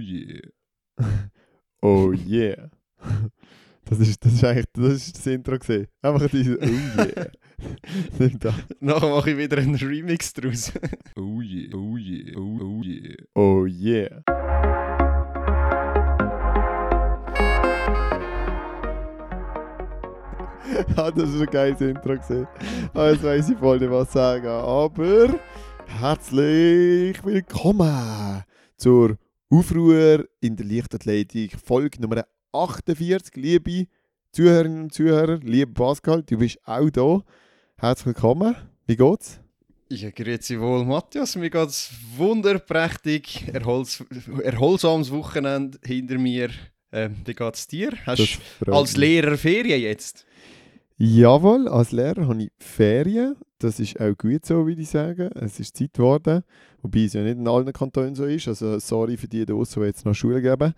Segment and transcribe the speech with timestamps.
[0.00, 0.40] yeah.
[1.82, 2.70] oh yeah.
[3.84, 5.88] Das ist, das ist eigentlich das, ist das Intro gesehen.
[6.00, 7.26] Einfach diese Oh yeah.
[8.20, 8.38] Nimm.
[8.78, 10.72] Nachher mache ich wieder einen Remix draus.
[11.16, 13.16] oh yeah, oh yeah, oh, oh yeah.
[13.34, 14.22] Oh yeah.
[20.96, 22.46] ah, das ist ein geiles Intro gesehen.
[22.94, 24.46] Ah, jetzt weiss ich voll nicht was sagen.
[24.46, 25.34] Aber
[25.86, 28.44] herzlich willkommen
[28.76, 29.16] zur
[29.52, 33.34] Aufruhr in der Leichtathletik, Folge Nummer 48.
[33.34, 33.88] Liebe
[34.30, 37.20] Zuhörerinnen und Zuhörer, lieber Pascal, du bist auch da.
[37.76, 38.54] Herzlich willkommen.
[38.86, 39.40] Wie geht's?
[39.88, 41.34] Ja, grüezi wohl, Matthias.
[41.34, 43.48] Mir geht's wunderprächtig.
[43.52, 44.04] Erhols
[44.44, 46.50] erholsames Wochenende hinter mir.
[46.92, 47.90] Ähm, wie geht's dir?
[48.06, 50.26] Hast du als Lehrer Ferien jetzt?
[51.02, 53.34] Jawohl, als Lehrer habe ich Ferien.
[53.58, 55.30] Das ist auch gut so, würde ich sagen.
[55.34, 56.42] Es ist Zeit geworden.
[56.82, 58.46] Wobei es ja nicht in allen Kantonen so ist.
[58.48, 60.74] Also sorry für die, die jetzt noch Schule geben.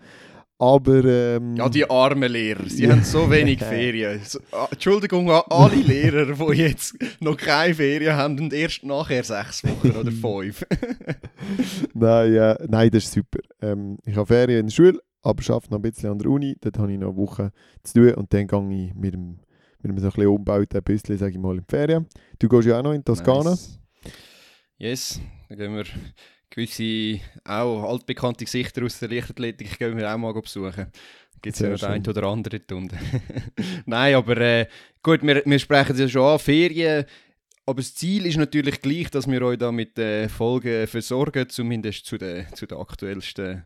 [0.61, 4.21] Aber, ähm, ja, die armen Lehrer, sie haben so wenig Ferien.
[4.71, 9.91] Entschuldigung an alle Lehrer, die jetzt noch keine Ferien haben und erst nachher sechs Wochen
[9.91, 10.65] oder fünf.
[11.95, 13.41] nein, ja, nein, das ist super.
[13.61, 16.55] Ähm, ich habe Ferien in der Schule, aber arbeite noch ein bisschen an der Uni.
[16.61, 17.51] Dort habe ich noch eine Woche
[17.83, 19.41] zu tun und dann gehe ich mit dem
[19.83, 22.07] mit einem so ein bisschen umgebauten Büsschen, sage ich mal, in die Ferien.
[22.39, 23.51] Du gehst ja auch noch in Toskana.
[23.51, 23.79] Nice.
[24.79, 25.85] Yes, da gehen wir
[26.51, 30.87] gewisse, auch altbekannte Gesichter aus der Leichtathletik gehen wir auch mal besuchen.
[31.41, 32.97] Gibt es ja noch einen oder anderen Tunde.
[33.87, 34.67] Nein, aber äh,
[35.03, 37.05] gut, wir, wir sprechen ja schon an, Ferien.
[37.67, 42.07] Aber das Ziel ist natürlich gleich, dass wir euch da mit äh, Folgen versorgen, zumindest
[42.07, 43.65] zu den, zu den aktuellsten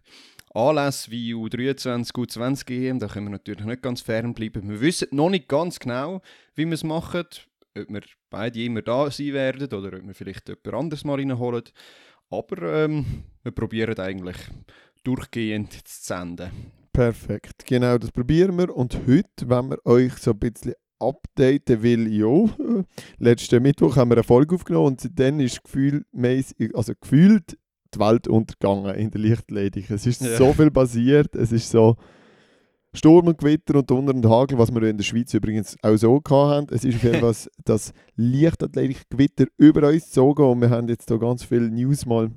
[0.56, 2.98] Anlässen wie U23, U20 EM.
[2.98, 4.68] Da können wir natürlich nicht ganz fern bleiben.
[4.70, 6.22] Wir wissen noch nicht ganz genau,
[6.54, 7.26] wie wir es machen.
[7.78, 11.64] Ob wir beide immer da sein werden oder ob wir vielleicht jemand anderes mal reinholen.
[12.30, 13.04] Aber ähm,
[13.42, 14.38] wir probieren eigentlich
[15.04, 16.50] durchgehend zu senden.
[16.90, 18.74] Perfekt, genau das probieren wir.
[18.74, 22.82] Und heute, wenn wir euch so ein bisschen updaten will, ja,
[23.18, 27.58] letzten Mittwoch haben wir eine Folge aufgenommen und seitdem ist gefühlmäßig, also gefühlt
[27.94, 29.84] die Welt untergegangen in der Lichtleitung.
[29.88, 30.36] Es ist ja.
[30.36, 31.96] so viel passiert, es ist so
[32.96, 36.20] Sturm und Gewitter und Donner und Hagel, was wir in der Schweiz übrigens auch so
[36.30, 36.74] hatten.
[36.74, 41.18] Es ist auf jeden Fall das Lichtathletik-Gewitter über uns gezogen und wir haben jetzt hier
[41.18, 42.30] ganz viele News mal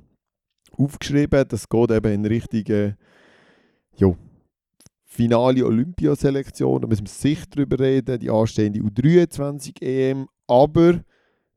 [0.72, 1.44] aufgeschrieben.
[1.48, 2.94] Das geht eben in Richtung äh,
[3.96, 4.16] jo,
[5.04, 6.82] finale Olympiaselektion.
[6.82, 10.26] Da müssen wir sicher darüber reden, die anstehende U23-EM.
[10.46, 11.00] Aber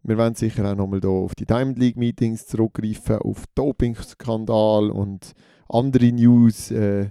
[0.04, 5.34] wir werden sicher auch nochmal auf die Diamond League Meetings zurückgreifen, auf Doping-Skandal und
[5.70, 6.72] andere News.
[6.72, 7.10] Äh,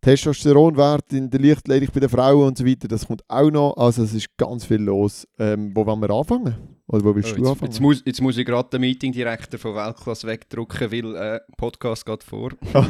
[0.00, 3.76] Testosteronwert in der Lichtleitung bei den Frauen und so weiter, das kommt auch noch.
[3.76, 5.26] Also es ist ganz viel los.
[5.38, 6.54] Ähm, wo wollen wir anfangen?
[6.86, 7.72] Oder wo willst oh, du jetzt, anfangen?
[7.72, 12.22] Jetzt muss, jetzt muss ich gerade den Meeting-Direktor von Weltklasse wegdrucken, weil äh, Podcast geht
[12.22, 12.52] vor.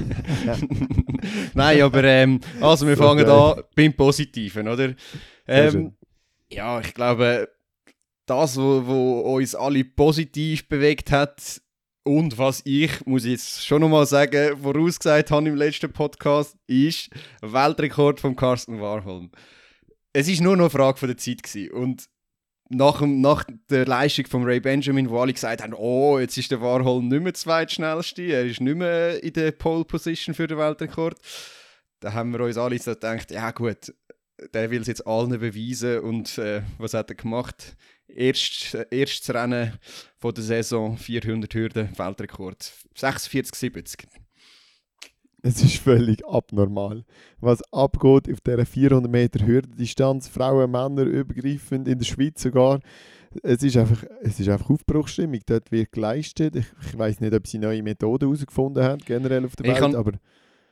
[1.55, 3.35] Nein, aber ähm, also wir so fangen geil.
[3.35, 4.93] an beim Positiven, oder?
[5.47, 5.95] Ähm,
[6.51, 7.49] ja, ich glaube,
[8.27, 11.61] das, was uns alle positiv bewegt hat,
[12.07, 17.11] und was ich, muss ich jetzt schon nochmal sagen, vorausgesagt habe im letzten Podcast, ist
[17.43, 19.33] Weltrekord von Carsten Warholm.
[20.13, 21.73] Es ist nur noch eine Frage der Zeit gewesen.
[21.73, 22.09] Und
[22.69, 26.61] nach, nach der Leistung von Ray Benjamin, wo alle gesagt haben, oh, jetzt ist der
[26.61, 31.19] Warholm nicht mehr zweitschnellste, er ist nicht mehr in der Pole Position für den Weltrekord,
[32.01, 33.93] da haben wir uns alle so gedacht, ja gut,
[34.55, 37.77] der will es jetzt allen beweisen und äh, was hat er gemacht?
[38.09, 39.73] Erst, erstes Rennen
[40.19, 42.73] von der Saison, 400 Hürden, Weltrekord.
[42.97, 44.07] 46,70.
[45.43, 47.05] Es ist völlig abnormal,
[47.41, 52.81] was abgeht auf dieser 400 Meter Hürdendistanz, Frauen, Männer übergreifend, in der Schweiz sogar.
[53.43, 56.57] Es ist einfach, es ist einfach Aufbruchsstimmung, dort wird geleistet.
[56.57, 60.13] Ich, ich weiß nicht, ob sie neue Methoden herausgefunden haben, generell auf der Welt, aber...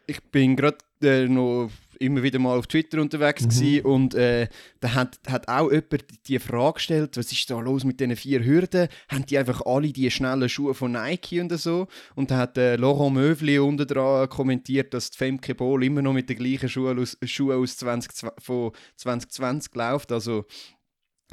[0.06, 3.80] Ich bin gerade äh, noch immer wieder mal auf Twitter unterwegs mhm.
[3.80, 4.48] und äh,
[4.80, 8.44] da hat, hat auch jemand die Frage gestellt, was ist da los mit diesen vier
[8.44, 8.88] Hürden?
[9.08, 11.86] Haben die einfach alle die schnellen Schuhe von Nike und so?
[12.14, 16.12] Und da hat äh, Laurent Mövli unten dran kommentiert, dass die Femke Ball immer noch
[16.12, 20.44] mit den gleichen Schuhen aus, Schuhen aus 20, von 2020 läuft, also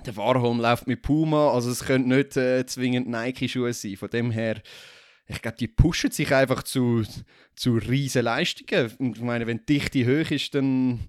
[0.06, 4.32] der Warholm läuft mit Puma, also es könnte nicht äh, zwingend Nike-Schuhe sein, von dem
[4.32, 4.62] her
[5.32, 7.04] ich glaube, die pushen sich einfach zu,
[7.56, 8.92] zu riesen Leistungen.
[9.00, 11.00] Und ich meine, wenn die Dichte hoch ist, dann,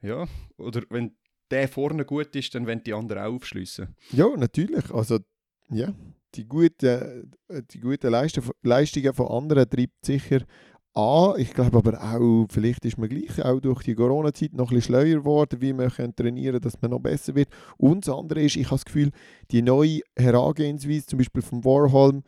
[0.00, 0.26] ja,
[0.56, 1.16] oder wenn
[1.50, 3.94] der vorne gut ist, dann wollen die anderen auch aufschliessen.
[4.12, 4.90] Ja, natürlich.
[4.90, 5.18] Also,
[5.70, 5.92] ja,
[6.34, 7.32] die guten,
[7.72, 8.12] die guten
[8.62, 10.40] Leistungen von anderen treibt sicher
[10.94, 11.34] an.
[11.38, 14.94] Ich glaube aber auch, vielleicht ist man gleich auch durch die Corona-Zeit noch ein bisschen
[14.94, 17.48] schleuer geworden, wie man trainieren kann, dass man noch besser wird.
[17.76, 19.10] Und das andere ist, ich habe das Gefühl,
[19.50, 22.22] die neue Herangehensweise, zum Beispiel vom Warholm,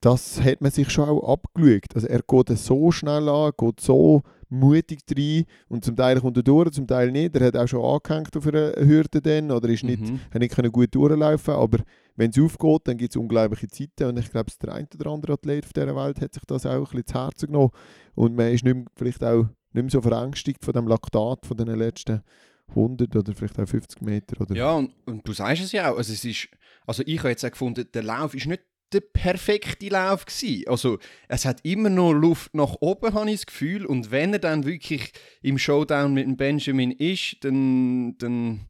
[0.00, 1.94] das hat man sich schon auch abgeschaut.
[1.94, 6.42] Also er geht so schnell an, geht so mutig rein und zum Teil kommt er
[6.42, 7.34] durch, zum Teil nicht.
[7.34, 10.20] Er hat auch schon angehängt auf einer Hürde dann oder ist nicht, Mhm.
[10.30, 11.78] hat nicht können gut durchlaufen aber
[12.16, 15.32] wenn es aufgeht, dann gibt es unglaubliche Zeiten und ich glaube, der ein oder andere
[15.32, 17.70] Athlet auf dieser Welt hat sich das auch ein bisschen zu Herzen genommen
[18.14, 21.56] und man ist nicht mehr, vielleicht auch nicht mehr so verängstigt von dem Laktat von
[21.56, 22.22] den letzten
[22.68, 24.40] 100 oder vielleicht auch 50 Meter.
[24.40, 24.54] Oder?
[24.54, 25.98] Ja, und, und du sagst es ja auch.
[25.98, 26.48] Also, es ist,
[26.86, 28.62] also ich habe jetzt auch gefunden, der Lauf ist nicht
[28.92, 30.68] der perfekte Lauf gewesen.
[30.68, 30.98] Also
[31.28, 33.86] es hat immer noch Luft nach oben, habe ich das Gefühl.
[33.86, 38.68] Und wenn er dann wirklich im Showdown mit dem Benjamin ist, dann, dann,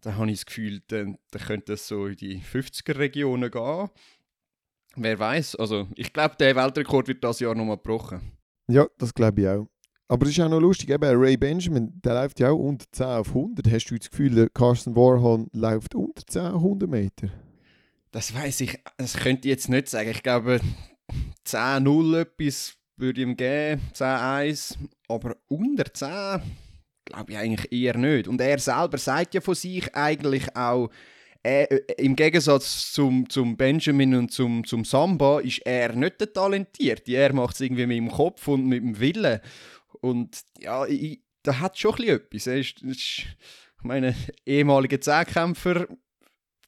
[0.00, 3.88] dann habe ich das Gefühl, dann, dann könnte es so in die 50er-Regionen gehen.
[4.96, 5.56] Wer weiß?
[5.56, 8.20] Also ich glaube, der Weltrekord wird das Jahr nochmal gebrochen.
[8.68, 9.66] Ja, das glaube ich auch.
[10.06, 13.06] Aber es ist auch noch lustig, eben Ray Benjamin, der läuft ja auch unter 10
[13.06, 13.66] auf 100.
[13.72, 17.28] Hast du das Gefühl, Carson Warhol läuft unter 10 auf 100 Meter?
[18.14, 20.10] Das weiß ich, das könnte ich jetzt nicht sagen.
[20.10, 20.60] Ich glaube,
[21.48, 24.76] 10-0 etwas würde ihm geben, 10-1.
[25.08, 26.40] Aber unter 10
[27.06, 28.28] glaube ich eigentlich eher nicht.
[28.28, 30.90] Und er selber sagt ja von sich eigentlich auch,
[31.42, 36.32] er, äh, im Gegensatz zum, zum Benjamin und zum, zum Samba ist er nicht der
[36.32, 37.16] Talentierte.
[37.16, 39.40] Er macht es irgendwie mit dem Kopf und mit dem Willen.
[40.02, 42.46] Und ja, ich, da hat schon etwas.
[42.46, 43.26] Er ist, ist, ich
[43.82, 44.14] meine,
[44.46, 45.88] ehemalige Zehnkämpfer,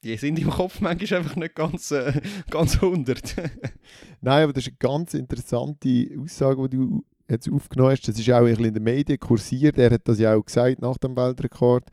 [0.06, 2.20] die sind im Kopf manchmal einfach nicht ganz, äh,
[2.50, 3.36] ganz 100.
[4.20, 8.06] Nein, aber das ist eine ganz interessante Aussage, die du jetzt aufgenommen hast.
[8.06, 9.78] Das ist auch ein bisschen in den Medien kursiert.
[9.78, 11.88] Er hat das ja auch gesagt nach dem Weltrekord.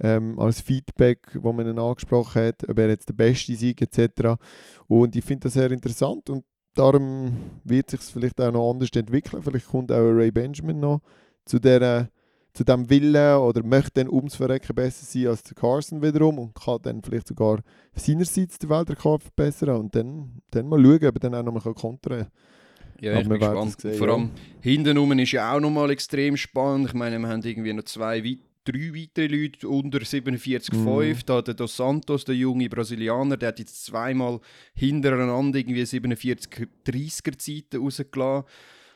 [0.00, 4.36] Ähm, als Feedback, wo man ihn angesprochen hat, ob er jetzt der Beste sei etc.
[4.88, 6.44] Und ich finde das sehr interessant und
[6.74, 9.42] darum wird sich vielleicht auch noch anders entwickeln.
[9.42, 11.02] Vielleicht kommt auch Ray Benjamin noch
[11.44, 12.10] zu der
[12.54, 16.54] zu dem Willen oder möchte dann ums Verrecken besser sein als der Carson wiederum und
[16.54, 17.60] kann dann vielleicht sogar
[17.94, 21.74] seinerseits den Weltrekord verbessern und dann, dann mal schauen, ob er dann auch noch mal
[21.74, 22.28] kontern kann.
[23.00, 23.74] Ja, ich bin gespannt.
[23.76, 24.14] es sehen, Vor ja.
[24.14, 26.88] allem hinten ist ja auch nochmal extrem spannend.
[26.88, 30.76] Ich meine, wir haben irgendwie noch zwei, wei- drei weitere Leute unter 47,5.
[30.76, 31.18] Mhm.
[31.26, 34.38] Da der Dos Santos, der junge Brasilianer, der hat jetzt zweimal
[34.74, 38.44] hintereinander irgendwie 47-30er Zeiten rausgelassen.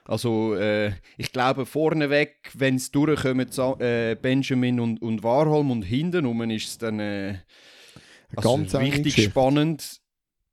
[0.08, 3.48] Also äh, ich glaube vorneweg, wenn es durchkommen,
[3.80, 7.38] äh, Benjamin und, und Warholm und hinten ist es dann äh,
[8.36, 9.30] also ganz richtig Geschichte.
[9.30, 10.00] spannend.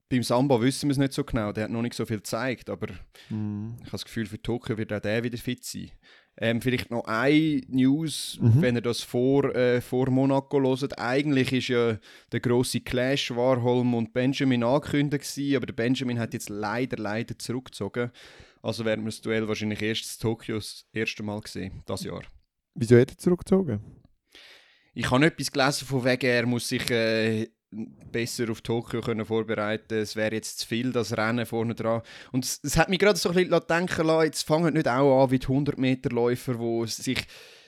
[0.10, 2.70] Beim Samba wissen wir es nicht so genau, der hat noch nicht so viel gezeigt,
[2.70, 2.88] aber
[3.30, 3.76] Mhm.
[3.80, 5.92] ich habe das Gefühl, für Tokio wird auch der wieder fit sein.
[6.38, 8.62] Ähm, vielleicht noch eine News, Mhm.
[8.62, 10.98] wenn ihr das vor, äh, vor Monaco hört.
[11.00, 11.98] Eigentlich ist ja
[12.32, 17.38] der große Clash Warholm und Benjamin angekündigt gewesen, aber der Benjamin hat jetzt leider, leider
[17.38, 18.12] zurückgezogen.
[18.64, 22.24] Also werden wir das Duell wahrscheinlich erst in Tokio das erste Mal gesehen, das Jahr.
[22.76, 23.82] Wieso hat er zurückgezogen?
[24.96, 29.96] Ich habe etwas gelesen von wegen, er muss sich äh, besser auf Tokio können vorbereiten
[29.98, 32.02] Es wäre jetzt zu viel, das Rennen vorne dran.
[32.32, 35.24] Und es, es hat mich gerade so ein bisschen denken lassen, jetzt fangen nicht auch
[35.24, 37.26] an wie die 100-Meter-Läufer, die sich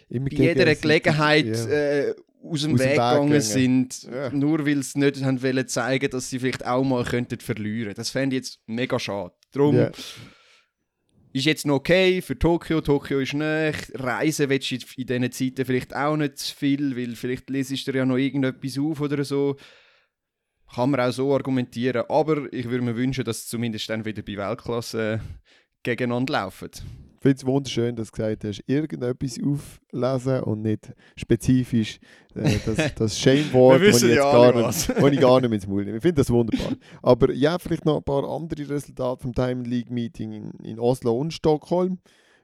[0.08, 1.66] Immer bei jeder Gelegenheit Ja.
[1.68, 4.30] äh, aus dem Aus Weg gegangen sind, Ja.
[4.30, 7.96] nur weil sie nicht haben wollen zeigen, dass sie vielleicht auch mal könnten verlieren.
[7.96, 9.34] Das fände ich jetzt mega schade.
[9.52, 9.92] Darum Ja.
[11.36, 12.80] Ist jetzt noch okay für Tokio.
[12.80, 13.92] Tokio ist nicht.
[13.96, 17.92] Reisen willst du in diesen Zeiten vielleicht auch nicht zu viel, weil vielleicht lesest du
[17.92, 19.58] ja noch irgendetwas auf oder so.
[20.74, 22.06] Kann man auch so argumentieren.
[22.08, 25.20] Aber ich würde mir wünschen, dass zumindest dann wieder bei Weltklasse äh,
[25.84, 26.72] gegeneinander laufen.
[27.26, 31.98] Ich finde es wunderschön, dass du gesagt hast, irgendetwas auflesen und nicht spezifisch
[32.36, 35.66] äh, das, das Shame-Wort, das ich, jetzt ja gar nicht- ich gar nicht mehr ins
[35.68, 35.98] Maul nehme.
[35.98, 36.74] Ich finde das wunderbar.
[37.02, 41.18] Aber ja, vielleicht noch ein paar andere Resultate vom Diamond League Meeting in, in Oslo
[41.18, 41.98] und Stockholm.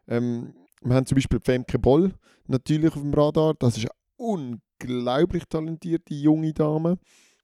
[0.08, 2.16] Ähm, wir haben zum Beispiel Femke Boll
[2.48, 3.54] natürlich auf dem Radar.
[3.60, 6.98] Das ist eine unglaublich talentierte junge Dame.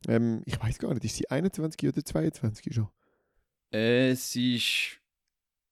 [0.07, 2.87] Ähm, ich weiß gar nicht, ist sie 21 oder 22 schon?
[3.71, 4.97] Äh, es ist.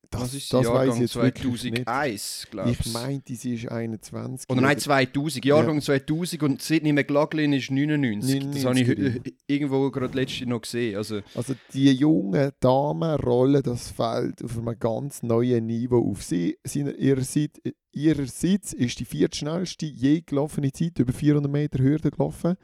[0.10, 1.86] Das, das weiss Jahrgang ich jetzt wirklich nicht.
[1.86, 4.50] 2001, glaube Ich meinte, sie ist 21.
[4.50, 5.46] Oder nein, 2000.
[5.46, 8.52] Jahrgang 2000 und Sidney McLaughlin ist 99.
[8.52, 10.98] Das habe ich 99, irgendwo gerade letztes noch gesehen.
[10.98, 16.24] Also, Also die jungen Damen rollen das Feld auf einem ganz neuen Niveau auf.
[16.24, 17.60] Sie, ihrerseits,
[17.92, 22.56] ihrerseits ist die viertschnellste je gelaufene Zeit über 400 Meter Hürde gelaufen.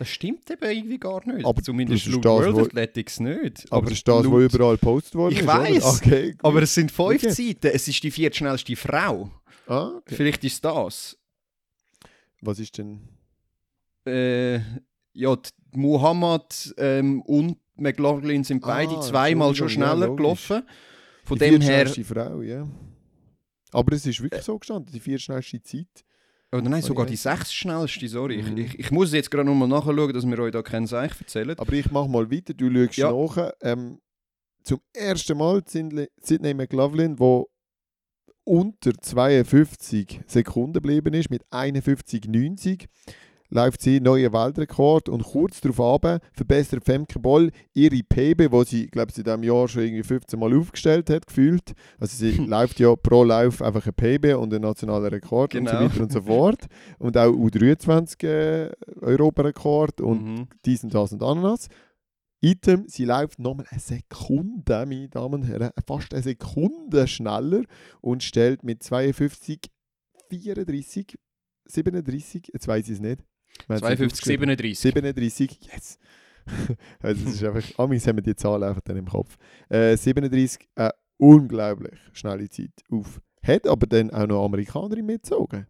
[0.00, 1.44] Das stimmt eben irgendwie gar nicht.
[1.44, 3.70] Aber Zumindest laut das, World wo- Athletics nicht.
[3.70, 5.46] Aber, das ist das, was überall gepostet worden Ich ist.
[5.46, 5.86] Oder?
[5.94, 6.34] Okay.
[6.42, 7.30] Aber es sind fünf Okay.
[7.30, 7.66] Seiten.
[7.74, 9.30] Es ist die viertschnellste Frau.
[9.66, 10.14] ah, okay.
[10.14, 11.18] Vielleicht ist das.
[12.40, 13.00] Was ist denn...
[14.06, 14.60] Äh,
[15.12, 15.36] ja,
[15.72, 20.16] Muhammad ähm, und McLaughlin sind beide Ah, zweimal schon ja, schneller logisch.
[20.16, 20.62] gelaufen.
[21.24, 21.86] Von die dem her.
[21.86, 22.66] Frau, ja.
[23.72, 26.04] Aber es ist wirklich so gestanden, die viertschnellste Zeit.
[26.52, 28.42] Oder nein, sogar die sechs schnellste, sorry.
[28.42, 28.56] Mhm.
[28.56, 31.56] Ich, ich, ich muss jetzt gerade nochmal nachschauen, dass wir euch da keinen Seich erzählen.
[31.58, 33.12] Aber ich mache mal weiter, du schaust Ja.
[33.12, 33.52] nach.
[33.62, 34.00] Ähm,
[34.64, 37.48] zum ersten Mal Sidney McLaughlin, wo
[38.44, 42.86] unter 52 Sekunden geblieben ist, mit 51,90
[43.50, 46.00] läuft sie neuen Weltrekord und kurz darauf
[46.32, 50.38] verbessert Femke Boll ihre PB, wo sie, glaube ich, in diesem Jahr schon irgendwie 15
[50.38, 51.72] Mal aufgestellt hat, gefühlt.
[51.98, 55.70] Also sie läuft ja pro Lauf einfach ein PB und einen nationalen Rekord genau.
[55.70, 55.90] und so genau.
[55.90, 56.66] weiter und so fort.
[56.98, 60.48] Und auch U23 äh, Europarekord und mhm.
[60.64, 61.68] dies und das und Ananas.
[62.42, 67.64] Item, sie läuft nochmal eine Sekunde, meine Damen und Herren, fast eine Sekunde schneller
[68.00, 69.70] und stellt mit 52,
[70.30, 71.18] 34,
[71.66, 73.22] 37, jetzt weiß ich es nicht.
[73.66, 74.78] 52, 37.
[74.78, 75.98] 37, yes.
[77.00, 79.36] also es ist einfach, amis haben wir die Zahl einfach dann im Kopf.
[79.68, 83.20] Äh, 37, eine unglaublich schnelle Zeit auf.
[83.42, 85.66] Hat aber dann auch noch Amerikanerin mitgezogen.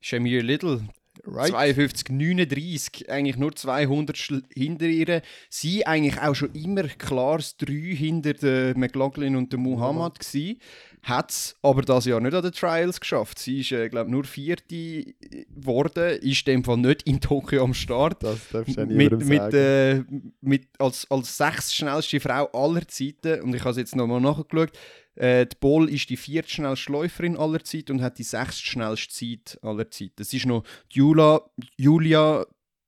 [0.00, 0.82] Shamir Little,
[1.26, 1.50] Right.
[1.50, 4.16] 52, 39, eigentlich nur 200
[4.54, 5.22] hinter ihr.
[5.50, 10.58] Sie eigentlich auch schon immer klares 3 hinter der McLaughlin und der Muhammad gewesen.
[11.02, 13.38] Hat es aber das Jahr nicht an den Trials geschafft.
[13.38, 15.14] Sie ist, äh, glaube nur vierte
[15.48, 18.22] geworden, ist in dem Fall nicht in Tokio am Start.
[18.22, 20.02] Das darfst du ja mit, mit, äh,
[20.40, 24.72] mit als, als sechs schnellste Frau aller Zeiten, und ich habe es jetzt nochmal nachgeschaut,
[25.14, 29.90] äh, die Boll ist die viertschnellste Läuferin aller Zeit und hat die sechstschnellste Zeit aller
[29.90, 30.12] Zeit.
[30.16, 31.40] Das ist noch Julia,
[31.76, 32.46] Julia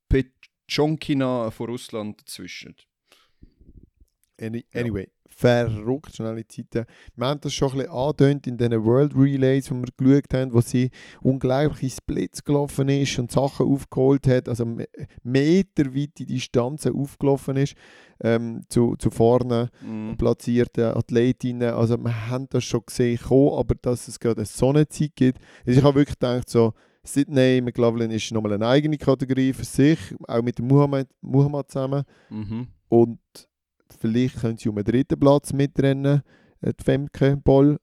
[0.09, 2.77] Petchonkina von Russland dazwischen.
[4.41, 6.85] Anyway, verrückt schnelle Zeiten.
[7.17, 10.53] Wir haben das schon ein bisschen angedeutet in den World Relays, wo wir geschaut haben,
[10.53, 10.91] wo sie
[11.23, 14.67] unglaubliche Splits gelaufen ist und Sachen aufgeholt hat, also
[15.23, 17.75] meterweite Distanzen aufgelaufen ist
[18.23, 20.17] ähm, zu, zu vorne mm.
[20.17, 21.73] platzierten Athletinnen.
[21.73, 25.39] Also wir haben das schon gesehen, kommen, aber dass es gerade eine Sonnenzeit gibt.
[25.67, 29.99] Also ich habe wirklich gedacht, so, Sydney McLaughlin ist nochmal eine eigene Kategorie für sich,
[30.29, 32.05] auch mit Muhammad, Muhammad zusammen.
[32.29, 32.67] Mhm.
[32.91, 33.19] Und
[33.99, 36.23] vielleicht können sie um den dritten Platz mitrennen,
[36.61, 37.79] äh, die Femke Ball.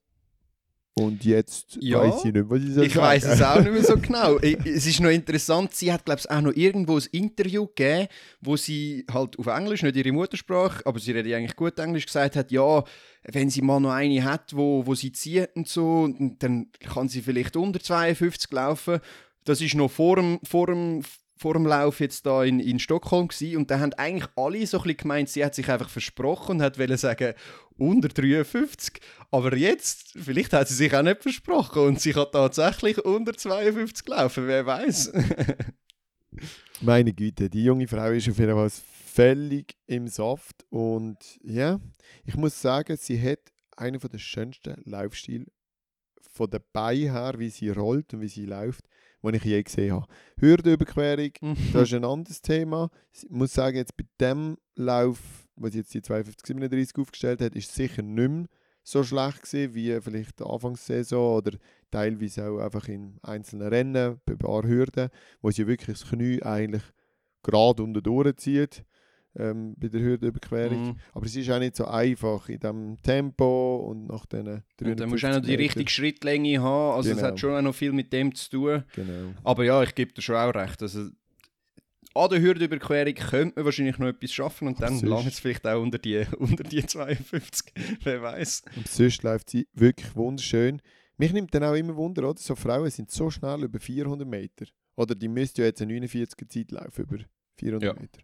[0.94, 3.84] Und jetzt ja, weiß ich nicht, was ich soll Ich weiß es auch nicht mehr
[3.84, 4.36] so genau.
[4.38, 8.08] es ist noch interessant, sie hat, glaube ich, auch noch irgendwo ein Interview gegeben,
[8.40, 12.36] wo sie halt auf Englisch, nicht ihre Muttersprache, aber sie redet eigentlich gut Englisch, gesagt
[12.36, 12.82] hat, ja,
[13.22, 17.22] wenn sie mal noch eine hat, wo, wo sie zieht und so, dann kann sie
[17.22, 18.98] vielleicht unter 52 laufen.
[19.44, 21.02] Das ist noch vor dem, vor dem
[21.38, 24.82] vor dem Lauf jetzt da in, in Stockholm gewesen, und da haben eigentlich alle so
[24.82, 27.34] ein gemeint, sie hat sich einfach versprochen und hat sagen,
[27.76, 29.00] unter 53.
[29.30, 34.04] Aber jetzt, vielleicht hat sie sich auch nicht versprochen und sie hat tatsächlich unter 52
[34.04, 35.12] gelaufen, wer weiß.
[36.80, 41.80] Meine Güte, die junge Frau ist auf jeden Fall völlig im Saft und ja,
[42.24, 43.40] ich muss sagen, sie hat
[43.76, 45.46] einen der schönsten Laufstile
[46.32, 48.84] von der Beine her, wie sie rollt und wie sie läuft
[49.22, 50.06] die ich je gesehen habe.
[50.38, 51.56] Hürdenüberquerung, mhm.
[51.72, 52.90] das ist ein anderes Thema.
[53.12, 58.02] Ich muss sagen, jetzt bei dem Lauf, was jetzt die 5237 aufgestellt hat, ist sicher
[58.02, 58.46] nicht mehr
[58.82, 61.58] so schlecht gewesen, wie vielleicht der Anfangssaison oder
[61.90, 65.10] teilweise auch einfach in einzelnen Rennen, bei ein paar Hürden,
[65.42, 66.84] wo sie wirklich das Knie eigentlich
[67.42, 68.84] gerade unter durchzieht
[69.38, 70.88] ähm, bei der Hürdenüberquerung.
[70.88, 70.96] Mhm.
[71.14, 75.08] Aber es ist auch nicht so einfach in diesem Tempo und nach diesen Und dann
[75.08, 76.96] musst du auch noch die richtige Schrittlänge haben.
[76.96, 77.18] Also genau.
[77.18, 77.38] es hat genau.
[77.38, 78.84] schon auch noch viel mit dem zu tun.
[78.94, 79.32] Genau.
[79.44, 80.82] Aber ja, ich gebe dir schon auch recht.
[80.82, 81.08] Also,
[82.14, 85.80] an der Hürdenüberquerung könnte man wahrscheinlich noch etwas schaffen und dann langt es vielleicht auch
[85.80, 87.72] unter die, unter die 52.
[88.02, 88.62] Wer weiß.
[88.76, 90.82] Und sonst läuft sie wirklich wunderschön.
[91.16, 92.38] Mich nimmt dann auch immer Wunder, oder?
[92.38, 94.66] So Frauen sind so schnell über 400 Meter.
[94.96, 97.18] Oder die müssten ja jetzt eine 49er Zeit laufen über
[97.56, 98.00] 400 ja.
[98.00, 98.20] Meter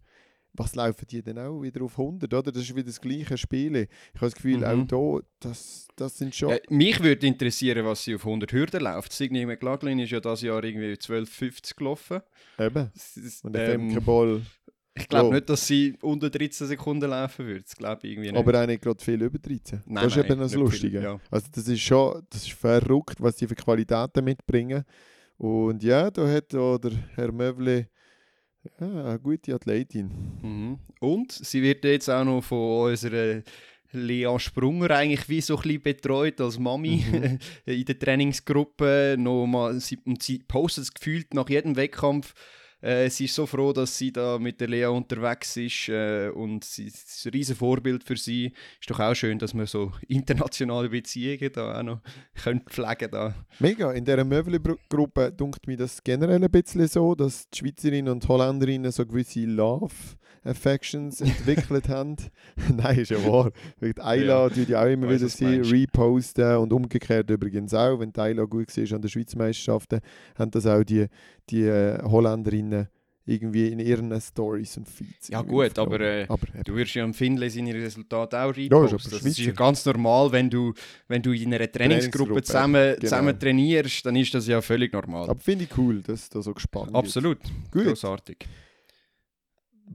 [0.54, 2.52] was laufen die denn auch wieder auf 100, oder?
[2.52, 3.76] Das ist wieder das gleiche Spiel.
[3.76, 4.64] Ich habe das Gefühl, mhm.
[4.92, 6.50] auch hier, das, das sind schon...
[6.50, 9.12] Ja, mich würde interessieren, was sie auf 100 Hürden läuft.
[9.12, 12.20] Signy McLaughlin ist ja dieses Jahr irgendwie 12,50 gelaufen.
[12.58, 12.90] Eben.
[13.42, 14.42] Und der ähm, Femke
[14.94, 15.32] Ich glaube oh.
[15.32, 17.62] nicht, dass sie unter 13 Sekunden laufen würde.
[17.62, 18.38] Das glaube ich irgendwie nicht.
[18.38, 19.82] Aber auch nicht gerade viel über 13.
[19.86, 20.98] Nein, das ist nein, eben das Lustige.
[20.98, 21.20] Viel, ja.
[21.32, 24.84] Also das ist schon das ist verrückt, was sie für Qualitäten mitbringen.
[25.36, 27.88] Und ja, da hat auch der Herr Möwle
[28.80, 30.10] ja, eine gute Athletin.
[30.42, 30.78] Mhm.
[31.00, 33.42] Und sie wird jetzt auch noch von unserer
[33.92, 37.38] Lea Sprunger eigentlich wie so ein bisschen betreut als Mami mhm.
[37.66, 39.16] in der Trainingsgruppe.
[39.18, 42.34] Noch mal, sie, sie postet es gefühlt nach jedem Wettkampf
[42.84, 46.64] äh, sie ist so froh, dass sie da mit der Lea unterwegs ist äh, und
[46.64, 48.52] sie ist ein riesen Vorbild für sie.
[48.78, 52.00] Ist doch auch schön, dass man so internationale Beziehungen da auch noch
[52.42, 53.34] können pflegen da.
[53.58, 58.28] Mega, in dieser Möbelgruppe dunkt mir das generell ein bisschen so, dass die Schweizerinnen und
[58.28, 59.94] Holländerinnen so gewisse Love
[60.44, 62.16] Affections entwickelt haben.
[62.76, 63.50] Nein, ist ja wahr.
[63.98, 64.62] Ayla ja.
[64.68, 69.02] ja auch immer wieder sie reposten und umgekehrt übrigens auch, wenn Ayla gut war an
[69.02, 70.00] den Schweizmeisterschaften,
[70.38, 71.06] haben das auch die,
[71.50, 72.73] die äh, Holländerinnen
[73.26, 75.28] irgendwie in ihren Stories und Feeds.
[75.28, 78.92] Ja gut, aber, äh, aber du wirst ja am Findlay seine Resultate auch Ja, ist
[78.92, 80.74] aber das ist ja ganz normal, wenn du,
[81.08, 83.00] wenn du in einer Trainingsgruppe zusammen, genau.
[83.00, 85.28] zusammen trainierst, dann ist das ja völlig normal.
[85.30, 86.94] aber finde ich cool, dass da so gespannt.
[86.94, 87.38] Absolut,
[87.70, 88.46] Gut, großartig.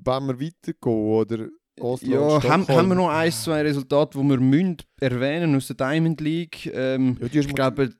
[0.03, 1.47] wenn wir weitergehen, oder
[1.79, 5.75] Oslo Ja, haben, haben wir noch ein, zwei Resultate, die wir müssen erwähnen aus der
[5.75, 6.65] Diamond League?
[6.73, 7.93] Ähm, Ja, ich glaube,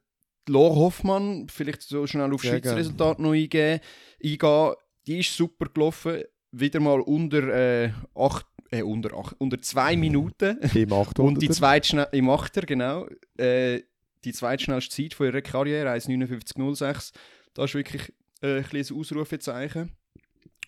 [0.47, 2.75] Laura Hoffmann, vielleicht so schnell auf Schweizer.
[2.75, 3.79] Resultat noch eingehen,
[4.23, 4.73] eingehen.
[5.07, 6.23] Die ist super gelaufen.
[6.51, 10.57] Wieder mal unter, äh, acht, äh, unter, acht, unter zwei Minuten.
[10.73, 11.21] im 800er.
[11.21, 13.07] Und die zweitschnell im Achter, genau.
[13.37, 13.81] Äh,
[14.25, 17.13] die zweitschnellste Zeit von ihrer Karriere, 1,59,06.
[17.53, 19.91] Das ist wirklich äh, ein kleines Ausrufezeichen.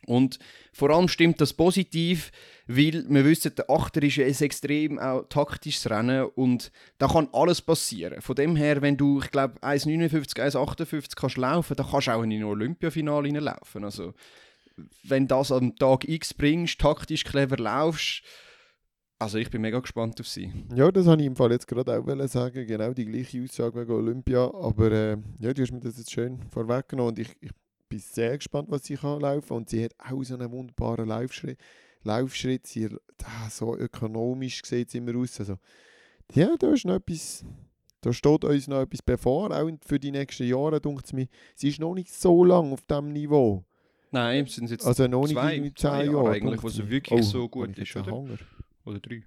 [0.07, 0.39] Und
[0.73, 2.31] vor allem stimmt das positiv,
[2.67, 7.61] weil wir wissen, der Achter ist ein extrem auch taktisches Rennen und da kann alles
[7.61, 8.21] passieren.
[8.21, 12.23] Von dem her, wenn du, ich glaube, 1,59, 1,58 kannst laufen, dann kannst du auch
[12.23, 13.83] in ein Olympiafinale reinlaufen.
[13.83, 14.13] Also,
[15.03, 18.23] wenn das am Tag X bringst, taktisch clever laufst,
[19.21, 20.51] also ich bin mega gespannt auf sie.
[20.73, 22.65] Ja, das habe ich im Fall jetzt gerade auch sagen.
[22.65, 24.45] Genau die gleiche Aussage wegen Olympia.
[24.51, 27.51] Aber äh, ja, du hast mir das jetzt schön vorweggenommen und ich, ich
[27.91, 29.53] bin sehr gespannt, was sie kann laufen.
[29.53, 31.59] Und sie hat auch so einen wunderbaren Laufschritt.
[32.03, 32.65] Laufschritt.
[32.65, 32.87] Sie,
[33.23, 35.39] ah, so ökonomisch sieht sie immer aus.
[35.39, 35.57] Also,
[36.33, 37.45] ja, da ist noch etwas.
[38.01, 41.27] Da steht uns noch etwas bevor, auch für die nächsten Jahre, denkt es mir.
[41.53, 43.63] Sie ist noch nicht so lang auf diesem Niveau.
[44.09, 46.31] Nein, sind es jetzt Also noch nicht zwei- 10 Jahre Jahre.
[46.31, 48.11] eigentlich, wo sie wirklich so habe gut ist, oder?
[48.11, 48.37] Hunger.
[48.85, 49.21] oder drei.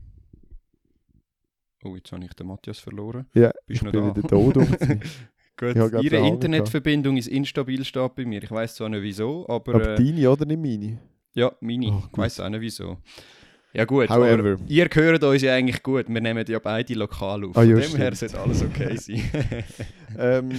[1.84, 3.26] Oh, jetzt habe ich den Matthias verloren.
[3.34, 4.16] Ja, Bist ich noch bin da?
[4.16, 5.00] wieder mir.
[5.56, 8.42] Gut, gerade ihre Internetverbindung ist instabil steht bei mir.
[8.42, 10.98] Ich weiß zwar nicht wieso, aber, Aber äh, deine oder nicht meine?
[11.34, 11.86] ja, meine.
[11.92, 12.98] Oh, ich weiß auch nicht wieso.
[13.72, 14.56] Ja gut, However.
[14.68, 16.06] ihr hört uns ja eigentlich gut.
[16.08, 17.56] Wir nehmen ja beide lokal auf.
[17.56, 18.30] Ah, Von ja, dem her stimmt.
[18.32, 19.22] sollte alles okay sein.
[20.16, 20.50] ähm,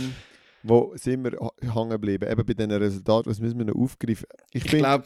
[0.63, 2.29] wo sind wir hängen geblieben?
[2.29, 4.27] Eben bei diesen Resultaten, was müssen wir noch aufgreifen?
[4.51, 5.05] Ich, ich glaube...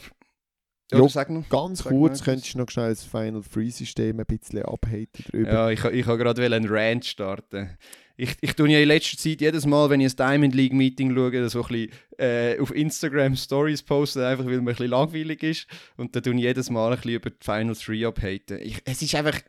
[0.91, 1.48] Ja, sag noch.
[1.50, 2.25] ganz sag kurz etwas.
[2.25, 5.51] könntest du noch schnell das Final Free System ein bisschen abhaten drüber.
[5.51, 7.77] Ja, ich, ich wollte gerade einen Rant starten.
[8.17, 11.15] Ich, ich tue ja in letzter Zeit jedes Mal, wenn ich ein Diamond League Meeting
[11.15, 15.41] schaue, so ein bisschen äh, auf Instagram Stories posten, einfach weil mir ein bisschen langweilig
[15.43, 15.67] ist.
[15.95, 18.60] Und dann tue ich jedes Mal ein bisschen über die Final 3 abhaten.
[18.62, 19.39] Ich, es ist einfach.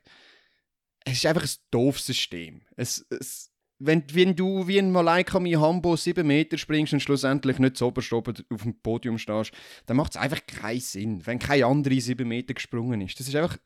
[1.05, 2.61] Es ist einfach ein doofes System.
[2.77, 3.50] Es, es,
[3.81, 8.13] wenn, wenn du wie ein Malaika Hambo 7 Meter springst und schlussendlich nicht zu oberst
[8.13, 9.53] oben auf dem Podium stehst,
[9.87, 13.19] dann macht es einfach keinen Sinn, wenn kein anderer 7 Meter gesprungen ist.
[13.19, 13.57] Das ist einfach.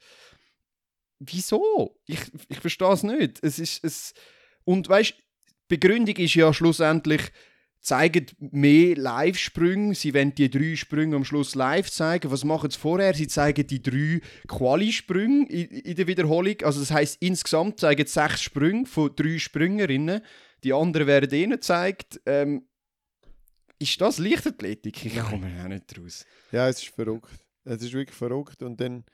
[1.18, 2.00] Wieso?
[2.06, 3.42] Ich, ich verstehe es nicht.
[3.42, 4.14] Es ist, es,
[4.64, 5.14] und weißt
[5.68, 7.22] Begründung ist ja schlussendlich,
[7.84, 9.94] zeigen mehr Live-Sprünge.
[9.94, 12.30] Sie wollen die drei Sprünge am Schluss live zeigen.
[12.30, 13.12] Was machen sie vorher?
[13.14, 16.56] Sie zeigen die drei Quali-Sprünge in, in der Wiederholung.
[16.62, 20.22] Also das heißt insgesamt zeigen sie sechs Sprünge von drei Springerinnen.
[20.64, 22.20] Die anderen werden eh nicht gezeigt.
[22.24, 22.66] Ähm,
[23.78, 25.04] ist das Leichtathletik?
[25.04, 26.24] Ich komme auch nicht raus.
[26.52, 27.44] Ja, es ist verrückt.
[27.64, 28.62] Es ist wirklich verrückt.
[28.62, 29.04] Und dann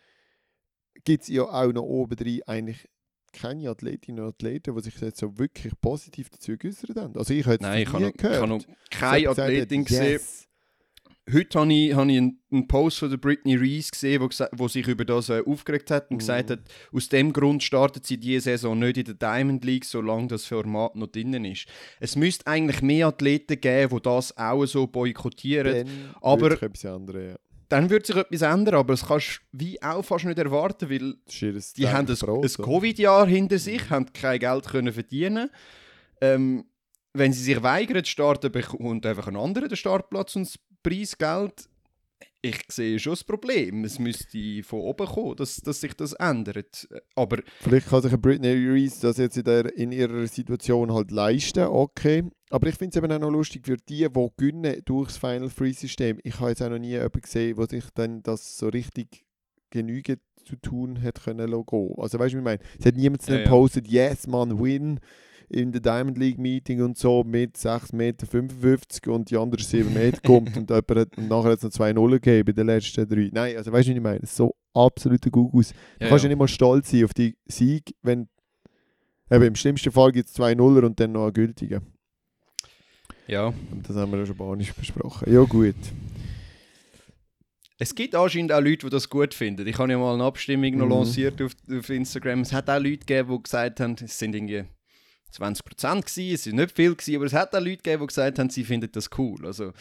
[1.02, 2.88] gibt es ja auch noch obendrein eigentlich
[3.32, 7.16] keine Athletinnen und Athleten, die sich jetzt so wirklich positiv dazu geäußert haben.
[7.16, 8.48] Also ich habe jetzt Nein, ich habe noch, ich habe gehört.
[8.48, 10.04] noch keine gesagt Athletin gesehen.
[10.04, 10.46] yes.
[11.32, 14.88] Heute habe ich, habe ich einen, Post von der Britney Reese gesehen, wo, wo sich
[14.88, 16.18] über das äh, aufgeregt hat und Mhm.
[16.18, 16.60] gesagt hat,
[16.92, 20.96] aus dem Grund startet sie diese Saison nicht in der Diamond League, solange das Format
[20.96, 21.66] noch drinnen ist.
[22.00, 25.86] Es müsste eigentlich mehr Athleten geben, die das auch so boykottieren.
[25.86, 27.36] Dann aber- anderes, ja.
[27.70, 31.14] Dann wird sich etwas ändern, aber das kannst du wie auch fast nicht erwarten, weil
[31.30, 32.64] die haben ein, Brot, ein?
[32.64, 35.50] Covid-Jahr hinter sich, haben kein Geld können verdienen.
[36.20, 36.64] Ähm,
[37.12, 41.69] wenn sie sich weigern zu starten, bekommt einfach ein anderer den Startplatz und das Preisgeld.
[42.42, 43.84] Ich sehe schon das Problem.
[43.84, 46.88] Es müsste von oben kommen, dass, dass sich das ändert.
[47.14, 51.64] Aber Vielleicht kann sich Britney Reese das jetzt in, der, in ihrer Situation halt leisten,
[51.64, 52.24] okay.
[52.48, 55.50] Aber ich finde es eben auch noch lustig für die, die gewinnen durch das Final
[55.50, 56.18] Free System.
[56.24, 59.24] Ich habe jetzt auch noch nie jemanden gesehen, der sich dann das so richtig
[59.68, 61.94] genügend zu tun hat können lassen.
[61.98, 62.60] Also weißt du, wie ich meine?
[62.78, 63.48] Es hat niemand Ja, ja.
[63.48, 64.98] postet, yes, man, win
[65.50, 70.20] in der Diamond League Meeting und so mit 6,55 Meter und die andere 7 Meter
[70.24, 73.08] kommt und, jemand hat, und nachher hat es noch 2 Nullen gegeben in den letzten
[73.08, 73.28] drei.
[73.32, 74.24] Nein, also weißt du, wie ich meine?
[74.26, 75.72] So absoluter Gugus.
[75.98, 78.28] Du kannst ja nicht mal stolz sein auf die Sieg, wenn
[79.30, 81.80] eben im schlimmsten Fall gibt es zwei Nuller und dann noch einen gültigen.
[83.26, 83.46] ja.
[83.48, 85.32] Und das haben wir ja schon banisch besprochen.
[85.32, 85.74] Ja gut.
[87.78, 89.66] Es gibt anscheinend auch Leute, die das gut finden.
[89.66, 90.92] Ich habe ja mal eine Abstimmung noch Mhm.
[90.92, 92.40] lanciert auf, auf Instagram.
[92.42, 94.64] Es hat auch Leute gegeben, die gesagt haben, es sind irgendwie
[95.32, 98.38] 20% gewesen, es sind nicht viel gewesen, aber es hat auch Leute gegeben, die gesagt
[98.38, 99.46] haben, sie finden das cool.
[99.46, 99.72] Also,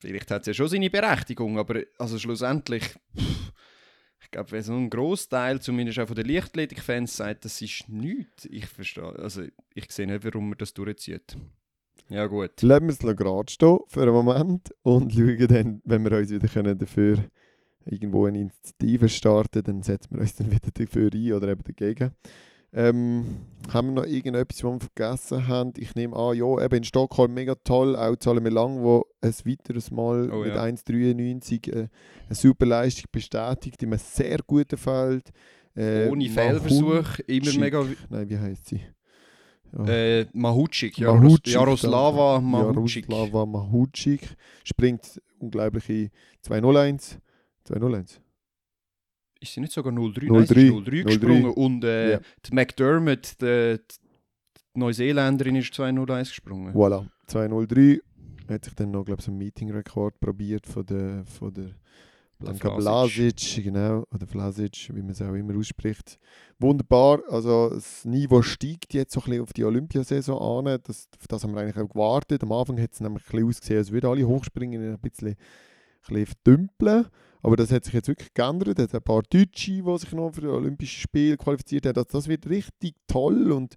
[0.00, 2.82] vielleicht hat es ja schon seine Berechtigung, aber also schlussendlich,
[3.14, 8.46] ich glaube, wenn so ein Großteil, zumindest auch von den Leichtathletik-Fans, sagt, das ist nichts,
[8.46, 9.42] ich verstehe, also
[9.74, 11.36] ich sehe nicht, warum man das durchzieht.
[12.08, 12.60] Ja, gut.
[12.60, 16.48] Lassen wir es gerade stehen für einen Moment und schauen dann, wenn wir uns wieder
[16.48, 17.24] können dafür
[17.86, 22.12] irgendwo eine Initiative starten dann setzen wir uns dann wieder dafür ein oder eben dagegen.
[22.74, 23.36] Ähm,
[23.72, 25.72] haben wir noch irgendetwas, was wir vergessen haben?
[25.76, 29.90] Ich nehme an, ja, eben in Stockholm mega toll, auch Zahlen Lang, wo ein weiteres
[29.90, 30.62] Mal Oh, mit ja.
[30.64, 31.88] 1,93 äh, eine
[32.34, 35.30] super Leistung bestätigt, die mir sehr gut gefällt.
[35.76, 37.86] Äh, Ohne Fehlversuch, immer mega.
[38.08, 38.80] Nein, wie heißt sie?
[39.76, 39.86] Ja.
[39.86, 42.40] Äh, Mahucik, Mahucik, Jaros, Jaroslava.
[42.40, 43.08] Mahucik.
[43.08, 46.10] Jaroslava Mahucik springt unglaubliche
[46.42, 47.18] 201.
[47.64, 48.20] 201.
[49.42, 50.28] Ist sie nicht sogar 0-3?
[50.28, 51.04] 0-3, Nein, sie ist 0-3 0-3.
[51.04, 51.50] gesprungen.
[51.52, 52.20] Und äh, Ja.
[52.46, 53.78] die McDermott, die,
[54.74, 56.72] die Neuseeländerin, ist 2-0-1 gesprungen.
[56.74, 58.00] Voilà, 203.
[58.48, 61.70] Hat sich dann noch, glaube ich, so einen Meeting-Rekord probiert von der, von der
[62.38, 63.34] Blanka Vlasic.
[63.36, 66.18] Blasic, genau, oder Vlasic, wie man es auch immer ausspricht.
[66.58, 70.78] Wunderbar, also das Niveau steigt jetzt so ein bisschen auf die Olympiasaison an.
[70.84, 72.42] Das, auf das haben wir eigentlich auch gewartet.
[72.42, 75.36] Am Anfang hat es nämlich ein bisschen ausgesehen, als würden alle hochspringen, ein bisschen, ein
[76.08, 77.06] bisschen verdümpeln.
[77.42, 78.78] Aber das hat sich jetzt wirklich geändert.
[78.78, 81.96] Es hat ein paar Deutsche, die sich noch für die Olympischen Spiele qualifiziert haben.
[81.96, 83.74] Also das wird richtig toll und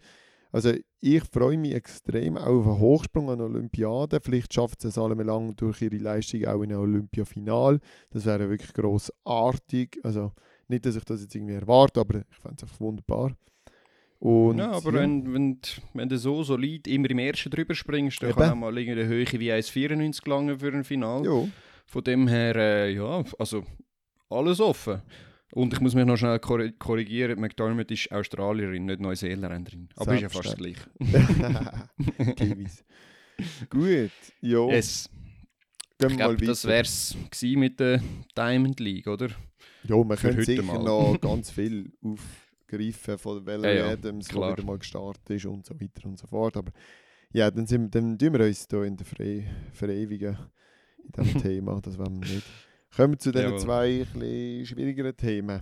[0.52, 4.20] also ich freue mich extrem auch auf einen Hochsprung an der Olympiade.
[4.22, 7.80] Vielleicht schafft es alle lang durch ihre Leistung auch in ein Olympiafinal.
[8.12, 10.00] Das wäre wirklich grossartig.
[10.04, 10.32] Also
[10.70, 13.36] nicht, dass ich das jetzt irgendwie erwarte, aber ich fände es einfach wunderbar.
[14.20, 18.22] Und, ja, aber Wenn, wenn, d- wenn du so solid immer im ersten drüber springst,
[18.24, 18.40] dann Eben.
[18.40, 21.26] kann auch mal irgendeine Höhe wie 1,94 gelangen für ein Final.
[21.86, 23.64] Ja, Von dem her, äh, ja, also
[24.30, 25.02] alles offen.
[25.54, 29.88] Und ich muss mich noch schnell korri- korrigieren, McDermott ist Australierin, nicht Neuseeländerin.
[29.96, 30.82] Aber ist ja fast das Gleiche.
[32.36, 32.84] Kiwis.
[33.70, 35.10] Gut, ja, Yes.
[35.98, 38.02] gehen Ich glaube, das wäre es mit der
[38.38, 39.30] Diamond League, oder?
[39.84, 40.84] Ja, man könnte heute sicher mal.
[40.84, 45.66] noch ganz viel aufgreifen von Valerie Ja, ja, Adams, der wieder mal gestartet ist und
[45.66, 46.58] so weiter und so fort.
[46.58, 46.72] Aber
[47.32, 49.44] ja, dann, sind, dann tun wir uns hier in der Fre
[49.74, 50.38] verewigen
[51.06, 51.80] in diesem Thema.
[51.82, 52.48] Das wollen wir nicht.
[52.96, 53.60] Kommen wir zu diesen Jawohl.
[53.60, 55.60] zwei bisschen schwierigeren Themen,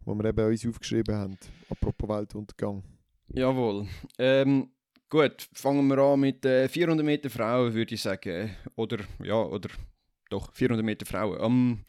[0.00, 1.38] die wir eben uns aufgeschrieben haben.
[1.68, 2.82] Apropos Weltuntergang.
[3.28, 3.86] Jawohl.
[4.18, 4.70] Ähm,
[5.10, 8.50] gut, fangen wir an mit äh, 400 Meter Frauen, würde ich sagen.
[8.76, 9.68] Oder, ja, oder
[10.30, 11.38] doch, 400 Meter Frauen.
[11.40, 11.84] Am,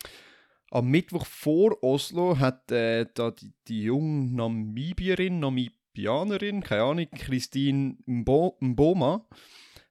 [0.72, 7.96] am Mittwoch vor Oslo hat äh, da die, die junge Namibierin, Namibianerin, keine Ahnung, Christine
[8.06, 9.26] Mbo Mboma,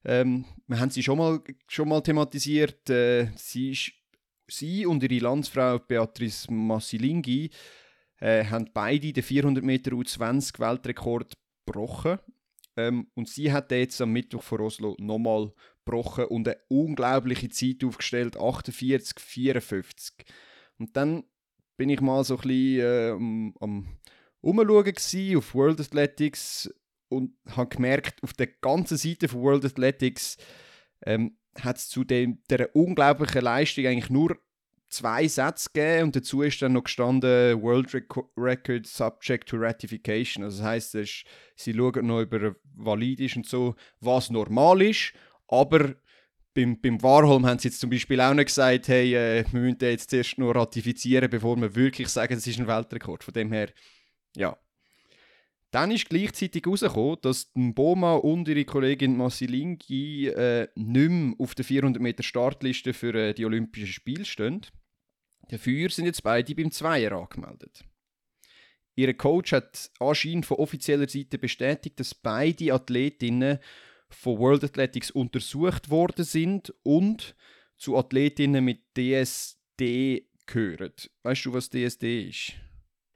[0.04, 2.88] ähm, wir haben sie schon mal, schon mal thematisiert.
[2.90, 3.76] Äh, sie,
[4.48, 7.50] sie und ihre Landsfrau Beatrice Massilingi
[8.20, 11.34] äh, haben beide den 400 Meter U20 Weltrekord
[11.66, 12.18] gebrochen.
[12.76, 15.52] Ähm, und sie hat den jetzt am Mittwoch vor Oslo nochmal
[15.84, 20.14] gebrochen und eine unglaubliche Zeit aufgestellt, 48, 54.
[20.78, 21.24] Und dann
[21.76, 23.98] bin ich mal so ein bisschen äh, am, am
[24.40, 26.72] Umschauen auf World Athletics
[27.08, 30.36] und habe gemerkt, auf der ganzen Seite von World Athletics
[31.04, 34.38] ähm, hat es zu dem, der unglaublichen Leistung eigentlich nur
[34.90, 40.44] zwei Sätze gegeben und dazu ist dann noch gestanden World Reco Record Subject to Ratification.
[40.44, 41.24] Also das ist,
[41.56, 45.12] sie schauen noch über valid ist und so, was normal ist,
[45.48, 45.94] aber
[46.54, 49.78] beim, beim Warholm haben sie jetzt zum Beispiel auch nicht gesagt, hey, äh, wir müssen
[49.78, 53.22] den jetzt zuerst noch ratifizieren, bevor wir wirklich sagen, es ist ein Weltrekord.
[53.22, 53.68] Von dem her,
[54.36, 54.58] ja.
[55.70, 61.64] Dann ist gleichzeitig herausgekommen, dass Boma und ihre Kollegin Massilingi äh, nicht mehr auf der
[61.64, 64.62] 400 Meter Startliste für äh, die Olympischen Spiele stehen.
[65.50, 67.84] Dafür sind jetzt beide beim Zweier angemeldet.
[68.96, 73.58] Ihr Coach hat anscheinend von offizieller Seite bestätigt, dass beide Athletinnen
[74.10, 77.36] von World Athletics untersucht worden sind und
[77.76, 80.92] zu Athletinnen mit DSD gehören.
[81.22, 82.54] Weißt du, was DSD ist?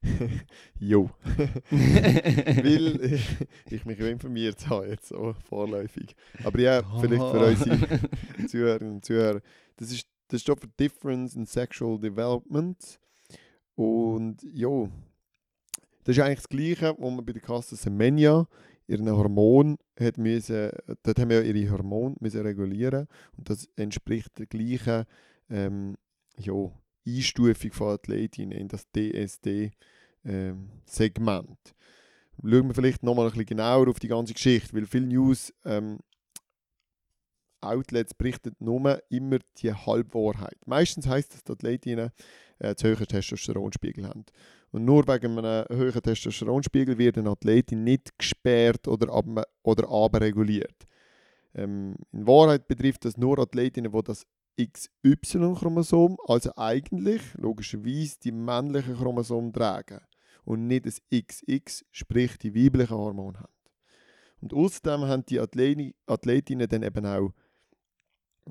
[0.78, 1.10] Jo.
[1.70, 3.18] Weil äh,
[3.70, 6.16] ich mich informiert habe, jetzt so vorläufig.
[6.44, 9.40] Aber ja, vielleicht für unsere Zuhörerinnen und Zuhörer.
[9.76, 12.98] Das ist das steht für Difference in Sexual Development.
[13.74, 14.88] Und ja,
[16.04, 18.46] das ist eigentlich das Gleiche, was man bei der Kasse Semenya
[18.86, 20.70] ihren Hormon hat müssen,
[21.02, 25.04] dort haben wir ja ihre Hormone müssen regulieren und das entspricht der gleichen
[25.48, 25.96] ähm,
[26.36, 26.70] ja,
[27.06, 29.74] Einstufung von Athletinnen in das DSD-Segment.
[32.40, 35.98] Schauen wir vielleicht nochmal ein bisschen genauer auf die ganze Geschichte, weil viele News ähm,
[37.62, 40.58] Outlets berichten nur immer die Halbwahrheit.
[40.66, 42.10] Meistens heißt das, dass die Athletinnen
[42.58, 44.24] äh, zu hohen Testosteronspiegel haben.
[44.72, 49.26] Und nur wegen einem hohen Testosteronspiegel wird eine Athletin nicht gesperrt oder, ab,
[49.62, 50.86] oder abreguliert.
[51.54, 54.26] Ähm, in Wahrheit betrifft das nur Athletinnen, die das
[54.60, 60.00] XY-Chromosom, also eigentlich logischerweise die männlichen Chromosom tragen
[60.44, 63.52] und nicht das XX, sprich die weiblichen Hormone haben.
[64.40, 67.32] Und außerdem haben die Athleti Athletinnen dann eben auch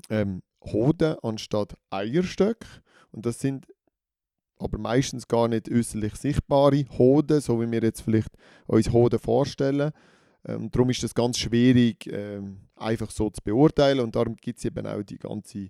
[0.10, 2.66] ähm, Hoden anstatt Eierstöcke.
[3.12, 3.68] Und das sind
[4.58, 8.32] aber meistens gar nicht äußerlich sichtbare Hoden, so wie wir jetzt vielleicht
[8.68, 9.92] uns Hoden vorstellen.
[10.46, 14.66] Ähm, darum ist das ganz schwierig, ähm, einfach so zu beurteilen und darum gibt es
[14.66, 15.70] eben auch die ganze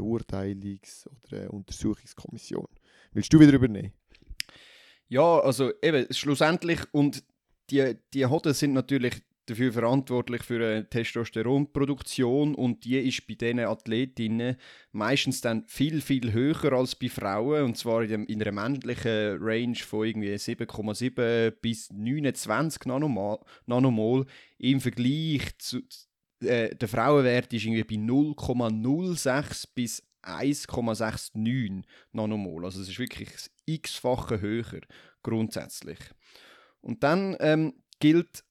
[0.00, 2.68] Beurteilungs- oder äh, Untersuchungskommission.
[3.12, 3.92] Willst du wieder übernehmen?
[5.08, 7.22] Ja, also eben, schlussendlich, und
[7.70, 13.60] die, die Hoden sind natürlich dafür verantwortlich für eine Testosteronproduktion und die ist bei diesen
[13.60, 14.56] Athletinnen
[14.92, 19.38] meistens dann viel, viel höher als bei Frauen und zwar in, dem, in einer männlichen
[19.40, 24.26] Range von irgendwie 7,7 bis 29 Nanomol, Nanomol
[24.58, 25.82] im Vergleich zu
[26.44, 32.64] äh, der Frauenwert ist irgendwie bei 0,06 bis 1,69 Nanomol.
[32.64, 34.80] Also es ist wirklich das x-fache höher
[35.22, 35.98] grundsätzlich.
[36.80, 38.44] Und dann ähm, gilt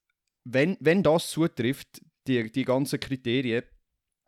[0.43, 3.63] wenn, wenn das zutrifft, die, die ganzen Kriterien,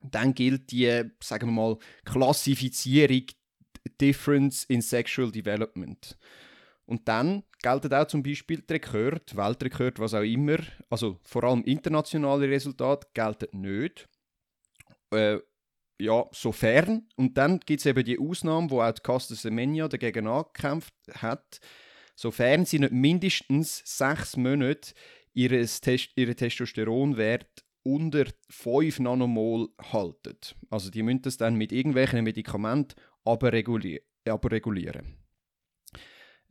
[0.01, 3.25] dann gilt die, sagen wir mal, Klassifizierung
[3.99, 6.17] Difference in Sexual Development.
[6.85, 10.57] Und dann gelten auch zum Beispiel die Rekord, Weltrekord, was auch immer,
[10.89, 14.07] also vor allem internationale Resultate gelten nicht.
[15.11, 15.39] Äh,
[15.99, 17.07] ja, sofern.
[17.15, 21.59] Und dann gibt es eben die Ausnahme, wo auch die Caster Semenya dagegen angekämpft hat.
[22.15, 24.93] Sofern sie nicht mindestens sechs Monate
[25.33, 30.37] ihres Test ihren Testosteronwert unter 5 Nanomol halten.
[30.69, 33.51] Also die müssen das dann mit irgendwelchen Medikamenten aber.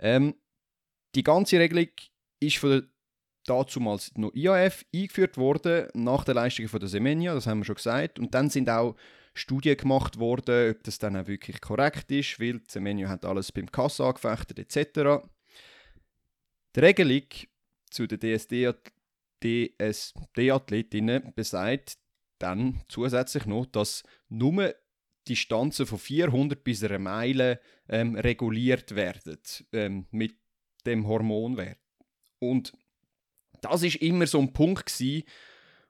[0.05, 0.35] Ähm,
[1.15, 1.89] die ganze Regelung
[2.39, 2.83] ist von der
[3.47, 7.77] dazumals noch IAF eingeführt worden, nach der Leistung von der Semenya, das haben wir schon
[7.77, 8.19] gesagt.
[8.19, 8.97] Und dann sind auch
[9.35, 13.71] Studien gemacht worden, ob das dann auch wirklich korrekt ist, weil Semenya hat alles beim
[13.73, 15.25] Kass angefechtet etc.
[16.77, 17.23] Die Regelung
[17.91, 18.21] zu den
[19.41, 21.99] DSD-Athletinnen besagt
[22.39, 24.75] dann zusätzlich noch, dass nur
[25.29, 29.39] Distanzen von 400 bis einer Meile ähm, reguliert werden
[29.73, 30.37] ähm, mit
[30.87, 31.79] dem Hormonwert.
[32.39, 32.73] Und
[33.61, 35.25] das ist immer so ein Punkt gewesen,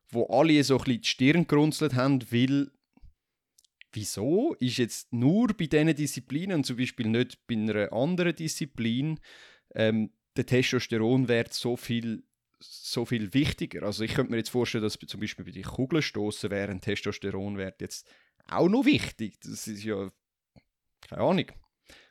[0.08, 2.70] wo alle so ein bisschen die Stirn gerunzelt haben, weil
[3.92, 9.20] wieso ist jetzt nur bei diesen Disziplinen und zum Beispiel nicht bei einer anderen Disziplin
[9.74, 12.24] ähm, der Testosteronwert so viel,
[12.58, 13.84] so viel wichtiger.
[13.84, 17.80] Also ich könnte mir jetzt vorstellen, dass zum Beispiel bei den Kugelstoßen wäre ein Testosteronwert
[17.80, 18.08] jetzt
[18.48, 19.38] auch noch wichtig.
[19.40, 20.10] Das ist ja
[21.08, 21.46] keine Ahnung.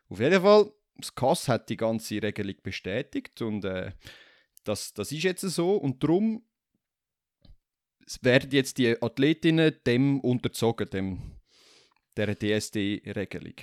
[0.09, 3.91] Auf jeden Fall, das KAS hat die ganze Regelung bestätigt und äh,
[4.63, 6.45] das, das ist jetzt so und darum
[8.21, 11.39] werden jetzt die Athletinnen dem unterzogen, dem,
[12.17, 13.55] der DSD-Regelung.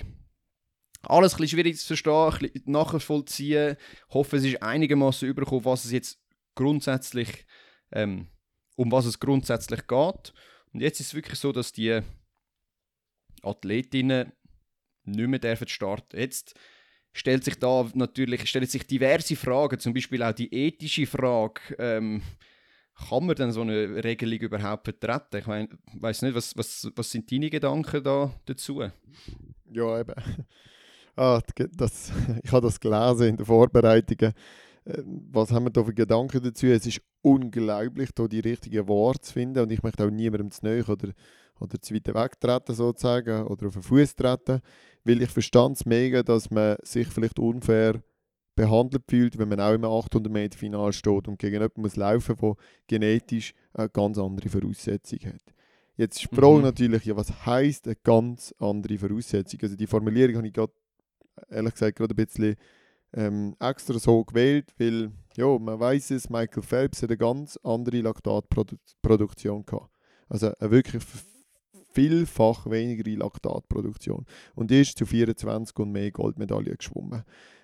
[1.03, 3.77] Alles ein bisschen schwierig zu verstehen, ein bisschen nachvollziehen.
[4.07, 6.21] Ich hoffe, es ist einigermaßen übergekommen, was es jetzt
[6.53, 7.45] grundsätzlich,
[7.91, 8.27] ähm,
[8.75, 10.33] um was es grundsätzlich geht.
[10.73, 12.01] Und jetzt ist es wirklich so, dass die
[13.43, 14.31] Athletinnen
[15.05, 16.17] nicht mehr dürfen starten.
[16.17, 16.55] Jetzt
[17.13, 21.61] stellt sich da natürlich stellen sich diverse Fragen, zum Beispiel auch die ethische Frage.
[21.77, 22.21] Ähm,
[23.09, 25.37] kann man denn so eine Regelung überhaupt vertreten?
[25.37, 28.83] Ich mein, weiß nicht, was, was, was sind deine Gedanken da dazu?
[29.71, 30.15] Ja, eben.
[31.17, 31.41] Ah,
[31.75, 32.09] das,
[32.43, 34.33] ich habe das gelesen in den Vorbereitungen.
[34.85, 36.67] Äh, was haben wir da für Gedanken dazu?
[36.67, 39.59] Es ist unglaublich, da die richtigen Worte zu finden.
[39.59, 41.09] Und ich möchte auch niemandem zu nahe oder,
[41.61, 44.61] oder zu weit wegtreten, sozusagen, oder auf den Fuß treten.
[45.03, 48.01] Weil ich verstand es mega, dass man sich vielleicht unfair
[48.55, 52.35] behandelt fühlt, wenn man auch im 800 Meter Final steht und gegen jemanden muss laufen,
[52.39, 52.55] der
[52.87, 55.41] genetisch eine ganz andere Voraussetzung hat.
[55.95, 56.63] Jetzt ist die Frage mhm.
[56.63, 59.59] natürlich, ja, was heisst eine ganz andere Voraussetzung?
[59.61, 60.73] Also die Formulierung habe ich gerade
[61.49, 62.55] ehrlich gesagt gerade ein bisschen
[63.13, 68.01] ähm, extra so gewählt, weil ja, man weiß es, Michael Phelps hat eine ganz andere
[68.01, 69.89] Laktatproduktion gehabt.
[70.29, 71.03] Also eine wirklich
[71.93, 74.25] vielfach weniger Laktatproduktion.
[74.55, 77.23] Und ist zu 24 und mehr Goldmedaillen geschwommen.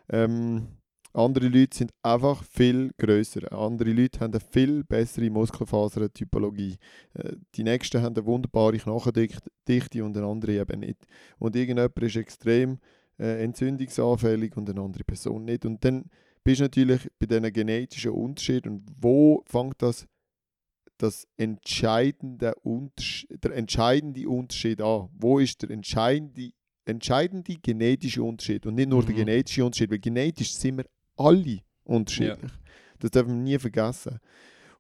[0.10, 0.68] Ähm,
[1.14, 3.52] andere Leute sind einfach viel größer.
[3.52, 6.78] Andere Leute haben eine viel bessere Muskelfasertypologie.
[7.16, 11.08] Äh, die nächsten haben eine wunderbare Knochendichte und eine andere eben nicht.
[11.40, 12.78] Und irgendjemand ist extrem
[13.20, 15.66] äh, entzündungsanfällig und eine andere Person nicht.
[15.66, 16.06] Und dann
[16.44, 18.74] bist du natürlich bei diesen genetischen Unterschieden.
[18.74, 20.08] Und wo fängt das,
[20.98, 22.56] das entscheidende
[23.30, 25.10] der entscheidende Unterschied an?
[25.14, 26.52] Wo ist der entscheidende,
[26.86, 28.66] entscheidende genetische Unterschied?
[28.66, 29.08] Und nicht nur mhm.
[29.08, 32.52] der genetische Unterschied, weil genetisch sind wir alle unterschiedlich.
[32.52, 32.58] Ja.
[33.00, 34.20] Das darf man nie vergessen.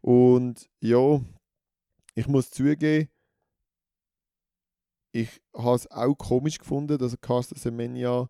[0.01, 1.21] Und ja,
[2.15, 3.09] ich muss zugeben,
[5.11, 8.29] ich habe es auch komisch gefunden, dass Carsten Semenya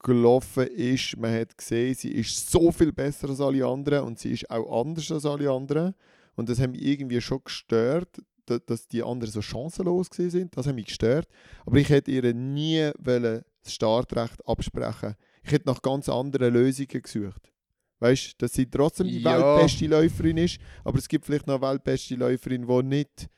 [0.00, 1.16] gelaufen ist.
[1.16, 4.80] Man hat gesehen, sie ist so viel besser als alle anderen und sie ist auch
[4.80, 5.94] anders als alle anderen.
[6.38, 10.56] Und das hat mich irgendwie schon gestört, dass die anderen so chancenlos sind.
[10.56, 11.26] Das hat mich gestört.
[11.66, 17.52] Aber ich hätte ihr nie das Startrecht absprechen Ich hätte nach ganz anderen Lösungen gesucht.
[17.98, 19.56] Weißt du, dass sie trotzdem die ja.
[19.56, 23.28] weltbeste Läuferin ist, aber es gibt vielleicht noch eine weltbeste Läuferin, die nicht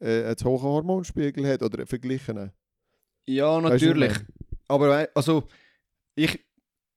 [0.00, 2.52] äh, einen hohen Hormonspiegel hat oder einen verglichenen.
[3.26, 4.12] Ja, natürlich.
[4.12, 5.44] Weißt du, aber also,
[6.14, 6.40] ich,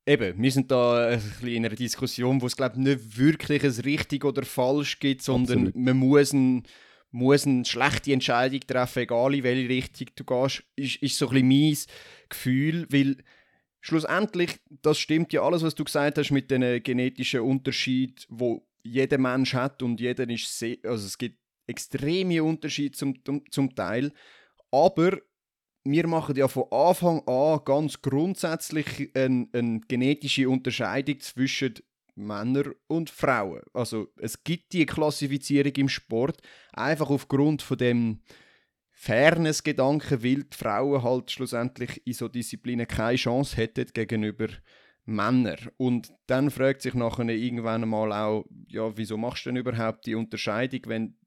[0.05, 4.25] eben, wir sind da bisschen in einer Diskussion, wo es glaube nicht wirklich ein richtig
[4.25, 5.75] oder falsch gibt, sondern Absolut.
[5.75, 6.63] man muss, ein,
[7.11, 11.47] muss eine schlechte Entscheidung treffen, egal in welche Richtung du gehst, ist, ist so ein
[11.47, 13.17] bisschen mein Gefühl, weil
[13.79, 19.17] schlussendlich, das stimmt ja alles, was du gesagt hast mit den genetischen Unterschied, wo jeder
[19.17, 23.15] Mensch hat und jeder ist sehr, also es gibt extreme Unterschiede zum,
[23.49, 24.11] zum Teil,
[24.71, 25.19] aber
[25.83, 31.75] wir machen ja von Anfang an ganz grundsätzlich eine, eine genetische Unterscheidung zwischen
[32.15, 33.61] Männern und Frauen.
[33.73, 36.41] Also es gibt die Klassifizierung im Sport
[36.73, 38.21] einfach aufgrund von dem
[38.91, 44.49] Fairness-Gedanken, weil die Frauen halt schlussendlich in so Disziplinen keine Chance hätten gegenüber
[45.05, 45.69] Männern.
[45.77, 50.13] Und dann fragt sich nachher irgendwann mal auch, ja, wieso machst du denn überhaupt die
[50.13, 51.17] Unterscheidung, wenn,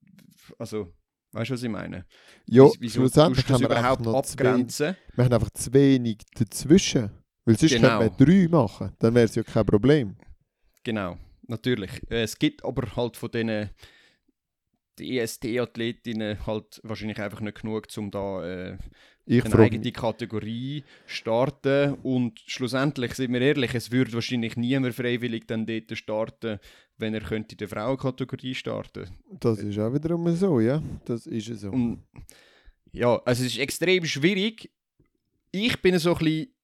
[0.58, 0.92] also
[1.34, 2.06] Weißt du, was ich meine?
[2.46, 4.86] Ja, Wieso schlussendlich haben wir überhaupt noch abgrenzen?
[4.86, 7.10] Wenig, wir haben einfach zu wenig dazwischen.
[7.44, 7.98] Weil sonst genau.
[7.98, 10.16] könnte man drei machen, dann wäre es ja kein Problem.
[10.84, 11.18] Genau,
[11.48, 11.90] natürlich.
[12.08, 13.68] Es gibt aber halt von diesen
[15.00, 18.78] EST-Athletinnen halt wahrscheinlich einfach nicht genug, um da äh,
[19.26, 21.94] ich eine eigene Kategorie starten.
[22.02, 26.60] Und schlussendlich, sind wir ehrlich, es würde wahrscheinlich niemand freiwillig dann dort starten,
[26.96, 29.08] wenn er könnte in der Frauenkategorie starten.
[29.40, 30.82] Das ist auch wiederum so, ja.
[31.04, 31.70] Das ist so.
[31.70, 32.04] Und,
[32.92, 34.70] ja, also es ist extrem schwierig.
[35.50, 36.54] Ich bin so ein bisschen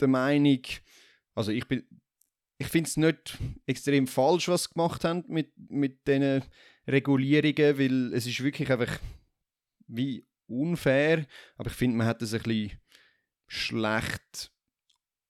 [0.00, 0.60] der Meinung,
[1.34, 1.84] also ich bin,
[2.58, 6.42] ich finde es nicht extrem falsch, was sie gemacht haben mit, mit diesen
[6.86, 8.98] Regulierungen, weil es ist wirklich einfach
[9.86, 12.78] wie unfair, aber ich finde, man hat es ein bisschen
[13.46, 14.53] schlecht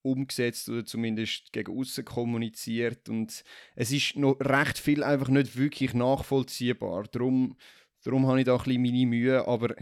[0.05, 3.43] umgesetzt oder zumindest gegen außen kommuniziert und
[3.75, 7.03] es ist noch recht viel einfach nicht wirklich nachvollziehbar.
[7.11, 7.57] Darum,
[8.03, 9.75] darum habe ich da ein bisschen meine Mühe, aber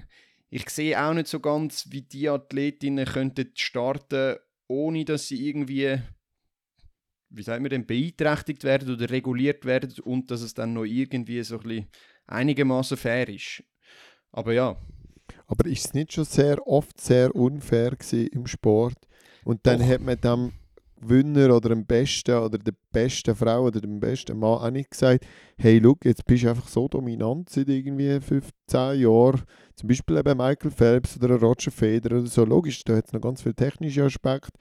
[0.50, 6.00] ich sehe auch nicht so ganz, wie die Athletinnen könnten starten, ohne dass sie irgendwie
[7.34, 11.42] wie sagt man denn, beeinträchtigt werden oder reguliert werden und dass es dann noch irgendwie
[11.44, 11.88] so ein bisschen
[12.28, 13.64] einigermaßen fair ist.
[14.32, 14.78] Aber ja.
[15.48, 18.98] Aber ist es nicht schon sehr oft sehr unfair im Sport?
[19.44, 19.88] Und dann Doch.
[19.88, 20.52] hat man dem
[21.04, 25.26] Gewinner oder dem Besten oder der besten Frau oder dem besten Mann auch nicht gesagt,
[25.58, 29.42] hey, look, jetzt bist du einfach so dominant seit irgendwie 15 Jahren.
[29.76, 32.46] Zum Beispiel eben Michael Phelps oder Roger Federer oder so.
[32.46, 34.58] Logisch, da hat es noch ganz viele technische Aspekte.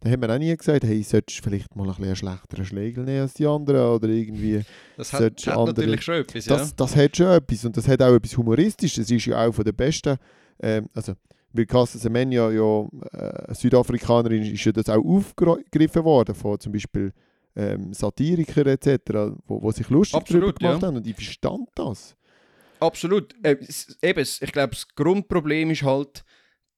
[0.00, 2.64] Da hat man auch nie gesagt, hey, solltest du vielleicht mal ein bisschen einen schlechteren
[2.64, 4.62] Schlägel nehmen als die anderen oder irgendwie...
[4.96, 6.56] Das hat, hat andere, natürlich schon etwas, ja.
[6.56, 9.06] Das, das hat schon etwas und das hat auch etwas Humoristisches.
[9.06, 10.16] Das ist ja auch von den besten...
[10.60, 11.12] Ähm, also,
[11.52, 17.12] weil Casa Semenya ja äh, Südafrikanerin ist ja das auch aufgegriffen worden von zum Beispiel
[17.54, 20.88] ähm, Satiriker etc., wo, wo sich lustig Absolut, darüber gemacht ja.
[20.88, 22.16] haben und ich verstand das.
[22.80, 23.34] Absolut.
[23.44, 23.58] Äh,
[24.02, 26.24] eben, ich glaube, das Grundproblem ist halt,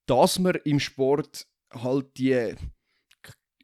[0.05, 2.53] dass man im Sport halt die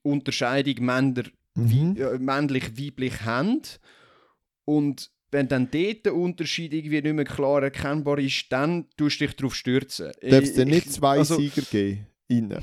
[0.02, 1.24] Unterscheidung Männer,
[1.56, 1.96] mhm.
[1.98, 3.62] äh, männlich-weiblich haben.
[4.66, 9.26] Und wenn dann dort der Unterschied irgendwie nicht mehr klar erkennbar ist, dann tust du
[9.26, 10.12] dich darauf stürzen.
[10.22, 12.08] Darf es denn nicht zwei also, Sieger geben?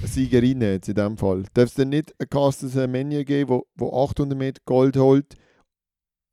[0.05, 1.45] Siegerinnen jetzt in diesem Fall.
[1.55, 5.35] Darf es denn nicht einen Carsten Semenya geben, wo, wo 800 Meter Gold holt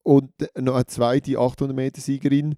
[0.04, 2.56] und noch eine zweite 800 Meter Siegerin?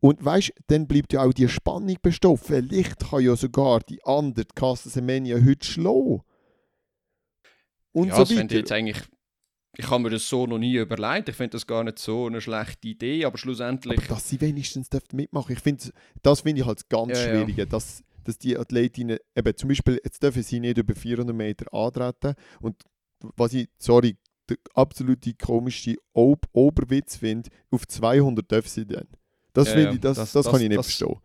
[0.00, 2.36] Und weißt, dann bleibt ja auch die Spannung bestehen.
[2.36, 6.22] Vielleicht kann ja sogar die andere Carsten Semenya heute schlagen.
[7.92, 8.56] Und ja, so weiter.
[8.56, 8.98] jetzt eigentlich,
[9.78, 11.28] ich habe mir das so noch nie überlegt.
[11.28, 13.98] Ich finde das gar nicht so eine schlechte Idee, aber schlussendlich.
[13.98, 15.90] Aber dass sie wenigstens mitmachen ich finde,
[16.22, 17.66] das finde ich halt ganz ja, schwierig, ja.
[17.66, 22.34] dass, dass die Athletinnen, eben zum Beispiel, jetzt dürfen sie nicht über 400 Meter antreten
[22.60, 22.76] und
[23.36, 24.16] was ich, sorry,
[24.48, 29.08] der absolute komischste Ob Oberwitz finde, auf 200 dürfen sie dann.
[29.52, 31.16] Das, ja, ich, das, das, das, kann ich nicht das, verstehen.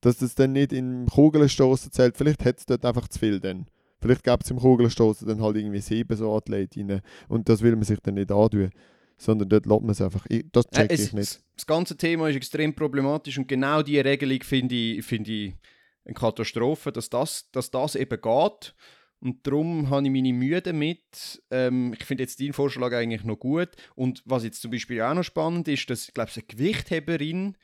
[0.00, 3.66] Dass das dann nicht im Kugelstoßen zählt, vielleicht hat es dort einfach zu viel dann.
[4.04, 7.84] Vielleicht gibt es im Kugelstoßen dann halt irgendwie sieben so Athletinnen und das will man
[7.84, 8.70] sich dann nicht antun.
[9.16, 10.26] Sondern dort lässt man es einfach.
[10.52, 11.42] Das check äh, ich nicht.
[11.56, 15.54] Das ganze Thema ist extrem problematisch und genau diese Regelung finde ich, find ich
[16.04, 18.74] eine Katastrophe, dass das, dass das eben geht.
[19.20, 21.42] Und darum habe ich meine Mühe damit.
[21.50, 23.70] Ähm, ich finde jetzt deinen Vorschlag eigentlich noch gut.
[23.94, 27.56] Und was jetzt zum Beispiel auch noch spannend ist, dass ich glaube, eine Gewichtheberin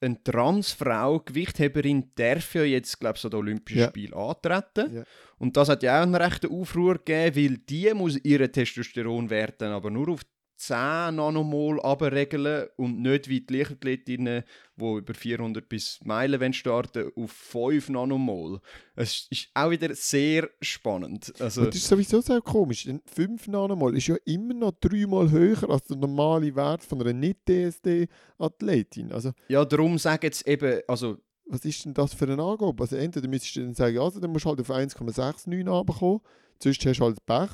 [0.00, 3.88] eine Transfrau, Gewichtheberin, darf ja jetzt, glaube ich, so das Olympische Ja.
[3.88, 4.96] Spiel antreten.
[4.96, 5.04] Ja.
[5.40, 9.72] Und das hat ja auch einen rechten Aufruhr gegeben, weil die muss ihren Testosteronwert dann
[9.72, 10.20] aber nur auf
[10.58, 14.44] 10 Nanomol abregeln und nicht wie die Leichtathletinnen,
[14.76, 18.60] die über 400 bis Meilen starten auf 5 Nanomol.
[18.94, 21.32] Es ist auch wieder sehr spannend.
[21.40, 25.70] Also, das ist sowieso sehr komisch, denn 5 Nanomol ist ja immer noch dreimal höher
[25.70, 29.12] als der normale Wert von einer Nicht-DSD-Athletin.
[29.12, 31.16] Also, ja, darum sagen jetzt eben, also
[31.50, 32.82] was ist denn das für eine Angabe?
[32.82, 36.20] Also, entweder müsstest du dann sagen, also, dann musst du halt auf 1,69 runterkommen,
[36.62, 37.50] sonst hast du halt Pech.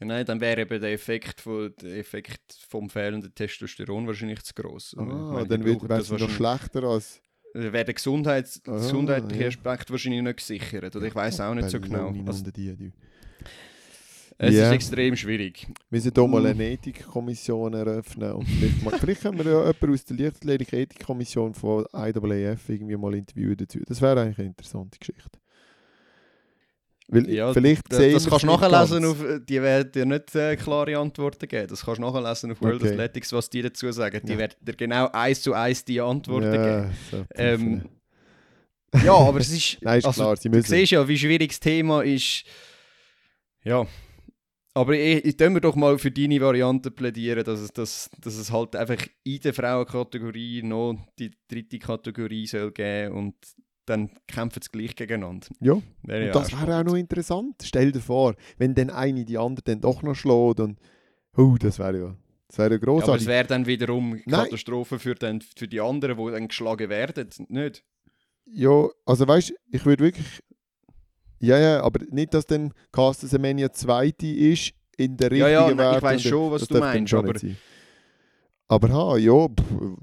[0.00, 4.54] Ja, nein, dann wäre eben der Effekt, von, der Effekt vom fehlenden Testosteron wahrscheinlich zu
[4.54, 4.94] gross.
[4.96, 7.20] Ah, meine, dann wird das es noch schlechter als...
[7.54, 9.48] Dann wäre der Gesundheits Ah, gesundheitliche ja.
[9.48, 10.94] Aspekt wahrscheinlich nicht gesichert.
[10.94, 12.14] Oder ich weiß auch nicht so genau.
[12.26, 12.92] Also, die.
[14.38, 14.66] Es Ja.
[14.68, 15.66] ist extrem schwierig.
[15.68, 19.92] Wir müssen hier mal eine Ethikkommission eröffnen und vielleicht, mal, vielleicht können wir ja jemanden
[19.92, 23.80] aus der Leichtathletik Ethikkommission von IAAF irgendwie mal interviewen dazu.
[23.86, 25.38] Das wäre eigentlich eine interessante Geschichte.
[27.10, 29.20] Weil Ja, vielleicht Das, das kannst du nachlesen, ganz.
[29.20, 31.66] auf, die werden dir nicht äh, klare Antworten geben.
[31.66, 32.90] Das kannst du nachlesen auf World Okay.
[32.92, 34.20] Athletics, was die dazu sagen.
[34.26, 34.38] Die Ja.
[34.38, 36.62] werden dir genau eins zu eins die Antworten geben.
[36.64, 37.88] ja, so Ähm.
[39.04, 39.78] Ja, aber es ist.
[39.82, 40.68] Nein, ist also, klar, sie Du müssen.
[40.70, 42.44] siehst ja, wie schwierig das Thema ist.
[43.64, 43.86] Ja.
[44.78, 48.36] Aber ich, ich tue mir doch mal für deine Variante plädieren, dass es, dass, dass
[48.36, 53.34] es halt einfach in der Frauenkategorie noch die dritte Kategorie soll geben und
[53.86, 55.48] dann kämpfen sie gleich gegeneinander.
[55.58, 57.56] Ja, Wäre ja das wäre auch noch interessant.
[57.64, 60.78] Stell dir vor, wenn dann eine die andere dann doch noch schlägt und...
[61.36, 62.16] Oh, das wäre ja...
[62.46, 64.44] Das wäre ja Ja, aber es wäre dann wiederum Nein.
[64.44, 67.30] Katastrophe für, den, für die anderen, die dann geschlagen werden.
[67.48, 67.84] Nicht?
[68.46, 70.40] Ja, also weißt du, ich würde wirklich.
[71.40, 75.74] Ja, ja, aber nicht, dass dann Caster Semenya Zweite ist in der richtigen Ja, ja,
[75.74, 77.34] nein, ich dann- schon, was du meinst, aber-.
[78.66, 79.96] Aber ha, ja, pff,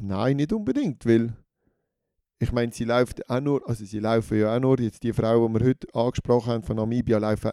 [0.00, 1.32] nein, nicht unbedingt, weil
[2.38, 5.46] ich meine, sie läuft auch nur, also sie laufen ja auch nur, jetzt die Frau,
[5.48, 7.52] die wir heute angesprochen haben von Namibia, laufen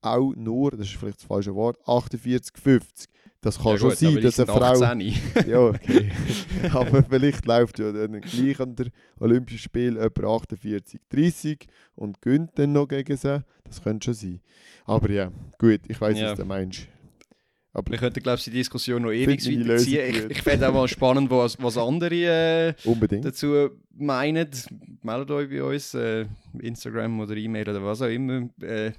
[0.00, 3.08] auch nur, das ist vielleicht das falsche Wort, 48, 50.
[3.40, 4.82] Das kann Ja, schon gut, sein, dass eine Frau...
[4.82, 5.00] 18.
[5.46, 6.10] Ja, okay.
[6.72, 8.86] Aber vielleicht läuft ja dann gleich an der
[9.20, 13.44] Olympischen Spiel etwa 48, 30 und gönnt dann noch gegen sie.
[13.64, 14.40] Das könnte schon sein.
[14.86, 16.30] Aber ja, gut, ich weiß, Ja.
[16.32, 16.88] was du meinst.
[17.72, 20.08] Aber Wir könnten, glaube ich, die Diskussion noch ewig weiterziehen.
[20.30, 24.48] Ich, ich fände auch mal spannend, was, was andere äh, dazu meinen.
[25.02, 26.26] Meldet euch bei uns, äh,
[26.58, 28.48] Instagram oder E-Mail oder was auch immer.
[28.62, 28.92] Äh,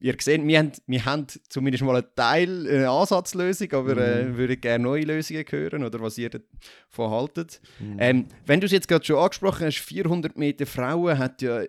[0.00, 4.36] ihr seht, wir haben, wir haben zumindest mal einen Teil, eine Ansatzlösung, aber äh, Mhm.
[4.36, 7.60] würden gerne neue Lösungen hören oder was ihr davon haltet.
[7.80, 7.96] Mhm.
[7.98, 11.66] Ähm, wenn du es jetzt gerade schon angesprochen hast, 400 Meter Frauen hat ja ein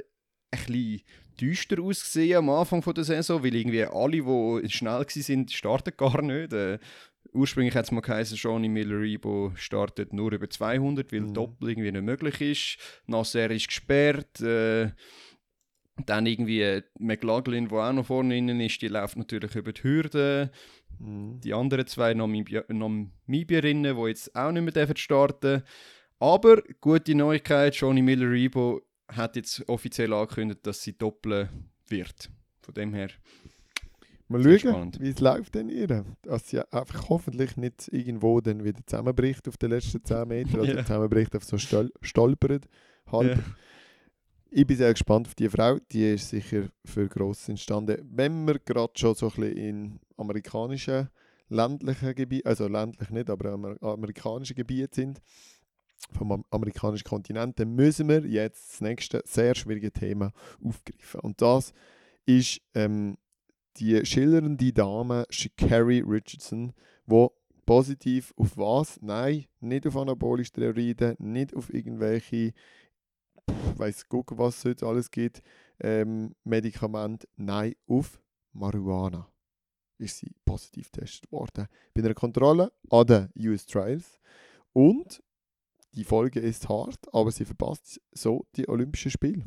[0.51, 1.01] bisschen
[1.39, 6.21] düster ausgesehen am Anfang von der Saison, weil irgendwie alle, die schnell waren, starten gar
[6.21, 6.51] nicht.
[6.53, 6.79] Äh,
[7.31, 11.33] ursprünglich hat es mal geheißen, Johnny Miller-Rebo startet nur über 200, weil Mhm.
[11.33, 12.77] Doppel irgendwie nicht möglich ist.
[13.07, 14.41] Nasser ist gesperrt.
[14.41, 14.91] Äh,
[16.05, 20.51] dann irgendwie McLaughlin, der auch noch vorne innen ist, die läuft natürlich über die Hürde.
[20.99, 21.39] Mhm.
[21.41, 25.63] Die anderen zwei Namibia Namibierinnen, die jetzt auch nicht mehr dürfen starten
[26.19, 31.49] Aber gute Neuigkeit, Johnny Miller-Rebo hat jetzt offiziell angekündigt, dass sie doppeln
[31.87, 32.29] wird.
[32.61, 33.09] Von dem her.
[34.27, 36.05] Mal schauen, wie es läuft denn ihr.
[36.21, 40.73] Dass sie einfach hoffentlich nicht irgendwo dann wieder zusammenbricht auf den letzten 10 Metern oder
[40.75, 40.81] Ja.
[40.85, 42.67] zusammenbricht auf so Stol stolpert.
[43.11, 43.37] Halb.
[43.37, 43.43] Ja.
[44.51, 45.77] Ich bin sehr gespannt auf die Frau.
[45.91, 48.09] Die ist sicher für gross entstanden.
[48.11, 51.09] Wenn wir gerade schon so ein bisschen in amerikanischen
[51.49, 55.21] ländlichen Gebieten, also ländlich nicht, aber amer amerikanischen Gebieten sind,
[56.13, 60.31] vom am amerikanischen Kontinent, dann müssen wir jetzt das nächste sehr schwierige Thema
[60.63, 61.19] aufgreifen.
[61.19, 61.71] Und das
[62.25, 63.17] ist ähm,
[63.77, 66.73] die schillernde Dame Shikari Richardson,
[67.05, 67.33] wo
[67.67, 68.99] positiv auf was?
[68.99, 72.53] Nein, nicht auf anabolische Steroide, nicht auf irgendwelche,
[73.77, 75.41] weiss Gott, was es heute alles gibt,
[75.79, 78.21] ähm, Medikamente, nein, auf
[78.53, 79.31] Marihuana
[79.99, 81.67] ist sie positiv getestet worden.
[81.93, 84.19] Bei einer Kontrolle an den US Trials.
[84.73, 85.21] Und
[85.93, 89.45] die Folge ist hart, aber sie verpasst so die Olympischen Spiele.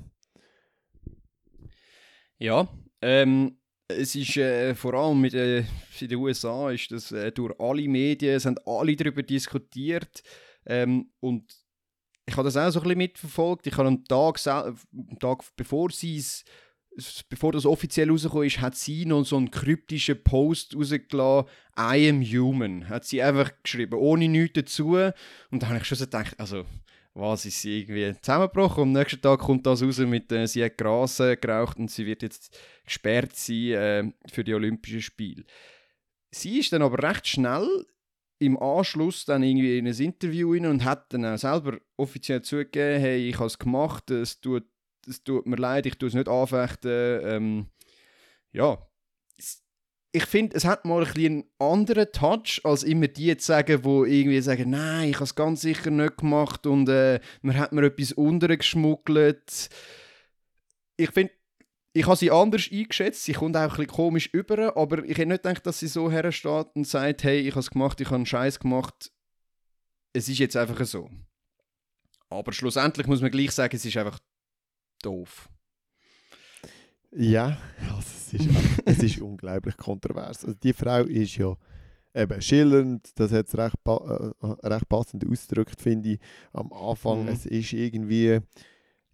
[2.39, 2.69] Ja,
[3.01, 5.65] ähm, es ist äh, vor allem mit, äh,
[6.01, 10.23] in den USA ist das äh, durch alle Medien, es haben alle darüber diskutiert
[10.67, 11.62] ähm, und
[12.27, 13.67] ich habe das auch so ein bisschen mitverfolgt.
[13.67, 16.45] Ich habe am Tag, am Tag bevor sie es
[17.29, 21.49] bevor das offiziell rausgekommen ist, hat sie noch so einen kryptischen Post rausgelassen,
[21.79, 24.97] I am human, hat sie einfach geschrieben, ohne nichts dazu
[25.51, 26.67] und da habe ich schon so gedacht, also
[27.15, 28.83] was ist sie irgendwie zusammengebrochen.
[28.83, 32.07] Und am nächsten Tag kommt das raus mit, äh, sie hat Gras geraucht und sie
[32.07, 35.45] wird jetzt gesperrt sein äh, für die Olympischen Spiele.
[36.31, 37.69] Sie ist dann aber recht schnell
[38.45, 43.01] im Anschluss dann irgendwie in ein Interview rein und hat dann auch selber offiziell zugegeben,
[43.01, 44.65] hey, ich habe es gemacht, es tut,
[45.09, 47.21] es tut mir leid, ich tue es nicht anfechten.
[47.25, 47.67] Ähm,
[48.53, 48.79] ja,
[50.13, 53.89] ich finde, es hat mal ein einen anderen Touch, als immer die jetzt sagen, die
[53.89, 57.85] irgendwie sagen, nein, ich habe es ganz sicher nicht gemacht und äh, man hat mir
[57.87, 59.71] etwas untergeschmuggelt.
[60.99, 61.33] Ich finde,
[61.95, 65.27] ich habe sie anders eingeschätzt, sie kommt auch ein bisschen komisch über, aber ich hätte
[65.27, 68.17] nicht gedacht, dass sie so hersteht und sagt, hey, ich habe es gemacht, ich habe
[68.17, 69.13] einen Scheiß gemacht.
[70.15, 71.11] Es ist jetzt einfach so.
[72.31, 74.19] Aber schlussendlich muss man gleich sagen, es ist einfach
[75.03, 75.51] doof.
[77.15, 77.59] Ja,
[77.95, 78.49] also es ist,
[78.87, 80.45] es ist unglaublich kontrovers.
[80.45, 81.55] Also die Frau ist ja
[82.15, 86.21] eben schillernd, das hat es recht, äh, recht passend ausgedrückt, finde ich,
[86.55, 87.25] am Anfang.
[87.25, 87.29] Mhm.
[87.29, 88.41] Es ist irgendwie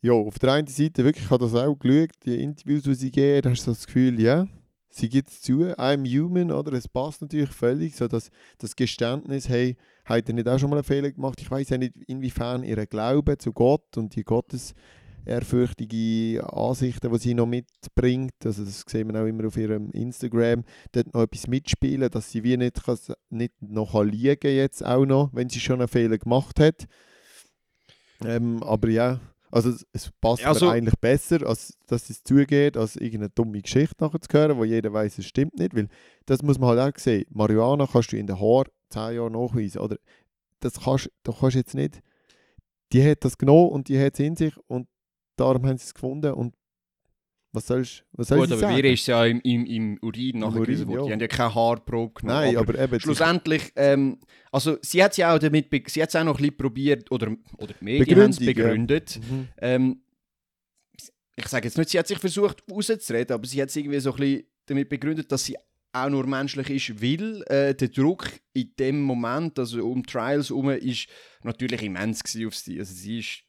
[0.00, 3.10] ja, auf der einen Seite wirklich, ich habe das auch geschaut, die Interviews, die sie
[3.10, 4.46] geben, da hast du das Gefühl, ja,
[4.90, 6.72] sie gibt es zu, I'm human, oder?
[6.72, 10.76] Es passt natürlich völlig, so dass das Geständnis, hey, hat er nicht auch schon mal
[10.76, 11.40] einen Fehler gemacht?
[11.40, 14.74] Ich weiß ja nicht, inwiefern ihr Glaube zu Gott und die Gottes
[15.26, 20.64] ehrfürchtige Ansichten, die sie noch mitbringt, also das sehen wir auch immer auf ihrem Instagram,
[20.92, 25.30] dort noch etwas mitspielen, dass sie wie nicht, kann, nicht noch liegen jetzt auch noch,
[25.34, 26.86] wenn sie schon einen Fehler gemacht hat.
[28.24, 29.20] Ähm, aber ja,
[29.50, 33.96] also es passt also, mir eigentlich besser, als dass es zugeht, als irgendeine dumme Geschichte
[34.00, 35.88] nachher zu hören, wo jeder weiß, es stimmt nicht, weil
[36.26, 37.26] das muss man halt auch sehen.
[37.30, 39.96] Marihuana kannst du in den Haaren 10 Jahre nachweisen, oder?
[40.60, 42.02] Das kannst du kannst jetzt nicht,
[42.92, 44.88] die hat das genommen und die hat es in sich und
[45.36, 46.54] darum haben sie es gefunden und
[47.52, 48.76] was sollst was soll Gut, aber sagen?
[48.76, 51.00] wir ist ja im, im, im Urin nachgewiesen worden.
[51.00, 51.06] Ja.
[51.06, 52.40] Die haben ja keine Haarprobe genommen.
[52.40, 53.00] Nein, aber, aber eben...
[53.00, 54.18] Schlussendlich, ähm,
[54.52, 57.34] also sie hat es ja auch damit, sie hat auch noch ein bisschen probiert, oder,
[57.56, 59.16] oder die Medien haben es begründet.
[59.16, 59.34] Ja.
[59.34, 59.48] Mhm.
[59.58, 60.02] Ähm,
[61.36, 64.12] ich sage jetzt nicht, sie hat sich versucht rauszureden, aber sie hat es irgendwie so
[64.12, 65.56] ein bisschen damit begründet, dass sie
[65.92, 70.70] auch nur menschlich ist, weil äh, der Druck in dem Moment, also um Trials herum,
[70.70, 71.08] ist
[71.42, 72.78] natürlich immens auf sie.
[72.78, 73.44] Also sie ist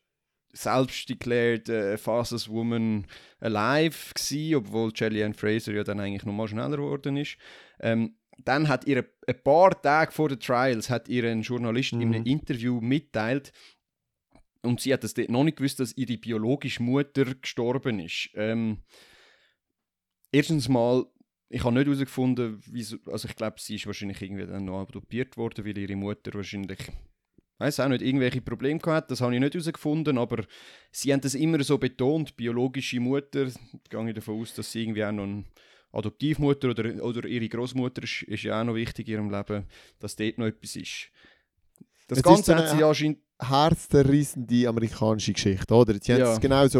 [0.53, 3.05] selbst declared äh, fastest woman
[3.39, 7.37] alive gewesen, obwohl Kellyanne Fraser ja dann eigentlich noch mal schneller geworden ist.
[7.79, 12.01] Ähm, dann hat ihr ein paar Tage vor den Trials hat ihr ein Journalist mhm.
[12.01, 13.51] in einem Interview mitteilt
[14.61, 18.29] und sie hat das noch nicht gewusst, dass ihre biologische Mutter gestorben ist.
[18.35, 18.79] Ähm,
[20.31, 21.05] erstens mal
[21.49, 25.35] ich habe nicht herausgefunden, wieso, also ich glaube, sie ist wahrscheinlich irgendwie dann noch adoptiert
[25.35, 26.77] worden, weil ihre Mutter wahrscheinlich
[27.59, 30.43] weiß auch nicht, irgendwelche Probleme gehabt, das habe ich nicht herausgefunden, aber
[30.91, 34.83] sie haben das immer so betont, biologische Mutter, da gehe ich davon aus, dass sie
[34.83, 35.43] irgendwie auch noch eine
[35.91, 39.65] Adoptivmutter oder, oder ihre Großmutter ist, ist ja auch noch wichtig in ihrem Leben,
[39.99, 41.09] dass dort noch etwas ist.
[42.07, 43.19] Das es Ganze ist hat sie anscheinend...
[43.41, 45.95] Herzzerrissende amerikanische Geschichte, oder?
[46.01, 46.79] Sie haben es genau so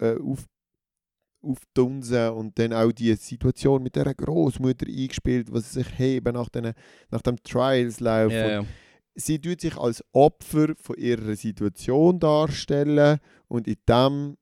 [0.00, 0.44] äh, auf,
[1.40, 6.72] aufdunsen und dann auch die Situation mit der Großmutter eingespielt, was sich heben nach, den,
[7.10, 8.32] nach dem Trials-Lauf.
[8.32, 8.64] Ja, ja
[9.14, 14.36] sie tut sich als Opfer von ihrer Situation darstellen und in diesem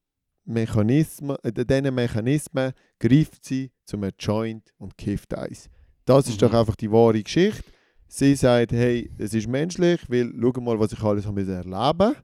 [0.45, 5.69] Mechanismen, diesen Mechanismen greift sie zum Joint und kifft eins.
[6.05, 6.47] Das ist mhm.
[6.47, 7.63] doch einfach die wahre Geschichte.
[8.09, 12.17] Sie sagt, hey, es ist menschlich, weil schau mal, was ich alles habe erleben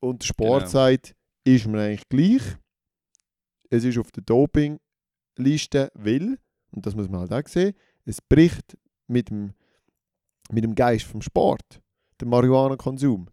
[0.00, 0.70] Und der Sport genau.
[0.70, 2.42] sagt, ist mir eigentlich gleich.
[3.68, 6.38] Es ist auf der Dopingliste, weil,
[6.70, 9.52] und das muss man halt auch sehen, es bricht mit dem
[10.50, 11.80] mit dem Geist vom Sport,
[12.20, 13.28] der Marihuana-Konsum.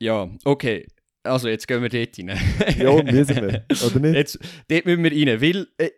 [0.00, 0.86] Ja, okay.
[1.22, 2.78] Also jetzt gehen wir dort rein.
[2.78, 4.14] ja, müssen wir, oder nicht?
[4.14, 4.38] Jetzt,
[4.68, 5.90] dort müssen wir rein, weil äh,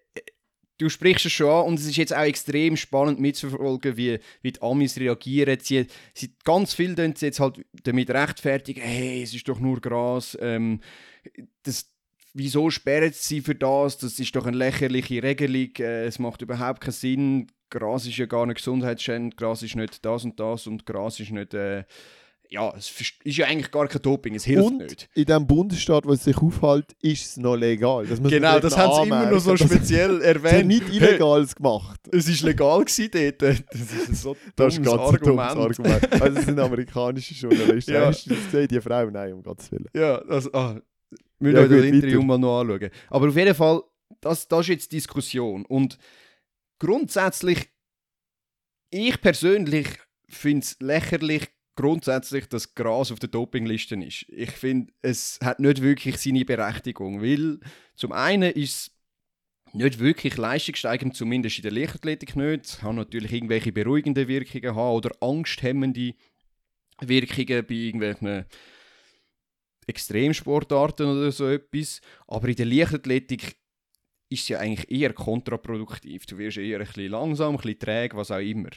[0.79, 4.53] du sprichst es schon an und es ist jetzt auch extrem spannend mitzuverfolgen, wie, wie
[4.53, 5.59] die Amis reagieren.
[5.61, 10.39] Sie, sie, ganz viel sie jetzt halt damit rechtfertigen, hey, es ist doch nur Gras.
[10.41, 10.81] Ähm,
[11.65, 11.93] das,
[12.33, 13.99] wieso sperren sie für das?
[13.99, 15.71] Das ist doch eine lächerliche Regelung.
[15.79, 17.47] Äh, es macht überhaupt keinen Sinn.
[17.71, 21.31] Gras ist ja gar nicht gesundheitsschädigend, Gras ist nicht das und das und Gras ist
[21.31, 21.55] nicht.
[21.55, 21.85] Äh,
[22.51, 22.91] ja, es
[23.25, 25.09] ist ja eigentlich gar kein Doping, es hilft und nicht.
[25.15, 28.07] in dem Bundesstaat, wo es sich aufhält, ist es noch legal.
[28.07, 30.59] Das genau, das haben sie immer noch so speziell erwähnt.
[30.59, 32.01] Sie nicht Illegales gemacht.
[32.11, 33.67] Es war legal gewesen dort.
[33.71, 35.41] Das ist so das ist ganz Argument.
[35.41, 36.23] Argument.
[36.23, 37.93] Also es sind amerikanische Journalisten.
[37.95, 38.07] ja.
[38.07, 39.11] Hast du gesehen, die Frau?
[39.11, 39.89] Nein, um Gottes Willen.
[39.95, 40.81] Ja, das, ah,
[41.39, 42.91] müssen wir ja, das Interview mal noch anschauen.
[43.11, 43.83] Aber auf jeden Fall,
[44.23, 45.67] das, das ist jetzt Diskussion.
[45.67, 45.99] Und
[46.79, 47.69] grundsätzlich,
[48.91, 49.89] ich persönlich
[50.29, 54.27] finde es lächerlich, grundsätzlich, dass Gras auf der Dopingliste ist.
[54.29, 57.61] Ich finde, es hat nicht wirklich seine Berechtigung, weil
[57.95, 62.65] zum einen ist es nicht wirklich leistungssteigend, zumindest in der Leichtathletik nicht.
[62.65, 66.15] Es kann natürlich irgendwelche beruhigende Wirkungen haben oder angsthemmende
[67.01, 68.47] Wirkungen bei irgendwelchen
[69.87, 72.01] Extremsportarten oder so etwas.
[72.27, 73.58] Aber in der Leichtathletik
[74.31, 76.27] ist es ja eigentlich eher kontraproduktiv.
[76.27, 78.71] Du wirst eher ein bisschen langsam, ein bisschen träge, was auch immer.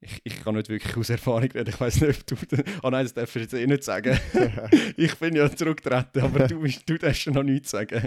[0.00, 1.68] ich, ich kann nicht wirklich aus Erfahrung reden.
[1.68, 2.56] Ich weiß nicht, ob du.
[2.76, 4.18] Ah oh nein, das darfst du jetzt eh nicht sagen.
[4.96, 8.06] ich bin ja zurückgetreten, aber du, du darfst schon noch nichts sagen.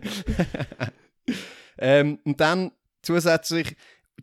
[1.77, 2.71] ähm, und dann
[3.01, 3.75] zusätzlich,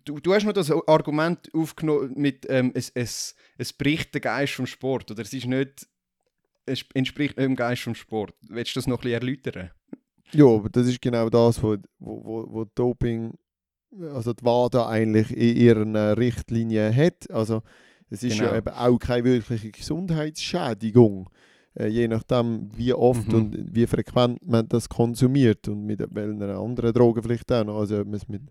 [0.04, 4.54] du, du hast noch das Argument aufgenommen mit, ähm, es, es, es bricht den Geist
[4.54, 5.10] vom Sport.
[5.10, 5.86] Oder es ist nicht.
[6.68, 8.34] Es entspricht nicht dem Geist vom Sport.
[8.48, 9.70] Willst du das noch ein bisschen erläutern?
[10.32, 13.32] Ja, aber das ist genau das, wo, wo, wo, Doping
[14.12, 17.30] also die WADA eigentlich in ihren Richtlinien hat.
[17.30, 17.62] Also
[18.10, 18.50] es ist genau.
[18.50, 21.28] ja eben auch keine wirkliche Gesundheitsschädigung,
[21.74, 23.34] äh, je nachdem wie oft mhm.
[23.34, 27.78] und wie frequent man das konsumiert und mit welchen anderen Drogen vielleicht auch noch.
[27.78, 28.42] Also mit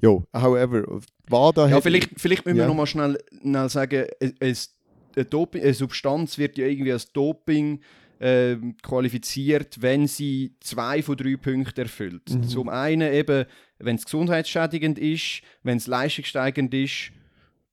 [0.00, 2.64] ja, however, WADA ja, vielleicht, vielleicht müssen ja.
[2.64, 4.04] wir noch mal schnell, schnell sagen,
[4.40, 4.74] es,
[5.16, 7.80] eine, Doping, eine Substanz wird ja irgendwie als Doping
[8.18, 12.30] äh, qualifiziert, wenn sie zwei von drei Punkten erfüllt.
[12.30, 12.44] Mhm.
[12.44, 13.46] Zum einen eben
[13.78, 17.12] wenn es gesundheitsschädigend ist, wenn es leistungssteigend ist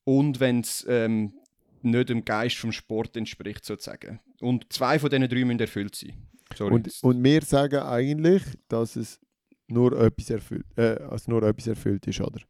[0.03, 1.33] und wenn es ähm,
[1.81, 4.19] nicht dem Geist vom Sport entspricht, sozusagen.
[4.41, 6.13] Und zwei von diesen drei müssen erfüllt sein.
[6.55, 6.73] Sorry.
[6.73, 9.19] Und, und wir sagen eigentlich, dass es
[9.67, 12.41] nur etwas erfüllt, äh, also nur etwas erfüllt ist, oder?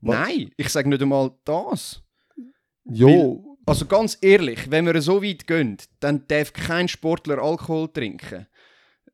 [0.00, 0.28] Was?
[0.28, 2.02] Nein, ich sage nicht einmal das.
[2.84, 3.49] Jo.
[3.66, 8.46] Also ganz ehrlich, wenn wir so weit gehen, dann darf kein Sportler Alkohol trinken.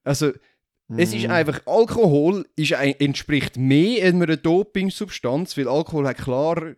[0.04, 0.32] Also
[0.88, 1.30] es ist mhm.
[1.30, 6.74] einfach, Alkohol ist entspricht mehr einer Dopingsubstanz, weil Alkohol hat klar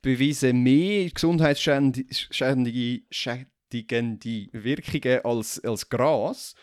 [0.00, 2.72] bewiesen mehr gesundheitsschädigende
[4.52, 6.54] Wirkungen als, als Gras.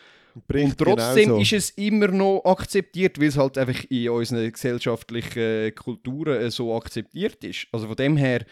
[0.48, 1.42] Bricht und trotzdem genauso.
[1.42, 7.44] ist es immer noch akzeptiert, weil es halt einfach in unseren gesellschaftlichen Kulturen so akzeptiert
[7.44, 7.68] ist.
[7.70, 8.44] Also von dem her,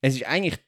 [0.00, 0.58] es ist eigentlich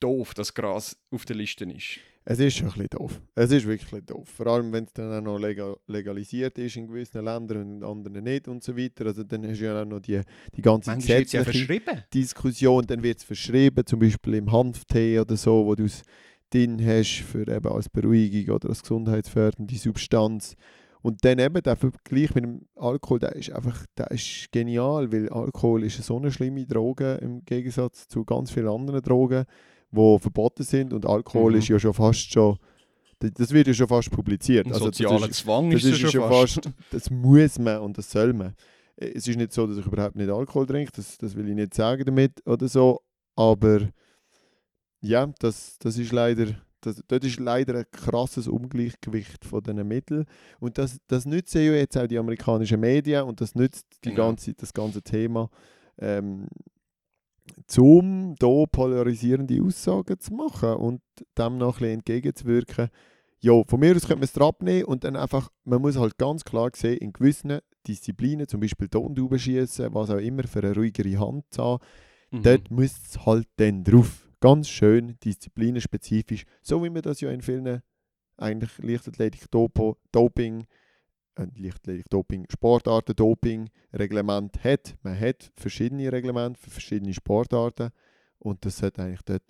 [0.00, 2.00] doof, dass Gras auf der Liste ist.
[2.30, 3.22] Es ist schon ein bisschen doof.
[3.34, 4.28] Es ist wirklich doof.
[4.28, 7.84] Vor allem, wenn es dann auch noch legal legalisiert ist in gewissen Ländern und in
[7.84, 9.06] anderen nicht und so weiter.
[9.06, 10.20] Also dann hast du ja auch noch die,
[10.54, 12.84] die ganze gesetzliche ja Diskussion.
[12.86, 16.02] Dann wird es verschrieben, zum Beispiel im Hanftee oder so, wo du es
[16.50, 20.54] drin hast für eben als Beruhigung oder als gesundheitsfördernde Substanz.
[21.00, 25.30] Und dann eben der Vergleich mit dem Alkohol, der ist einfach der ist genial, weil
[25.30, 29.46] Alkohol ist so eine schlimme Droge im Gegensatz zu ganz vielen anderen Drogen
[29.90, 31.58] die verboten sind und Alkohol mhm.
[31.58, 32.58] ist ja schon fast schon
[33.20, 34.66] das wird ja schon fast publiziert.
[34.66, 36.54] Ein also sozialer Zwang das ist, ist schon fast.
[36.64, 36.70] fast.
[36.90, 38.54] Das muss man und das soll man.
[38.96, 41.74] Es ist nicht so, dass ich überhaupt nicht Alkohol trinke, das, das will ich nicht
[41.74, 43.00] sagen damit oder so,
[43.36, 43.88] aber
[45.00, 46.46] ja, das, das ist leider,
[46.80, 50.26] das, dort ist leider ein krasses Ungleichgewicht von diesen Mitteln
[50.58, 54.28] und das, das nützen ja jetzt auch die amerikanischen Medien und das nützt die genau.
[54.28, 55.48] ganze, das ganze Thema
[55.98, 56.48] ähm,
[57.78, 61.00] um hier polarisierende Aussagen zu machen und
[61.36, 62.88] dem noch ein bisschen entgegenzuwirken.
[63.40, 66.44] Ja, von mir aus könnte man es abnehmen und dann einfach, man muss halt ganz
[66.44, 71.18] klar sehen, in gewissen Disziplinen, zum Beispiel Tondauben schießen, was auch immer, für eine ruhigere
[71.18, 71.84] Hand zu haben,
[72.32, 72.42] mhm.
[72.42, 74.28] dort muss es halt dann drauf.
[74.40, 77.82] Ganz schön disziplinenspezifisch, so wie man das ja in vielen
[78.36, 80.66] eigentlich Leichtathletik, Doping,
[82.10, 84.96] Doping, Sportarten, Doping, Reglement hat.
[85.02, 87.90] Man hat verschiedene Reglemente für verschiedene Sportarten
[88.38, 89.44] und das sollte eigentlich dort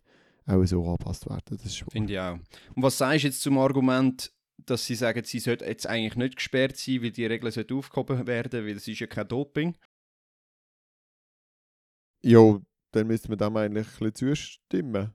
[0.47, 1.59] auch so angepasst werden.
[1.59, 2.39] Finde ich auch.
[2.75, 6.37] Und was sagst du jetzt zum Argument, dass sie sagen, sie sollte jetzt eigentlich nicht
[6.37, 9.77] gesperrt sein, weil die Regeln aufgehoben werden, weil es ist ja kein Doping?
[12.23, 12.61] Ja,
[12.93, 15.15] dann müsste man dem eigentlich ein bisschen zustimmen.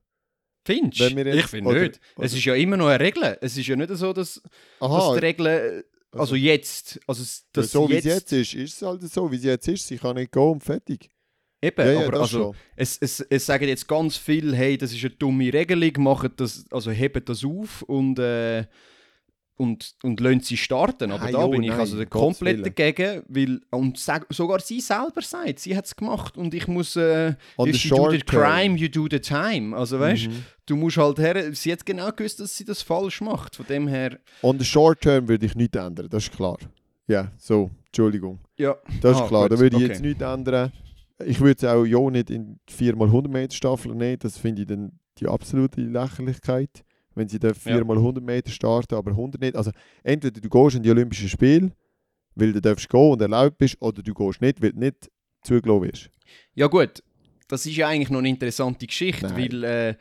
[0.65, 1.05] Findest du?
[1.05, 1.99] Ich finde nicht.
[2.15, 2.25] Oder?
[2.25, 3.37] Es ist ja immer noch eine Regel.
[3.41, 4.41] Es ist ja nicht so, dass,
[4.79, 5.83] dass die Regeln
[6.13, 6.99] also, also jetzt.
[7.07, 9.87] Also das so wie es jetzt ist, ist es halt so, wie es jetzt ist.
[9.87, 11.09] Sie kann nicht gehen und fertig.
[11.61, 14.99] Eben, ja, ja, aber also, es, es, es sagen jetzt ganz viel, hey, das ist
[15.01, 18.65] eine dumme Regelung, macht das, also hebt das auf und, äh,
[19.55, 21.11] und, und lassen sie starten.
[21.11, 24.81] Aber nein, da jo, bin ich nein, also komplett dagegen, weil und sag, sogar sie
[24.81, 28.77] selber sagt, sie hat es gemacht und ich muss, äh, if you do the crime,
[28.77, 29.75] you do the time.
[29.75, 33.21] Also weißt mhm du musst halt her, sie hat genau gewusst, dass sie das falsch
[33.21, 34.19] macht, von dem her...
[34.41, 36.57] On the short term würde ich nichts ändern, das ist klar.
[37.07, 38.39] Ja, so, Entschuldigung.
[38.57, 38.77] Ja.
[39.01, 39.51] Das ist ah, klar, gut.
[39.51, 39.93] da würde ich okay.
[39.93, 40.71] jetzt nichts ändern.
[41.25, 44.99] Ich würde es auch ja nicht in 4x100 Meter Staffel nehmen, das finde ich dann
[45.19, 46.83] die absolute Lächerlichkeit,
[47.15, 49.55] wenn sie dann 4x100 Meter starten, aber 100 nicht.
[49.55, 49.71] Also
[50.03, 51.71] entweder du gehst in die Olympischen Spiele,
[52.35, 55.09] weil du darfst gehen und erlaubt bist, oder du gehst nicht, weil du nicht
[55.43, 56.09] zugelassen wirst.
[56.55, 57.03] Ja gut,
[57.47, 59.37] das ist ja eigentlich noch eine interessante Geschichte, Nein.
[59.37, 59.63] weil...
[59.63, 59.95] Äh,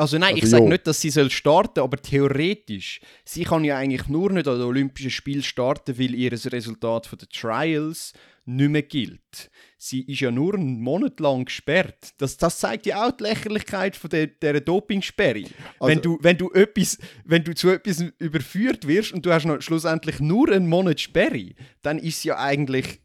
[0.00, 3.00] also nein, also ich sage nicht, dass sie soll starten, aber theoretisch.
[3.24, 7.28] Sie kann ja eigentlich nur nicht an den Olympischen Spielen starten, weil ihr Resultat der
[7.28, 8.12] Trials
[8.48, 9.50] nicht mehr gilt.
[9.76, 12.14] Sie ist ja nur einen Monat lang gesperrt.
[12.18, 15.44] Das, das zeigt ja auch die Lächerlichkeit von der, dieser Dopingsperre.
[15.44, 19.44] Also, wenn, du, wenn, du etwas, wenn du zu etwas überführt wirst und du hast
[19.44, 21.50] noch schlussendlich nur einen Monat Sperre,
[21.82, 23.00] dann ist ja eigentlich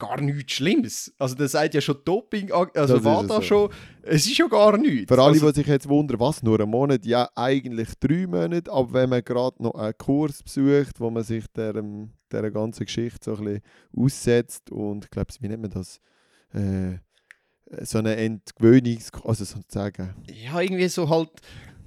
[0.00, 1.14] gar nichts Schlimmes.
[1.18, 3.42] Also der sagt ja schon Doping, also Das war da so.
[3.42, 3.70] schon,
[4.02, 5.06] es ist ja gar nichts.
[5.06, 7.06] Für alle, also, die sich jetzt wundern, was, nur ein Monat?
[7.06, 11.44] Ja, eigentlich drei Monate, aber wenn man gerade noch einen Kurs besucht, wo man sich
[11.54, 13.62] der, ähm, der ganzen Geschichte so ein bisschen
[13.96, 16.00] aussetzt und ich glaube, wie nennt man das?
[16.52, 16.98] Äh,
[17.84, 19.10] so eine Entgewöhnungs...
[19.24, 20.14] also sozusagen...
[20.26, 21.30] ja, irgendwie so halt,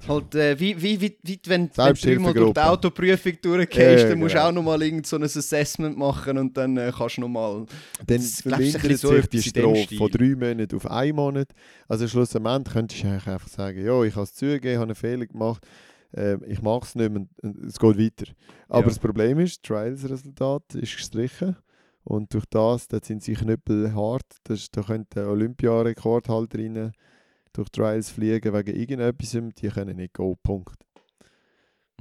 [0.07, 4.09] halt äh, wie, wie, wie, wie wenn, wenn du dreimal durch die Autoprüfung durchgehst, Ja,
[4.09, 4.49] dann musst du genau.
[4.49, 7.65] auch nochmal irgend so ein Assessment machen und dann äh, kannst du nochmal...
[8.05, 11.47] Dann Das vermindert so sich die Strafe von drei Monaten auf einen Monat.
[11.87, 15.65] Also schlussendlich könntest du einfach sagen, ja, ich habe es zugegeben, habe einen Fehler gemacht,
[16.15, 18.31] äh, ich mache es nicht mehr, und es geht weiter.
[18.69, 18.87] Aber Ja.
[18.87, 21.55] das Problem ist, das Trials-Resultat ist gestrichen
[22.03, 26.91] und durch das, dort sind sie knüppelhart, das, ist- da könnte der Olympiarekordhalterinnen
[27.53, 30.83] durch Trials fliegen wegen irgendetwas, die können nicht gehen, Punkt.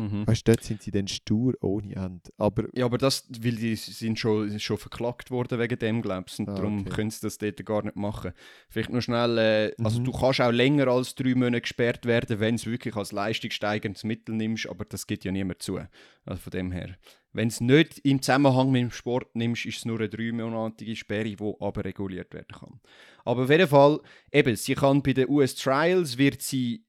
[0.02, 0.26] Mhm.
[0.26, 2.30] Weißt du, dort sind sie dann stur ohne Ende.
[2.36, 6.42] Aber Ja, aber das, weil die sind schon, schon verklagt worden wegen dem, glaubst du,
[6.42, 6.90] und Ah, darum okay.
[6.90, 8.32] können sie das dort gar nicht machen.
[8.68, 10.04] Vielleicht noch schnell, äh, also Mhm.
[10.04, 14.04] du kannst auch länger als drei Monate gesperrt werden, wenn du es wirklich als leistungssteigendes
[14.04, 15.78] Mittel nimmst, aber das gibt ja niemand zu.
[16.24, 16.96] Also von dem her.
[17.34, 21.34] Wenn es nicht im Zusammenhang mit dem Sport nimmst, ist es nur eine dreimonatige Sperre,
[21.34, 22.80] die aber reguliert werden kann.
[23.24, 24.00] Aber auf jeden Fall,
[24.30, 26.84] eben, sie kann bei den US Trials, wird sie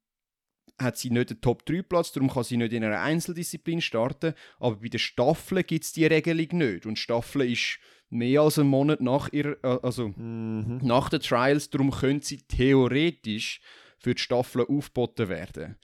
[0.80, 4.34] hat sie nicht den Top-3-Platz, darum kann sie nicht in einer Einzeldisziplin starten.
[4.60, 6.86] Aber bei den Staffeln gibt es die Regelung nicht.
[6.86, 10.80] Und Staffel ist mehr als einen Monat nach, ihr, äh, also mhm.
[10.82, 13.62] nach den Trials, darum können sie theoretisch
[13.98, 15.78] für die Staffeln aufgeboten werden.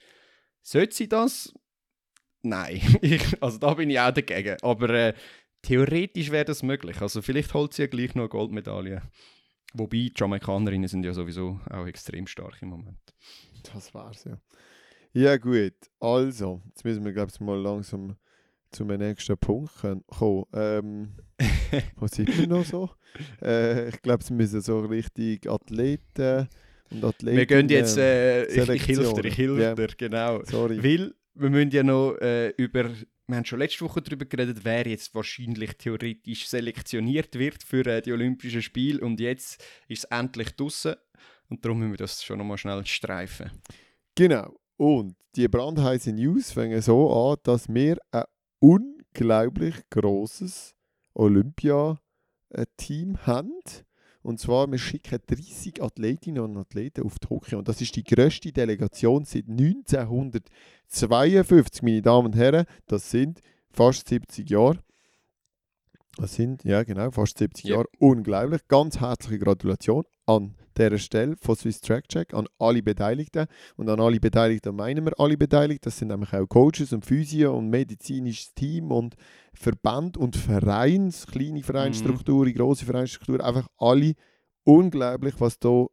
[0.62, 1.52] Sollte sie das?
[2.42, 2.80] Nein.
[3.02, 4.56] Ich, also da bin ich auch dagegen.
[4.62, 5.14] Aber äh,
[5.62, 7.00] theoretisch wäre das möglich.
[7.00, 9.02] Also vielleicht holt sie ja gleich noch eine Goldmedaille.
[9.72, 12.98] Wobei, die Jamaikanerinnen sind ja sowieso auch extrem stark im Moment.
[13.72, 14.38] Das war's, ja.
[15.12, 15.74] Ja, gut.
[15.98, 18.16] Also, jetzt müssen wir, glaube ich, mal langsam
[18.70, 19.72] zum nächsten Punkt
[20.06, 20.44] kommen.
[20.52, 21.14] Ähm,
[21.96, 22.90] wo sind wir noch so?
[23.42, 26.48] Äh, ich glaube, es müssen so richtig Athleten
[26.90, 27.36] und Athleten.
[27.36, 29.74] Wir gehen jetzt, äh, ich, ich helfe dir, ich Ja.
[29.74, 30.44] dir, genau.
[30.44, 30.82] Sorry.
[30.82, 32.90] Weil wir müssen ja noch äh, über,
[33.26, 38.02] wir haben schon letzte Woche darüber geredet, wer jetzt wahrscheinlich theoretisch selektioniert wird für äh,
[38.02, 40.94] die Olympischen Spiele und jetzt ist es endlich draussen
[41.48, 43.50] und darum müssen wir das schon nochmal schnell streifen.
[44.14, 44.59] Genau.
[44.80, 48.24] Und die brandheißen News fangen so an, dass wir ein
[48.60, 50.74] unglaublich grosses
[51.12, 53.60] Olympia-Team haben.
[54.22, 57.58] Und zwar, wir schicken 30 Athletinnen und Athleten auf Tokio.
[57.58, 62.64] Und das ist die grösste Delegation seit 1952, meine Damen und Herren.
[62.86, 64.78] Das sind fast 70 Jahre.
[66.16, 67.74] Das sind, ja genau, fast 70 Yep.
[67.74, 67.88] Jahre.
[67.98, 68.66] Unglaublich.
[68.66, 73.46] Ganz herzliche Gratulation an dieser Stelle von Swiss Track Check, an alle Beteiligten.
[73.76, 75.84] Und an alle Beteiligten meinen wir alle Beteiligten.
[75.84, 79.14] Das sind nämlich auch Coaches und Physio und medizinisches Team und
[79.52, 83.40] Verband und Vereins, kleine Vereinsstrukturen, grosse Vereinsstrukturen.
[83.40, 84.14] Einfach alle
[84.64, 85.86] unglaublich, was da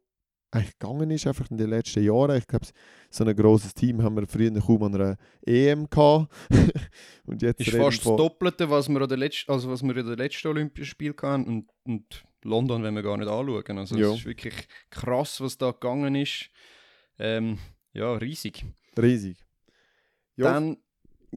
[0.50, 2.38] eigentlich gegangen ist, einfach in den letzten Jahren.
[2.38, 2.66] Ich glaube,
[3.10, 5.16] so ein grosses Team haben wir früher kaum an einer
[5.46, 6.32] EM gehabt.
[7.26, 10.06] und jetzt Ist fast das Doppelte, was wir, an der letzten, also was wir in
[10.06, 13.78] den letzten Olympischen Spielen hatten und, und London, wenn wir gar nicht anschauen.
[13.78, 14.54] Also es ist wirklich
[14.90, 16.50] krass, was da gegangen ist.
[17.18, 17.58] Ähm,
[17.92, 18.64] ja, riesig.
[18.96, 19.36] riesig.
[20.36, 20.76] Ja, Dann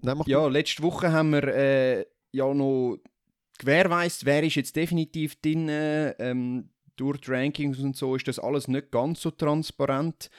[0.02, 2.97] nein, Ja, letzte Woche haben wir äh, ja noch
[3.58, 5.68] gewährleistet, wer ist jetzt definitiv drin.
[5.70, 10.30] Ähm, durch die Rankings und so ist das alles nicht ganz so transparent.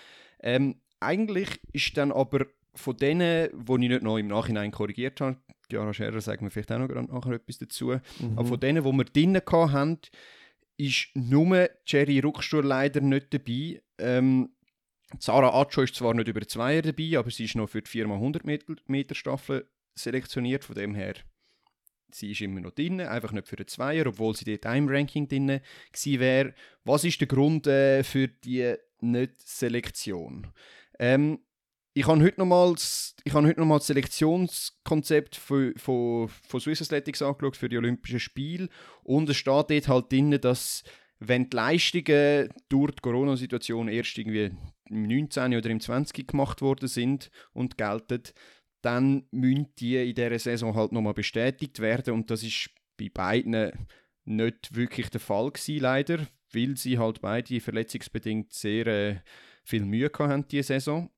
[0.41, 5.39] Ähm, eigentlich ist dann aber von denen, die ich nicht noch im Nachhinein korrigiert habe,
[5.69, 7.87] Chiara Scherer sagt mir vielleicht auch noch nachher etwas dazu,
[8.21, 8.33] Mhm.
[8.39, 9.99] aber von denen, die wir drinnen hatten,
[10.87, 13.83] ist nur Jerry Ruckstuhl leider nicht dabei.
[13.99, 14.51] Ähm,
[15.19, 18.77] Sarah Acho ist zwar nicht über Zweier dabei, aber sie ist noch für die 4x100
[18.87, 20.65] Meter, Staffel selektioniert.
[20.65, 21.15] Von dem her,
[22.11, 25.29] sie ist immer noch drin, einfach nicht für den Zweier, obwohl sie dort im Ranking
[25.29, 25.61] drin
[25.93, 26.55] gewesen wäre.
[26.85, 30.49] Was ist der Grund äh, für die Nicht-Selektion?
[30.99, 31.41] Ähm,
[31.95, 36.29] ich habe heute nochmals ich habe heute noch mal das Selektionskonzept von, von,
[36.59, 38.69] Swiss Athletics angeschaut für die Olympischen Spiele
[39.03, 40.83] und es steht dort halt drin, dass
[41.19, 44.51] wenn die Leistungen durch die Corona-Situation erst irgendwie
[44.89, 45.55] im 19.
[45.55, 46.27] oder im 20.
[46.27, 48.23] gemacht worden sind und gelten,
[48.81, 53.71] dann müssen die in dieser Saison halt nochmal bestätigt werden und das ist bei beiden
[54.25, 59.17] nicht wirklich der Fall gewesen, leider, weil sie halt beide verletzungsbedingt sehr äh,
[59.65, 61.11] viel Mühe haben diese Saison.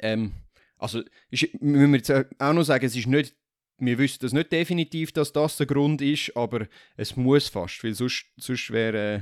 [0.00, 0.32] Ähm,
[0.78, 3.34] also ist, müssen wir jetzt auch noch sagen, es ist nicht,
[3.78, 6.66] wir wissen das nicht definitiv, dass das der Grund ist, aber
[6.96, 9.20] es muss fast, weil sonst, sonst wäre äh,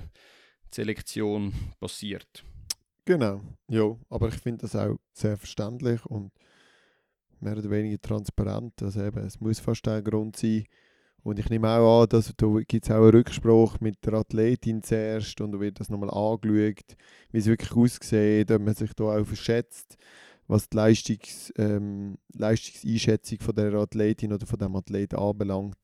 [0.70, 2.44] die Selektion passiert.
[3.04, 6.30] Genau, ja, aber ich finde das auch sehr verständlich und
[7.40, 8.82] mehr oder weniger transparent.
[8.82, 10.64] Also eben, es muss fast ein Grund sein.
[11.22, 14.82] Und ich nehme auch an, dass da gibt es auch einen Rückspruch mit der Athletin
[14.82, 16.96] zuerst und da wird das nochmal angeschaut,
[17.32, 19.98] wie es wirklich aussieht, ob man sich da auch verschätzt,
[20.48, 25.78] was die Leistungs, ähm, Leistungseinschätzung von der Athletin oder von dem Athleten anbelangt.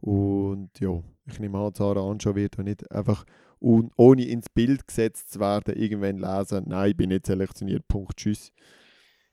[0.00, 3.24] Und ja, ich nehme an, Sarah Anscha wird da nicht einfach
[3.60, 8.16] un ohne ins Bild gesetzt zu werden, irgendwann lesen, nein, ich bin nicht selektioniert, Punkt,
[8.16, 8.52] tschüss.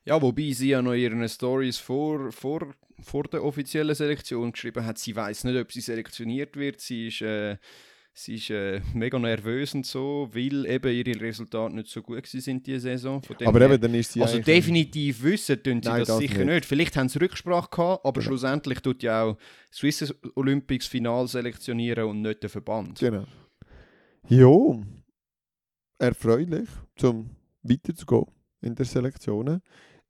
[0.05, 4.97] Ja, wobei sie ja noch ihre Stories vor, vor, vor der offiziellen Selektion geschrieben hat.
[4.97, 6.79] Sie weiß nicht, ob sie selektioniert wird.
[6.79, 7.57] Sie ist, äh,
[8.13, 12.65] sie ist äh, mega nervös und so, weil eben ihre Resultate nicht so gut sind
[12.65, 13.21] diese Saison.
[13.45, 16.47] aber eben, dann ist sie Also definitiv wissen tun sie Nein, das, das, sicher nicht.
[16.47, 16.65] nicht.
[16.65, 18.31] Vielleicht haben sie Rücksprache gehabt, aber genau.
[18.31, 19.37] schlussendlich tut ja auch
[19.71, 22.99] Swiss Olympics Final selektionieren und nicht der Verband.
[22.99, 23.25] Genau.
[24.27, 24.83] Jo,
[25.97, 27.29] erfreulich, zum
[27.63, 28.25] weiterzugehen
[28.61, 29.61] in der Selektion.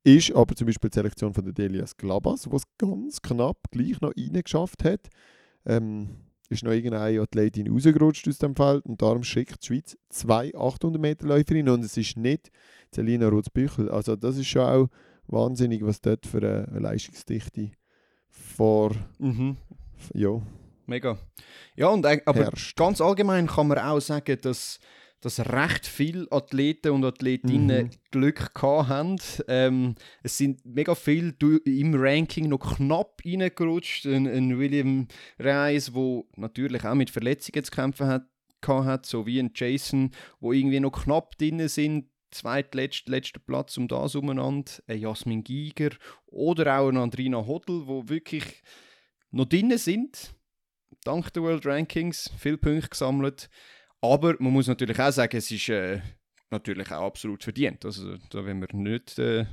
[0.03, 3.99] Ist aber zum Beispiel die Selektion von der Delias Glabas, die es ganz knapp gleich
[4.01, 5.09] noch reingeschafft hat.
[5.65, 10.51] Ähm, ist noch irgendeine Athletin rausgerutscht aus dem Feld und darum schickt die Schweiz zwei
[10.55, 12.51] 800 Meter Läuferinnen und es ist nicht
[12.93, 13.89] Celina Rotzbüchel.
[13.89, 14.89] Also das ist schon auch
[15.27, 17.71] wahnsinnig, was dort für eine Leistungsdichte
[18.29, 18.91] vor...
[19.19, 19.57] Mhm.
[20.13, 20.41] Ja.
[20.85, 21.17] Mega.
[21.75, 22.75] Ja, und, aber herrscht.
[22.75, 24.79] ganz allgemein kann man auch sagen, dass
[25.21, 27.91] dass recht viele Athleten und Athletinnen mhm.
[28.11, 29.17] Glück haben.
[29.47, 31.33] Ähm, es sind mega viele
[31.65, 34.05] im Ranking noch knapp reingerutscht.
[34.05, 35.07] Ein, ein William
[35.37, 38.27] Reis, der natürlich auch mit Verletzungen zu kämpfen hat,
[38.65, 42.09] hat so wie ein Jason, wo irgendwie noch knapp drin sind.
[42.31, 44.71] Zweitletzter letzter Platz um das umeinander.
[44.87, 45.89] Ein Jasmin Giger
[46.27, 48.61] oder auch ein Andrina Hodl, wo wirklich
[49.31, 50.33] noch drin sind.
[51.03, 53.49] Dank der World Rankings, viele Punkte gesammelt.
[54.01, 56.01] Aber man muss natürlich auch sagen, es ist äh,
[56.51, 57.85] natürlich auch absolut verdient.
[57.85, 59.45] Also da wenn wir nicht äh,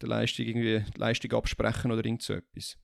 [0.00, 2.76] der Leistung irgendwie Leistung absprechen oder irgend so etwas.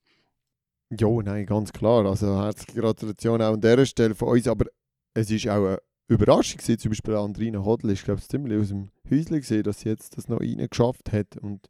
[0.90, 2.04] Ja, nein, ganz klar.
[2.06, 4.48] Also herzliche Gratulation auch an dieser Stelle von uns.
[4.48, 4.66] Aber
[5.14, 6.78] es ist auch eine Überraschung gewesen.
[6.78, 10.16] Zum Beispiel Andrina Hodl ist, glaube ich, ziemlich aus dem Häuschen gesehen, dass sie jetzt
[10.16, 11.36] das noch reingeschafft hat.
[11.36, 11.68] Und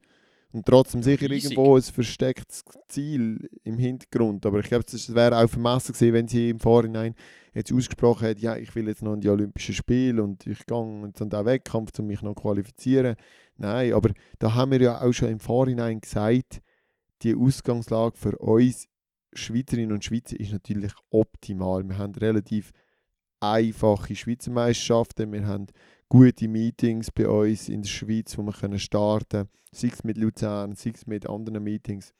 [0.52, 1.52] und trotzdem sicher Riesig.
[1.52, 4.44] irgendwo ein verstecktes Ziel im Hintergrund.
[4.46, 7.14] Aber ich glaube, es wäre auch vermessen gewesen, wenn sie im Vorhinein
[7.54, 11.02] jetzt ausgesprochen hätte, ja, ich will jetzt noch in die Olympischen Spiele und ich gehe
[11.06, 13.16] jetzt an den Wettkampf, um mich noch qualifizieren.
[13.56, 16.60] Nein, aber da haben wir ja auch schon im Vorhinein gesagt,
[17.22, 18.88] die Ausgangslage für uns
[19.32, 21.88] Schweizerinnen und Schweizer ist natürlich optimal.
[21.88, 22.72] Wir haben relativ
[23.40, 25.66] einfache Schweizer Meisterschaften, wir haben
[26.10, 30.18] gute Meetings bei uns in der Schweiz, wo wir können starten können, sei es mit
[30.18, 32.12] Luzern, sei es mit anderen Meetings,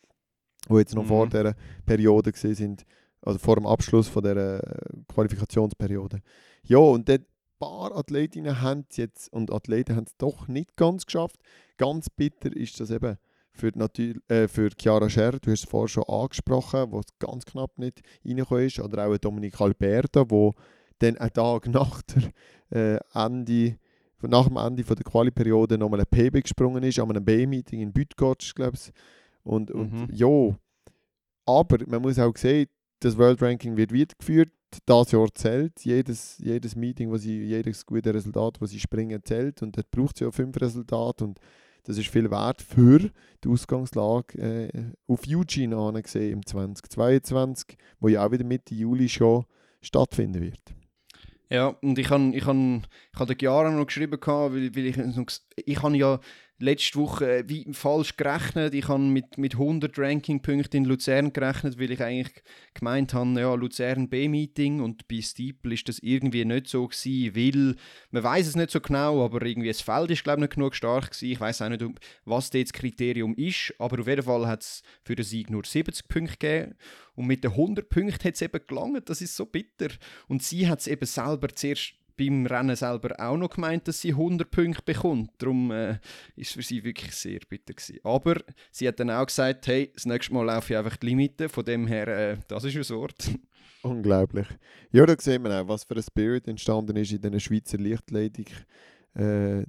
[0.70, 1.08] die jetzt noch mhm.
[1.08, 2.86] vor dieser Periode gesehen sind,
[3.20, 6.22] also vor dem Abschluss von der äh, Qualifikationsperiode.
[6.62, 7.26] Ja, und dort
[7.60, 11.36] paar Athletinnen haben es jetzt und Athleten haben es doch nicht ganz geschafft.
[11.76, 13.18] Ganz bitter ist das eben
[13.52, 13.70] für,
[14.28, 18.00] äh, für Chiara Scher, du hast es vorher schon angesprochen, wo es ganz knapp nicht
[18.24, 20.54] reingekommen ist, oder auch Dominik Alberta, wo
[21.00, 22.30] dann einen Tag nach, der,
[22.70, 23.76] äh, Ende,
[24.22, 27.92] nach dem Ende von der Quali-Periode nochmal ein PB gesprungen ist, an einem B-Meeting in
[27.92, 28.92] Bütgotsch, glaube ich.
[29.42, 30.08] Und, und mhm.
[30.12, 30.54] ja,
[31.46, 32.68] aber man muss auch sehen,
[33.00, 34.50] das World Ranking wird weitergeführt.
[34.86, 35.84] Das Jahr zählt.
[35.84, 39.62] Jedes, jedes Meeting, wo sie, jedes gute Resultat, das sie springen, zählt.
[39.62, 41.24] Und dort braucht es ja fünf Resultate.
[41.24, 41.40] Und
[41.84, 43.10] das ist viel wert für
[43.42, 49.44] die Ausgangslage äh, auf Eugene angesehen im 2022, wo ja auch wieder Mitte Juli schon
[49.80, 50.60] stattfinden wird.
[51.50, 54.96] Ja, und ich habe ich hab, ich hab den Chiara noch geschrieben, weil, weil ich,
[55.56, 56.20] ich ja
[56.60, 58.74] letzte Woche äh, wie falsch gerechnet.
[58.74, 62.42] Ich habe mit, mit 100 Rankingpunkten in Luzern gerechnet, weil ich eigentlich
[62.74, 67.76] gemeint habe, ja, Luzern B-Meeting und bei Steeple ist das irgendwie nicht so gewesen, weil
[68.10, 70.74] man weiß es nicht so genau, aber irgendwie das Feld ist glaube ich nicht genug
[70.74, 71.32] stark gewesen.
[71.32, 71.84] Ich weiß auch nicht,
[72.24, 76.08] was das Kriterium ist, aber auf jeden Fall hat es für den Sieg nur 70
[76.08, 76.74] Punkte gegeben
[77.14, 79.08] und mit den 100 Punkten hat es eben gelangt.
[79.10, 79.88] Das ist so bitter.
[80.28, 84.10] Und sie hat es eben selber zuerst beim Rennen selber auch noch gemeint, dass sie
[84.10, 85.30] 100 Punkte bekommt.
[85.38, 85.98] Darum äh,
[86.36, 87.98] ist für sie wirklich sehr bitter gewesen.
[88.04, 88.36] Aber
[88.70, 91.48] sie hat dann auch gesagt, hey, das nächste Mal laufe ich einfach die Limite.
[91.48, 93.30] Von dem her, äh, das ist ein Wort.
[93.82, 94.46] Unglaublich.
[94.92, 98.46] Ja, da sehen wir auch, was für ein Spirit entstanden ist in dieser Schweizer Lichtleitung.
[99.14, 99.60] Äh,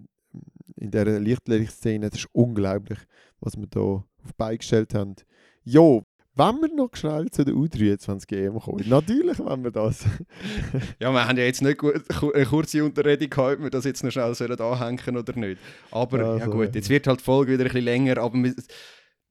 [0.76, 2.10] in dieser Lichtleitungsszene.
[2.10, 3.00] Das ist unglaublich,
[3.40, 5.16] was wir da auf beigestellt haben.
[5.64, 6.04] Jo,
[6.36, 10.06] wenn wir noch schnell zu der U23 EM kommen, natürlich wenn wir das.
[11.00, 12.02] ja, wir haben ja jetzt nicht gut,
[12.34, 15.60] eine kurze Unterredung gehabt, ob wir das jetzt noch schnell sollen anhängen oder nicht.
[15.92, 18.54] Aber also, ja gut, jetzt wird halt die Folge wieder ein bisschen länger, aber wir,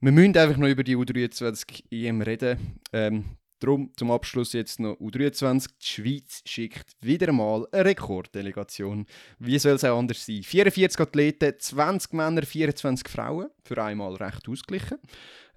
[0.01, 2.79] wir müssen einfach noch über die U23 EM reden.
[2.93, 3.25] Ähm,
[3.61, 5.69] Darum zum Abschluss jetzt noch U23.
[5.83, 9.05] Die Schweiz schickt wieder mal eine Rekorddelegation.
[9.39, 10.43] Wie soll es auch anders sein?
[10.43, 13.49] 44 Athleten, 20 Männer, 24 Frauen.
[13.63, 14.97] Für einmal recht ausgeglichen.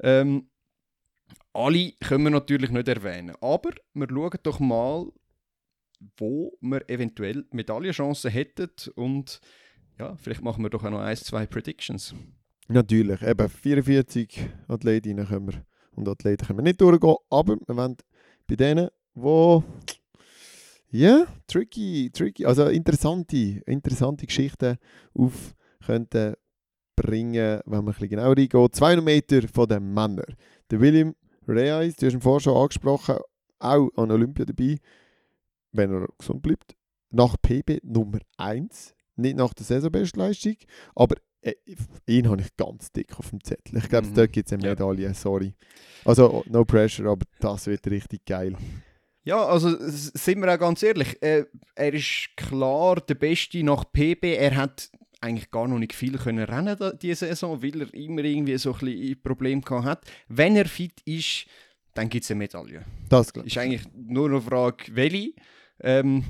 [0.02, 0.50] Ähm,
[1.54, 3.36] alle können wir natürlich nicht erwähnen.
[3.42, 5.12] Aber wir schauen doch mal,
[6.18, 9.40] wo wir eventuell Medaillenchancen hätten und
[10.00, 12.16] ja, vielleicht machen wir doch auch noch ein, zwei Predictions.
[12.68, 17.98] Natürlich, eben 44 Athletinnen können wir und Athleten können wir nicht durchgehen, aber wir wollen
[18.48, 19.64] bei denen, wo
[20.90, 24.78] ja, tricky, tricky, also interessante, interessante Geschichten
[25.14, 26.36] auf könnten
[26.96, 28.76] bringen, wenn man ein bisschen genauer reingeht.
[28.76, 30.36] 200 Meter von den Männern.
[30.70, 31.16] Der William
[31.48, 33.18] Reis, du hast ihn vorher schon angesprochen,
[33.60, 34.78] auch an Olympia dabei,
[35.72, 36.76] wenn er gesund bleibt.
[37.10, 40.56] Nach PB Nummer 1, nicht nach der Saisonbestleistung,
[40.96, 41.54] aber äh,
[42.08, 43.78] ihn habe ich ganz dick auf dem Zettel.
[43.78, 44.14] Ich glaube, mhm.
[44.16, 45.14] dort gibt es eine Medaille, ja.
[45.14, 45.54] sorry.
[46.06, 48.56] Also, no pressure, aber das wird richtig geil.
[49.26, 54.24] Ja, also sind wir auch ganz ehrlich, äh, er ist klar der Beste nach PB.
[54.24, 54.90] Er hat
[55.24, 58.80] eigentlich gar noch nicht viel können rennen diese Saison, weil er immer irgendwie so ein
[58.80, 60.06] bisschen Probleme gehabt hat.
[60.28, 61.46] Wenn er fit ist,
[61.94, 62.84] dann gibt es eine Medaille.
[63.10, 63.46] Das klar.
[63.46, 65.34] Ist eigentlich nur noch eine Frage, welche.
[65.80, 66.26] Ähm,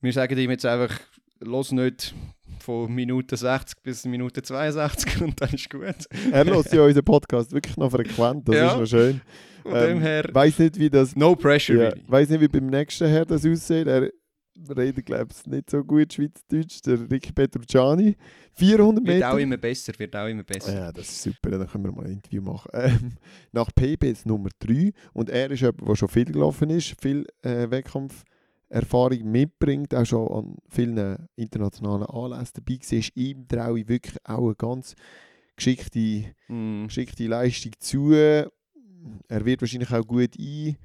[0.00, 0.98] wir sagen ihm jetzt einfach,
[1.40, 2.14] los nicht
[2.58, 6.06] von Minute 60 bis Minute 62 und dann ist gut.
[6.32, 8.72] er lässt ja unseren Podcast wirklich noch frequent, das ja.
[8.72, 9.20] ist noch schön.
[9.62, 10.24] Von ähm, dem her.
[10.32, 11.14] Weiß nicht, wie das.
[11.14, 12.04] No pressure, ja, really.
[12.06, 13.86] Weiß nicht, wie beim nächsten Herr das aussieht.
[13.86, 14.10] Er
[14.76, 16.82] redet, glaube ich, nicht so gut Schweizerdeutsch.
[16.82, 18.16] Der Ricky Petrucciani.
[18.54, 19.14] 400 Meter.
[19.14, 20.74] Wird auch immer besser, wird auch immer besser.
[20.74, 22.70] Ja, das ist super, dann können wir mal ein Interview machen.
[22.74, 23.12] Ähm,
[23.52, 27.26] nach PB ist Nummer 3 und er ist jemand, der schon viel gelaufen ist, viel
[27.42, 33.08] äh, Wettkampferfahrung mitbringt, auch schon an vielen internationalen Anlässen dabei war.
[33.14, 34.94] Ihm traue ich wirklich auch eine ganz
[35.56, 36.86] geschickte, mm.
[36.86, 38.12] geschickte Leistung zu.
[38.12, 38.50] Er
[39.44, 40.76] wird wahrscheinlich auch gut ein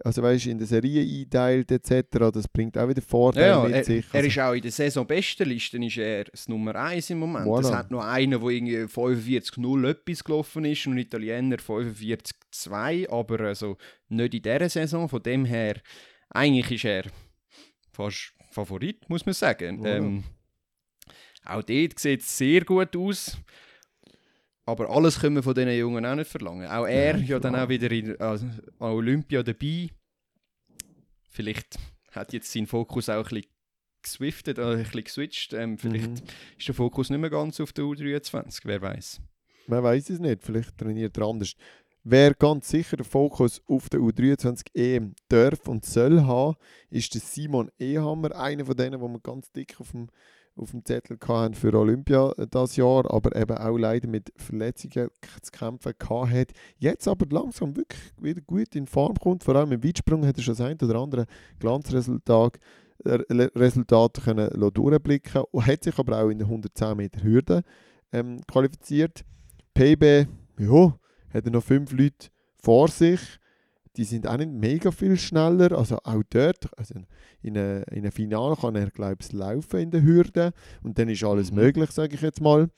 [0.00, 2.30] also weißt, in der Serie einteilt etc.
[2.32, 4.04] Das bringt auch wieder Vorteile ja, mit er, sich.
[4.06, 7.46] Also, er ist auch in der Saisonbestenliste ist er das Nummer 1 im Moment.
[7.46, 7.62] Voilà.
[7.62, 13.40] Das hat noch einer, der irgendwie 45-0 etwas gelaufen ist und ein Italiener 45-2, aber
[13.40, 13.76] also
[14.08, 15.08] nicht in dieser Saison.
[15.08, 15.76] Von dem her,
[16.30, 17.04] eigentlich ist er
[17.90, 19.84] fast Favorit, muss man sagen.
[19.84, 19.96] Voilà.
[19.96, 20.24] Ähm,
[21.44, 23.36] auch dort sieht es sehr gut aus.
[24.64, 26.68] Aber alles können wir von diesen Jungen auch nicht verlangen.
[26.68, 28.46] Auch er ja, ja dann auch wieder in, also,
[28.78, 29.88] an Olympia dabei.
[31.30, 31.78] Vielleicht
[32.12, 33.50] hat jetzt sein Fokus auch ein bisschen
[34.02, 35.52] geswiftet, oder ein bisschen geswitcht.
[35.54, 36.26] Ähm, vielleicht mhm.
[36.58, 39.20] ist der Fokus nicht mehr ganz auf der U23, wer weiß.
[39.66, 41.54] Man weiß es nicht, vielleicht trainiert er anders.
[42.04, 46.56] Wer ganz sicher den Fokus auf der U23 EM darf und soll haben,
[46.90, 50.08] ist der Simon Ehammer, einer von denen, wo man ganz dick auf dem
[50.56, 55.08] auf dem Zettel hatten für Olympia das Jahr, aber eben auch leider mit Verletzungen
[55.40, 56.52] zu kämpfen hat.
[56.78, 60.42] Jetzt aber langsam wirklich wieder gut in Form kommt, vor allem im Weitsprung hat er
[60.42, 61.26] schon das ein oder andere
[61.58, 62.58] Glanzresultat
[63.04, 63.18] äh,
[63.56, 67.62] Resultate können durchblicken und hat sich aber auch in der 110 Meter Hürde
[68.12, 69.24] ähm, qualifiziert.
[69.74, 70.28] PB,
[70.58, 70.98] ja,
[71.32, 72.28] hat er noch fünf Leute
[72.62, 73.20] vor sich
[73.96, 75.72] die sind auch nicht mega viel schneller.
[75.72, 76.94] Also auch dort, also
[77.42, 80.52] in einem in Finale kann er, glaube ich, laufen in der Hürde.
[80.82, 81.58] Und dann ist alles mhm.
[81.58, 82.70] möglich, sage ich jetzt mal.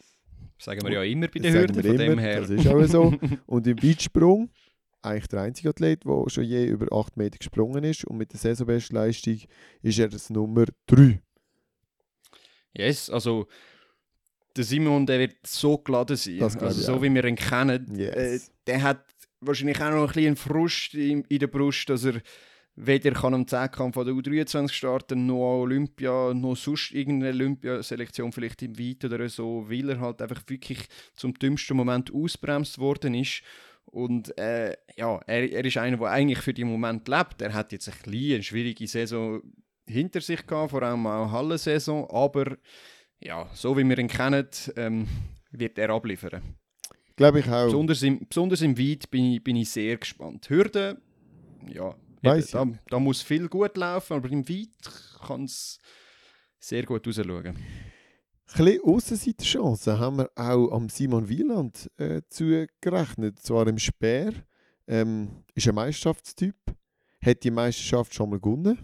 [0.59, 2.41] Sagen wir ja immer bei der Hürde, von dem her.
[2.41, 3.15] Das ist auch so.
[3.47, 4.51] und im Weitsprung,
[5.03, 8.05] eigentlich der einzige Athlet, der schon je über 8 Meter gesprungen ist.
[8.05, 9.39] Und mit der Saisonbestleistung
[9.83, 11.21] ist er das Nummer 3.
[12.77, 13.47] Yes, also
[14.57, 16.43] der Simon, der wird so geladen sein.
[16.43, 17.95] Also so wie wir ihn kennen.
[17.97, 18.15] Yes.
[18.15, 19.05] Äh, der hat
[19.41, 22.20] wahrscheinlich auch noch ein bisschen Frust in, in der Brust, dass er
[22.76, 28.62] weder kann am Zehnkampf von der U23 starten, noch Olympia, noch sonst irgendeine Olympiaselektion vielleicht
[28.62, 30.80] im Weit oder so, weil er halt einfach wirklich
[31.14, 33.43] zum dümmsten Moment ausbremst worden ist.
[33.87, 37.43] Und äh, ja, er, er ist einer, der eigentlich für den Moment lebt.
[37.43, 39.41] Er hat jetzt ein bisschen eine schwierige Saison
[39.87, 42.57] hinter sich gehabt, vor allem auch Hallensaison, aber
[43.20, 45.07] ja, so wie wir ihn kennen, ähm,
[45.51, 46.57] wird er abliefern.
[47.17, 47.67] Glaube ich auch.
[47.67, 50.49] Besonders im, besonders im Weit bin ich, bin ich sehr gespannt.
[50.51, 51.01] Hürde,
[51.73, 54.69] ja, eben, da, da, muss viel gut laufen, aber im Weit
[55.27, 55.79] kann es
[56.59, 57.57] sehr gut rausschauen.
[58.57, 63.41] Ein bisschen Aussenseiterchancen haben wir auch am Simon Wieland äh, zugerechnet.
[63.41, 64.33] Zwar im Speer.
[64.87, 66.57] Ähm, ist ein Meisterschaftstyp.
[67.25, 68.79] Hat die Meisterschaft schon mal gewonnen?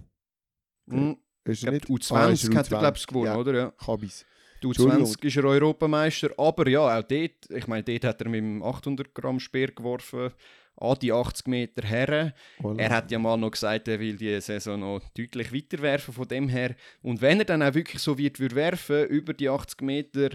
[0.86, 1.12] Mm,
[1.44, 1.86] ist er nicht?
[1.86, 3.54] U20 ah, ist er hat er, glaube ich, gewonnen, ja, oder?
[3.54, 3.70] Ja.
[3.72, 4.24] Kabis.
[4.60, 8.40] Du 20 ist er Europameister, aber ja, auch dort, ich meine, dort hat er mit
[8.40, 10.30] dem 800 Gramm Speer geworfen,
[10.76, 12.34] an die 80 Meter her.
[12.58, 12.78] Voilà.
[12.78, 16.28] Er hat ja mal noch gesagt, er will die Saison noch deutlich weiter werfen von
[16.28, 16.74] dem her.
[17.02, 20.30] Und wenn er dann auch wirklich so wird würde werfen, über die 80 Meter,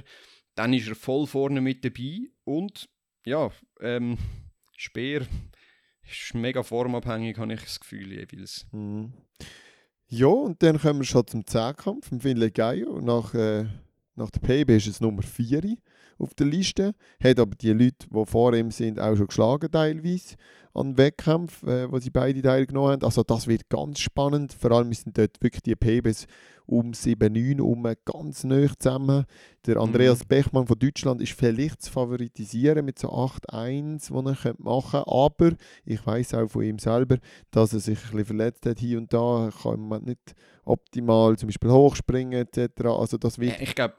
[0.55, 2.29] dann ist er voll vorne mit dabei.
[2.43, 2.89] Und
[3.25, 3.51] ja,
[3.81, 4.17] ähm,
[4.77, 5.25] Speer
[6.03, 8.65] ist mega formabhängig, habe ich das Gefühl jeweils.
[8.71, 9.13] Mhm.
[10.07, 13.33] Ja, und dann kommen wir schon zum Zehnkampf, im Finlay Gaio, nach...
[13.33, 13.65] Äh
[14.15, 15.77] nach der PB ist es Nummer 4.
[16.17, 20.35] auf der Liste, hat aber die Leute, die vor ihm sind, auch schon geschlagen teilweise
[20.75, 23.03] an Wettkämpfen, äh, wo sie beide teilgenommen haben.
[23.03, 24.53] Also das wird ganz spannend.
[24.53, 26.27] Vor allem sind dort wirklich die PBs
[26.65, 29.25] um 7-9 um ganz nah zusammen.
[29.65, 30.27] Der Andreas mhm.
[30.27, 35.07] Bechmann von Deutschland ist vielleicht zu favoritisieren mit so 8-1, die er machen könnte.
[35.07, 35.51] Aber
[35.85, 37.17] ich weiß auch von ihm selber,
[37.51, 39.45] dass er sich ein bisschen verletzt hat hier und da.
[39.45, 40.35] Er kann man nicht
[40.65, 42.85] optimal zum Beispiel hochspringen etc.
[42.85, 43.61] Also das wird...
[43.61, 43.95] Ich glaube,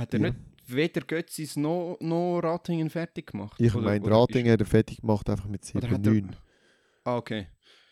[0.00, 0.26] hat er ja.
[0.28, 3.60] nicht weder Götzis noch, noch Ratingen fertig gemacht?
[3.60, 6.30] Ich meine, Ratingen hat er fertig gemacht, einfach mit 7-9.
[7.04, 7.48] Ah, okay.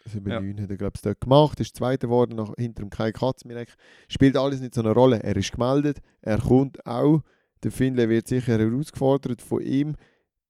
[0.08, 0.62] 7-9 ja.
[0.62, 3.74] hat er, glaube ich, dort gemacht, ist Zweiter geworden, nach, hinter dem Kai Katzmirek.
[4.08, 5.22] Spielt alles nicht so eine Rolle.
[5.22, 7.22] Er ist gemeldet, er kommt auch.
[7.62, 9.96] Der Finlay wird sicher herausgefordert von ihm.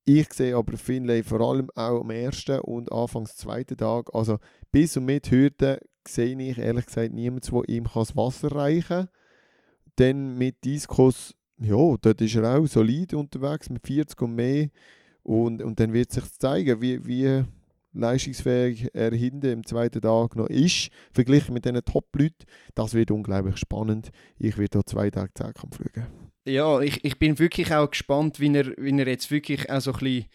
[0.05, 4.13] Ich sehe aber Finlay vor allem auch am ersten und anfangs zweiten Tag.
[4.13, 4.37] Also
[4.71, 9.09] bis und mit Hürden sehe ich ehrlich gesagt niemanden, der ihm das Wasser reichen kann.
[9.95, 14.69] Dann mit Diskus ja, dort ist er auch solid unterwegs mit 40 und mehr.
[15.23, 17.43] Und, und dann wird sich zeigen, wie, wie
[17.93, 22.45] leistungsfähig er hinten im zweiten Tag noch ist, verglichen mit diesen Top-Leuten.
[22.75, 24.11] Das wird unglaublich spannend.
[24.37, 26.07] Ich werde hier zwei Tage Zeitkampf fliegen.
[26.45, 29.91] Ja, ich, ich bin wirklich auch gespannt, wie er, wie er jetzt wirklich auch so
[29.93, 30.25] ein bisschen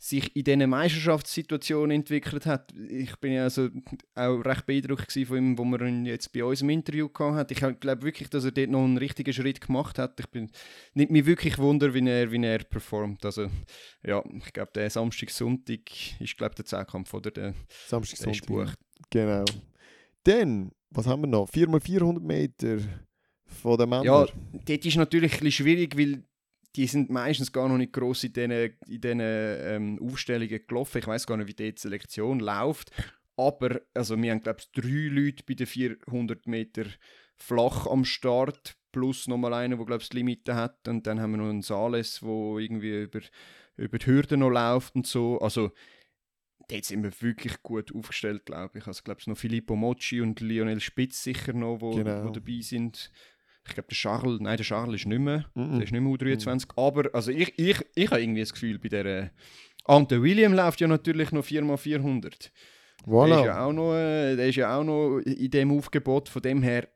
[0.00, 2.72] sich in diesen Meisterschaftssituationen entwickelt hat.
[2.88, 3.68] Ich bin ja also
[4.14, 7.52] auch recht beeindruckt von ihm, wo wir ihn jetzt bei uns im Interview hatten.
[7.52, 10.20] Ich glaube wirklich, dass er dort noch einen richtigen Schritt gemacht hat.
[10.20, 10.50] Ich bin
[10.94, 13.24] nicht mir wirklich wunder, wie er, wie er performt.
[13.24, 13.50] Also
[14.04, 15.80] ja, ich glaube, der Samstag, Sonntag
[16.20, 17.54] ist glaube der Zehnkampf oder der
[17.88, 18.74] Samstag, der Sonntag.
[19.10, 19.44] Genau.
[20.22, 21.50] Dann, was haben wir noch?
[21.50, 22.78] 4x400 Meter
[23.46, 24.04] von den Männern.
[24.04, 26.22] Ja, dort ist natürlich ein bisschen schwierig, weil
[26.76, 28.50] die sind meistens gar noch nicht groß in diesen,
[28.86, 30.98] in ähm, Aufstellungen gelaufen.
[30.98, 32.90] Ich weiß gar nicht, wie die Selektion läuft.
[33.36, 36.84] Aber also wir haben, glaube ich, drei Leute bei den 400 Meter
[37.36, 40.88] flach am Start, plus nochmal einer, der, glaube ich, die Limite hat.
[40.88, 43.20] Und dann haben wir noch einen Sales, der irgendwie über,
[43.76, 45.38] über die Hürden noch läuft und so.
[45.38, 45.70] Also,
[46.68, 48.86] dort sind wir wirklich gut aufgestellt, glaube ich.
[48.86, 52.24] Also, glaube noch Filippo Mocci und Lionel Spitz sicher noch, wo, genau.
[52.24, 53.12] wo dabei sind
[53.68, 55.74] ich glaube, der Charles, nein, der Charles ist nicht mehr, mm -mm.
[55.76, 56.80] der ist nicht mehr U23, mm.
[56.80, 59.30] aber also ich, ich, ich habe irgendwie das Gefühl, bei der
[59.84, 62.50] Ante William läuft ja natürlich noch 4x400.
[63.06, 63.28] Voilà.
[63.28, 66.42] Der ist, ja auch noch, äh, der ist ja auch noch in dem Aufgebot, von
[66.42, 66.88] dem her,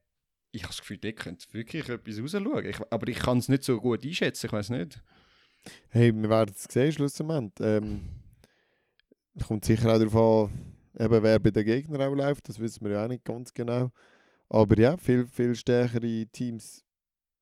[0.50, 3.64] ich habe das Gefühl, der könnte wirklich etwas rausschauen, ich, aber ich kann es nicht
[3.64, 5.00] so gut einschätzen, ich weiß nicht.
[5.88, 7.50] Hey, wir werden es sehen, schlussendlich.
[7.60, 8.00] Ähm,
[9.46, 12.92] kommt sicher auch darauf an, eben, wer bei den Gegnern auch läuft, das wissen wir
[12.92, 13.90] ja auch nicht ganz genau.
[14.52, 16.84] Aber ja, viel, viel stärkere Teams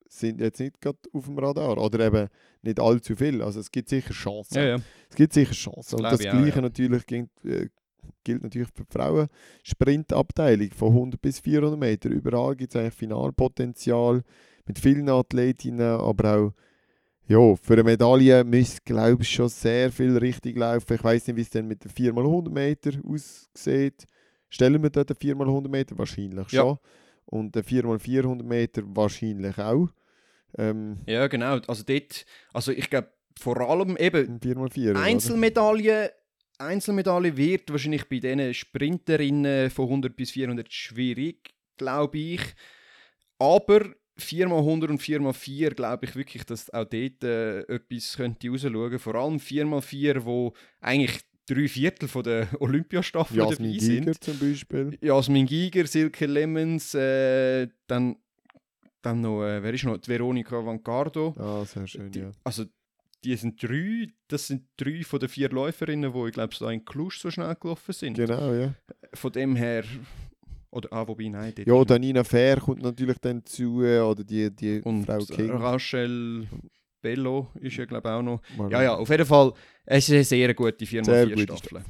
[0.08, 1.76] sind jetzt nicht gerade auf dem Radar.
[1.76, 2.28] Oder eben
[2.62, 3.42] nicht allzu viel.
[3.42, 4.54] Also es gibt sicher Chancen.
[4.56, 4.76] Ja, ja.
[5.08, 5.96] Es gibt sicher Chancen.
[5.96, 6.61] Und das Gleiche ja.
[6.61, 7.68] natürlich gilt, äh,
[8.22, 9.26] gilt natürlich für die Frauen.
[9.64, 12.11] Sprintabteilung von 100 bis 400 Meter.
[12.11, 14.22] Überall gibt es eigentlich Finalpotenzial
[14.66, 16.52] mit vielen Athletinnen, aber auch
[17.26, 20.94] ja, für eine Medaille müsste, glaube ich, schon sehr viel richtig laufen.
[20.94, 24.04] Ich weiß nicht, wie es denn mit den 4x100 Meter aussieht.
[24.48, 25.98] Stellen wir dort 4x100 Meter?
[25.98, 26.78] Wahrscheinlich schon.
[27.30, 29.88] Und 4x400 Meter wahrscheinlich auch.
[30.58, 31.58] Ähm, ja, genau.
[31.66, 36.12] Also dort, also ich glaube, vor allem eben 4x4, Einzelmedaille,
[36.58, 42.42] Einzelmedaille wird wahrscheinlich bei diesen Sprinterinnen von 100 bis 400 schwierig, glaube ich.
[43.38, 43.86] Aber
[44.18, 48.98] 4x100 und 4x4 glaube ich wirklich, dass auch dort äh, etwas könnte rausschauen.
[48.98, 51.20] Vor allem 4x4, wo eigentlich
[51.51, 54.24] drei Viertel von der Olympiastaffel dabei Giger sind.
[54.24, 54.98] zum Beispiel.
[55.01, 58.16] Jasmin Giger, Silke Lemmens, äh, dann,
[59.03, 59.98] dann noch, äh, wer ist noch?
[59.98, 61.34] Die Veronika Vancardo.
[61.38, 62.30] Ah, sehr schön, die, ja.
[62.44, 62.64] Also,
[63.24, 66.84] die sind drei, das sind drei von den vier Läuferinnen, die, ich glaube, so in
[66.84, 68.14] Klusch so schnell gelaufen sind.
[68.14, 68.74] Genau, ja.
[69.14, 69.84] Von dem her,
[70.70, 71.53] oder, ah, wobei, nein.
[71.66, 75.51] Ja, oder Nina Fair kommt natürlich dann zu, äh, oder die, die und Frau King.
[75.51, 76.46] Rachel
[77.01, 78.40] Bello ist ja, glaube ich, auch noch.
[78.57, 79.53] Mal ja, ja, auf jeden Fall,
[79.86, 81.84] es ist eine sehr gute 4x4 Staffel.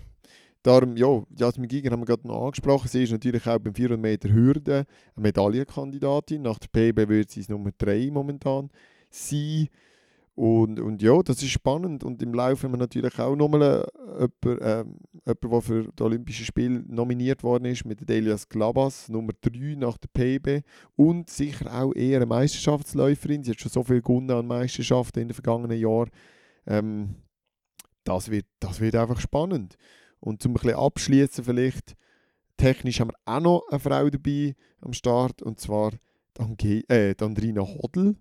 [0.62, 2.86] Darum, ja, Jasmin Giger haben wir gerade noch angesprochen.
[2.86, 4.84] Sie ist natürlich auch beim 400 Meter Hürde
[5.16, 6.42] eine Medaillenkandidatin.
[6.42, 8.68] Nach der PB wird sie Nummer 3 momentan
[9.08, 9.68] sein.
[10.40, 12.02] Und, und ja, das ist spannend.
[12.02, 13.86] Und im Laufe haben wir natürlich auch nochmal
[14.18, 14.84] jemanden, äh,
[15.26, 19.98] jemand, der für die Olympischen Spiele nominiert worden ist, mit Delias Glabas, Nummer 3 nach
[19.98, 20.64] der PB.
[20.96, 23.44] Und sicher auch eher eine Meisterschaftsläuferin.
[23.44, 26.08] Sie hat schon so viel gewonnen an Meisterschaften in den vergangenen Jahren.
[26.66, 27.16] Ähm,
[28.04, 29.76] das, wird, das wird einfach spannend.
[30.20, 31.96] Und zum ein bisschen abschließen vielleicht,
[32.56, 35.92] technisch haben wir auch noch eine Frau dabei am Start, und zwar
[36.38, 38.16] die, äh, Hodl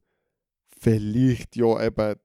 [0.80, 2.16] vielleicht ja eben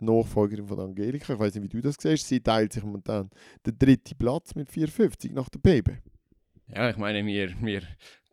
[0.00, 1.32] die Nachfolgerin von Angelika.
[1.32, 2.28] Ich weiß nicht, wie du das siehst.
[2.28, 3.30] Sie teilt sich momentan
[3.66, 5.98] den dritten Platz mit 4,50 nach der PB.
[6.74, 7.82] Ja, ich meine, wir, wir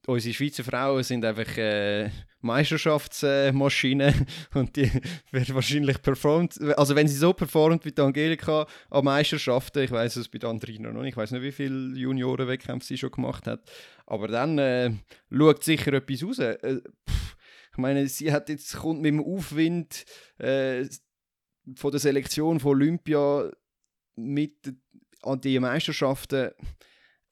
[0.10, 2.10] unsere Schweizer Frauen sind einfach äh,
[2.41, 4.89] Meisterschaftsmaschinen und die
[5.31, 6.60] werden wahrscheinlich performt.
[6.77, 10.49] Also wenn sie so performt wie die Angelika an Meisterschaften, ich weiß es bei der
[10.49, 13.61] Andrina noch nicht, ich weiß nicht, wie viele Juniorenwettkämpfe sie schon gemacht hat,
[14.06, 14.91] aber dann äh,
[15.31, 16.39] schaut sicher etwas raus.
[16.39, 16.81] Äh,
[17.71, 20.05] ich meine, sie hat jetzt kommt mit dem Aufwind
[20.37, 20.85] äh,
[21.75, 23.51] von der Selektion von Olympia
[24.15, 24.73] mit
[25.21, 26.51] an die Meisterschaften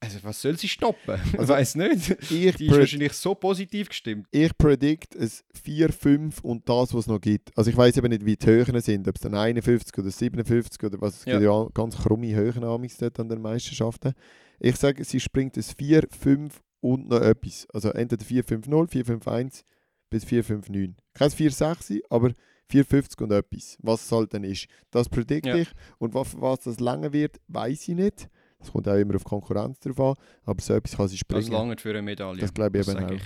[0.00, 1.20] also was soll sie stoppen?
[1.38, 2.10] Also, ich weiß nicht.
[2.10, 4.26] Ich die ist wahrscheinlich so positiv gestimmt.
[4.30, 7.56] Ich predict es 4, 5 und das, was es noch gibt.
[7.56, 10.82] Also ich weiß eben nicht, wie die Höhen sind, ob es dann 51 oder 57
[10.84, 11.18] oder was.
[11.18, 11.32] Es ja.
[11.32, 14.14] gibt ja ganz krumme Höhen dort an den Meisterschaften.
[14.60, 17.66] Ich sage, sie springt es 4, 5 und noch etwas.
[17.72, 19.64] Also entweder 4, 5, 0, 4, 5, 1
[20.10, 20.96] bis 4, 5, 9.
[21.14, 22.32] Kein 4, 6, aber
[22.70, 23.78] 4,50 und etwas.
[23.80, 24.66] Was es halt dann ist.
[24.90, 25.56] Das predict ja.
[25.56, 25.68] ich.
[25.98, 28.28] Und was, was das länger wird, weiß ich nicht.
[28.60, 30.14] Es kommt auch immer auf Konkurrenz drauf an,
[30.44, 31.42] aber so etwas kann sie springen.
[31.42, 32.40] Das lange für eine Medaille.
[32.40, 33.10] Das glaube ich eben auch.
[33.10, 33.22] Ich.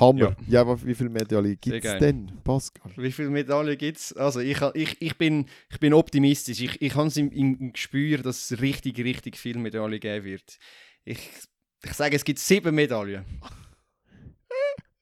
[0.00, 0.36] Hammer.
[0.46, 2.92] Ja, ja wie viele Medaillen gibt es denn, Pascal?
[2.96, 4.12] Wie viele Medaillen gibt es?
[4.12, 6.60] Also ich, ich, ich, bin, ich bin optimistisch.
[6.60, 10.58] Ich, ich habe es im, im Gespür, dass es richtig, richtig viele Medaillen geben wird.
[11.04, 11.30] Ich,
[11.82, 13.24] ich sage, es gibt sieben Medaillen.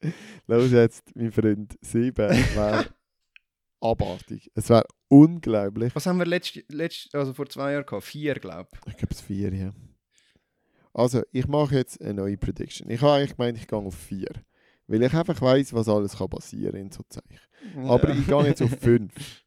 [0.46, 2.86] Los jetzt, mein Freund, sieben wäre
[3.80, 4.50] abartig.
[4.54, 5.94] Es wäre unglaublich.
[5.94, 8.04] Was haben wir letzt, letzt, also vor zwei Jahren gehabt?
[8.04, 8.92] Vier, glaube ich.
[8.92, 9.72] Ich glaube es vier, ja.
[10.92, 12.88] Also, ich mache jetzt eine neue Prediction.
[12.88, 14.30] Ich habe eigentlich gemeint, ich gehe auf vier.
[14.86, 17.40] Weil ich einfach weiß, was alles kann passieren in so Zeichen.
[17.76, 17.90] Ja.
[17.90, 19.12] Aber ich gehe jetzt auf fünf.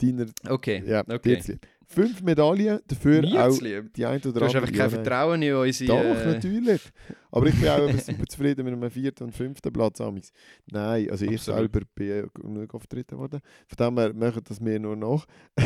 [0.00, 4.32] Deiner, okay, ja, okay fünf Medaillen, dafür auch die ein oder andere.
[4.32, 5.88] Du hast einfach kein Vertrauen in unsere...
[5.88, 6.26] Doch, äh...
[6.26, 6.82] natürlich.
[7.30, 10.00] Aber ich bin auch super zufrieden mit einem vierten und fünften Platz.
[10.00, 10.30] Amigs.
[10.66, 11.34] Nein, also Absolut.
[11.34, 13.40] ich selber bin ja nur auf dritten geworden.
[13.66, 15.26] Von dem her machen das mir nur noch.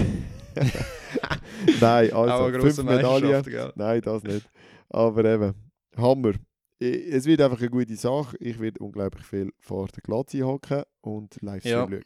[1.80, 3.44] Nein, also fünf Medaillen.
[3.50, 3.72] Ja.
[3.74, 4.48] Nein, das nicht.
[4.88, 5.54] Aber eben,
[5.96, 6.32] Hammer.
[6.78, 8.36] Es wird einfach eine gute Sache.
[8.40, 11.86] Ich werde unglaublich viel vor der Glatze hocken und live ja.
[11.86, 12.02] schauen.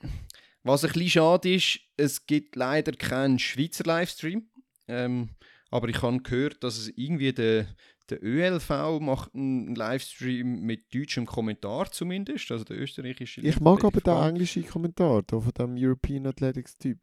[0.66, 4.48] Was ein bisschen schade ist, es gibt leider keinen Schweizer Livestream.
[4.88, 5.28] Ähm,
[5.70, 7.68] aber ich habe gehört, dass es irgendwie der,
[8.10, 13.42] der ÖLV macht einen Livestream mit deutschem Kommentar zumindest, also der österreichische.
[13.42, 16.98] Ich mag aber den englischen Kommentar da von dem European Athletics Typ.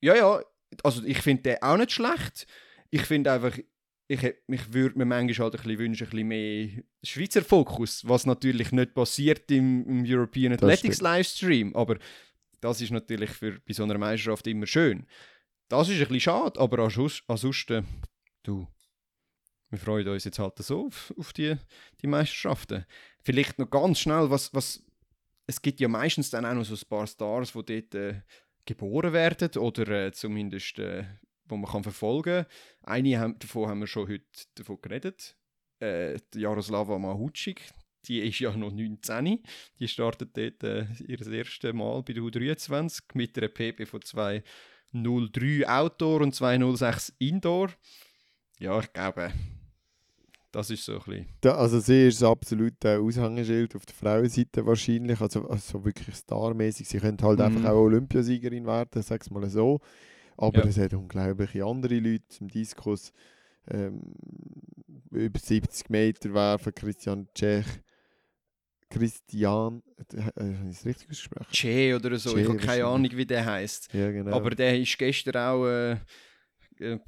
[0.00, 0.40] Ja, ja,
[0.84, 2.46] also ich finde den auch nicht schlecht.
[2.90, 3.58] Ich finde einfach,
[4.06, 6.68] ich, ich würde mir manchmal halt ein bisschen wünschen, ein bisschen mehr
[7.02, 11.98] Schweizer Fokus, was natürlich nicht passiert im, im European Athletics Livestream, aber
[12.60, 15.06] das ist natürlich für, bei so einer Meisterschaft immer schön.
[15.68, 17.86] Das ist ein bisschen schade, aber ansonsten,
[18.42, 18.66] du,
[19.70, 21.56] wir freuen uns jetzt halt so auf, auf die,
[22.00, 22.86] die Meisterschaften.
[23.22, 24.82] Vielleicht noch ganz schnell, was, was,
[25.46, 28.22] es gibt ja meistens dann auch noch so ein paar Stars, die dort äh,
[28.64, 31.04] geboren werden oder äh, zumindest äh,
[31.48, 32.46] wo man kann verfolgen kann.
[32.82, 34.24] Eine haben, davon haben wir schon heute
[34.54, 35.36] davon geredet.
[35.80, 37.62] Äh, Jaroslava Mahucik,
[38.08, 39.42] die ist ja noch 19.
[39.78, 45.64] Die startet dort äh, ihr erstes Mal bei der U23 mit einer PP von 2.03
[45.64, 47.70] Outdoor und 2.06 Indoor.
[48.58, 49.32] Ja, ich glaube,
[50.52, 51.26] das ist so ein bisschen...
[51.42, 56.88] Da, also sie ist absolut ein Aushängeschild auf der Frauenseite wahrscheinlich, also, also wirklich starmäßig.
[56.88, 57.42] Sie könnte halt mm.
[57.42, 59.80] einfach auch Olympiasiegerin werden, sag's mal so.
[60.38, 60.64] Aber ja.
[60.64, 63.12] es hat unglaubliche andere Leute im Diskus.
[63.68, 64.14] Ähm,
[65.10, 67.66] über 70 Meter werfen, Christian Tschech,
[68.88, 69.82] Christian,
[70.36, 71.46] äh, es richtig ausgesprochen?
[71.52, 73.92] Che oder so, che, ich habe keine Ahnung, wie der heißt.
[73.92, 74.36] Ja, genau.
[74.36, 75.92] Aber der ist gestern auch äh,
[76.78, 76.98] äh,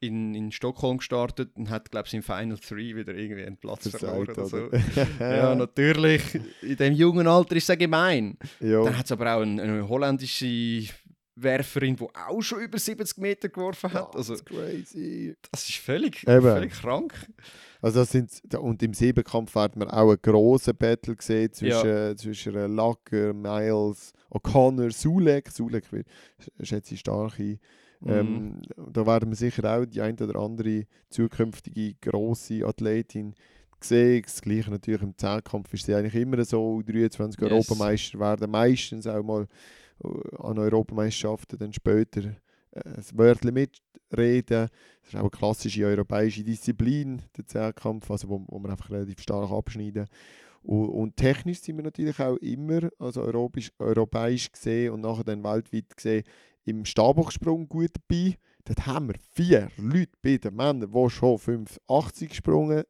[0.00, 3.88] in, in Stockholm gestartet und hat, glaube ich, im Final 3 wieder irgendwie einen Platz
[3.88, 4.70] verloren oder so.
[5.18, 6.22] ja, natürlich.
[6.62, 8.36] In dem jungen Alter ist es gemein.
[8.60, 8.84] Ja.
[8.84, 10.88] Dann hat es aber auch eine, eine holländische
[11.36, 14.14] Werferin, die auch schon über 70 Meter geworfen hat.
[14.14, 15.34] Oh, also, crazy.
[15.50, 17.14] Das ist völlig, völlig krank.
[17.82, 22.16] Also das sind, und im Siebenkampf hat man auch einen grossen Battle gesehen zwischen, ja.
[22.16, 25.50] zwischen Lacker, Miles, O'Connor, Sulek.
[25.50, 25.84] Sulek
[26.62, 27.58] schätze ich stark ein.
[28.00, 28.10] Mhm.
[28.10, 28.62] Ähm,
[28.92, 33.34] da werden wir sicher auch die eine oder andere zukünftige grosse Athletin
[33.80, 34.22] sehen.
[34.22, 36.82] Das Gleiche natürlich im Zehnkampf ist sie eigentlich immer so.
[36.82, 37.50] 23 yes.
[37.50, 39.46] Europameister werden meistens auch mal
[40.02, 42.24] an Europameisterschaften dann später
[42.72, 44.68] äh, ein Wörtchen mitreden.
[45.00, 49.20] Das ist auch eine klassische europäische Disziplin, der Zehnkampf, also wo, wo man einfach relativ
[49.20, 50.06] stark abschneiden.
[50.62, 55.44] Und, und, technisch sind wir natürlich auch immer, also europäisch, europäisch gesehen und nachher dann
[55.44, 56.24] weltweit gesehen,
[56.64, 58.36] im Stabhochsprung gut dabei.
[58.64, 62.84] Dort haben wir vier Leute bei den Männern, die schon 5,80 gesprungen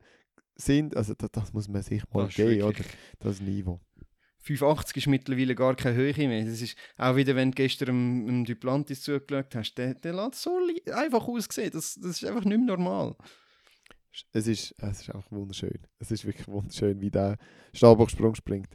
[0.55, 0.97] sind.
[0.97, 2.85] Also das, das muss man sich mal geben, oder?
[3.19, 3.81] Das Niveau.
[4.45, 6.45] 580 ist mittlerweile gar keine Höhe mehr.
[6.45, 10.43] Das ist auch wieder, wenn du gestern einem, einem Duplantis zugeschaut hast, der, der lässt
[10.43, 10.59] so
[10.93, 11.71] einfach aussehen.
[11.73, 13.17] Das, das ist einfach nicht mehr normal.
[14.33, 15.79] Es ist, es ist einfach wunderschön.
[15.99, 17.39] Es ist wirklich wunderschön, wie der
[17.73, 18.69] Stabhochsprung springt.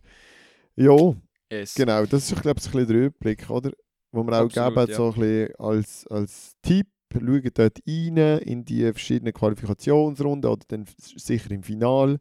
[0.75, 1.15] Ja,
[1.49, 1.75] Es.
[1.75, 3.71] genau, das ist, glaube ich, ein bisschen der Überblick, oder?
[4.11, 4.95] Wo wir auch Absolut, geben, ja.
[4.95, 10.85] so ein bisschen als, als Tipp, schaut dort rein in die verschiedenen Qualifikationsrunden oder dann
[10.97, 12.17] sicher im Final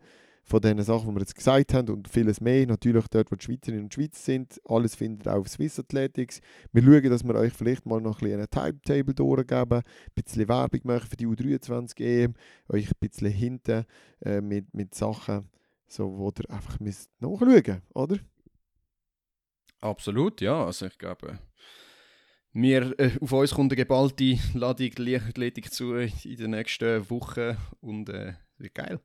[0.48, 2.66] von den Sachen, die wir jetzt gesagt haben und vieles mehr.
[2.66, 4.60] Natürlich dort, wo die Schweizerinnen und Schweizer sind.
[4.64, 6.40] Alles findet ihr auf Swiss Athletics.
[6.72, 8.50] Wir schauen, dass wir euch vielleicht mal noch ein bisschen einen
[8.82, 12.34] Timetable durchgeben, ein bisschen Werbung machen für die U23 EM,
[12.68, 13.84] euch ein bisschen hinten
[14.22, 15.50] äh, mit, mit Sachen,
[15.86, 18.16] so, wo ihr einfach müsst nachschauen oder?
[19.80, 20.64] Absolut, ja.
[20.64, 21.38] Also ich glaube,
[22.52, 28.08] wir, äh, auf uns kommt eine geballte Ladung Leichtathletik zu in den nächsten Wochen und
[28.08, 29.00] äh, wird geil.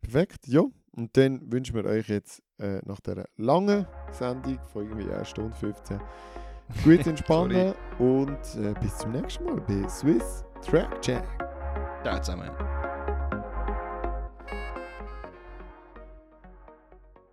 [0.00, 0.62] Perfekt, ja.
[0.92, 5.54] Und dann wünschen wir euch jetzt äh, nach dieser langen Sendung von irgendwie 1 Stunde
[5.56, 6.00] 15
[6.84, 11.24] gut entspannen und äh, bis zum nächsten Mal bei Swiss Track Check.
[12.02, 12.50] Ciao zusammen.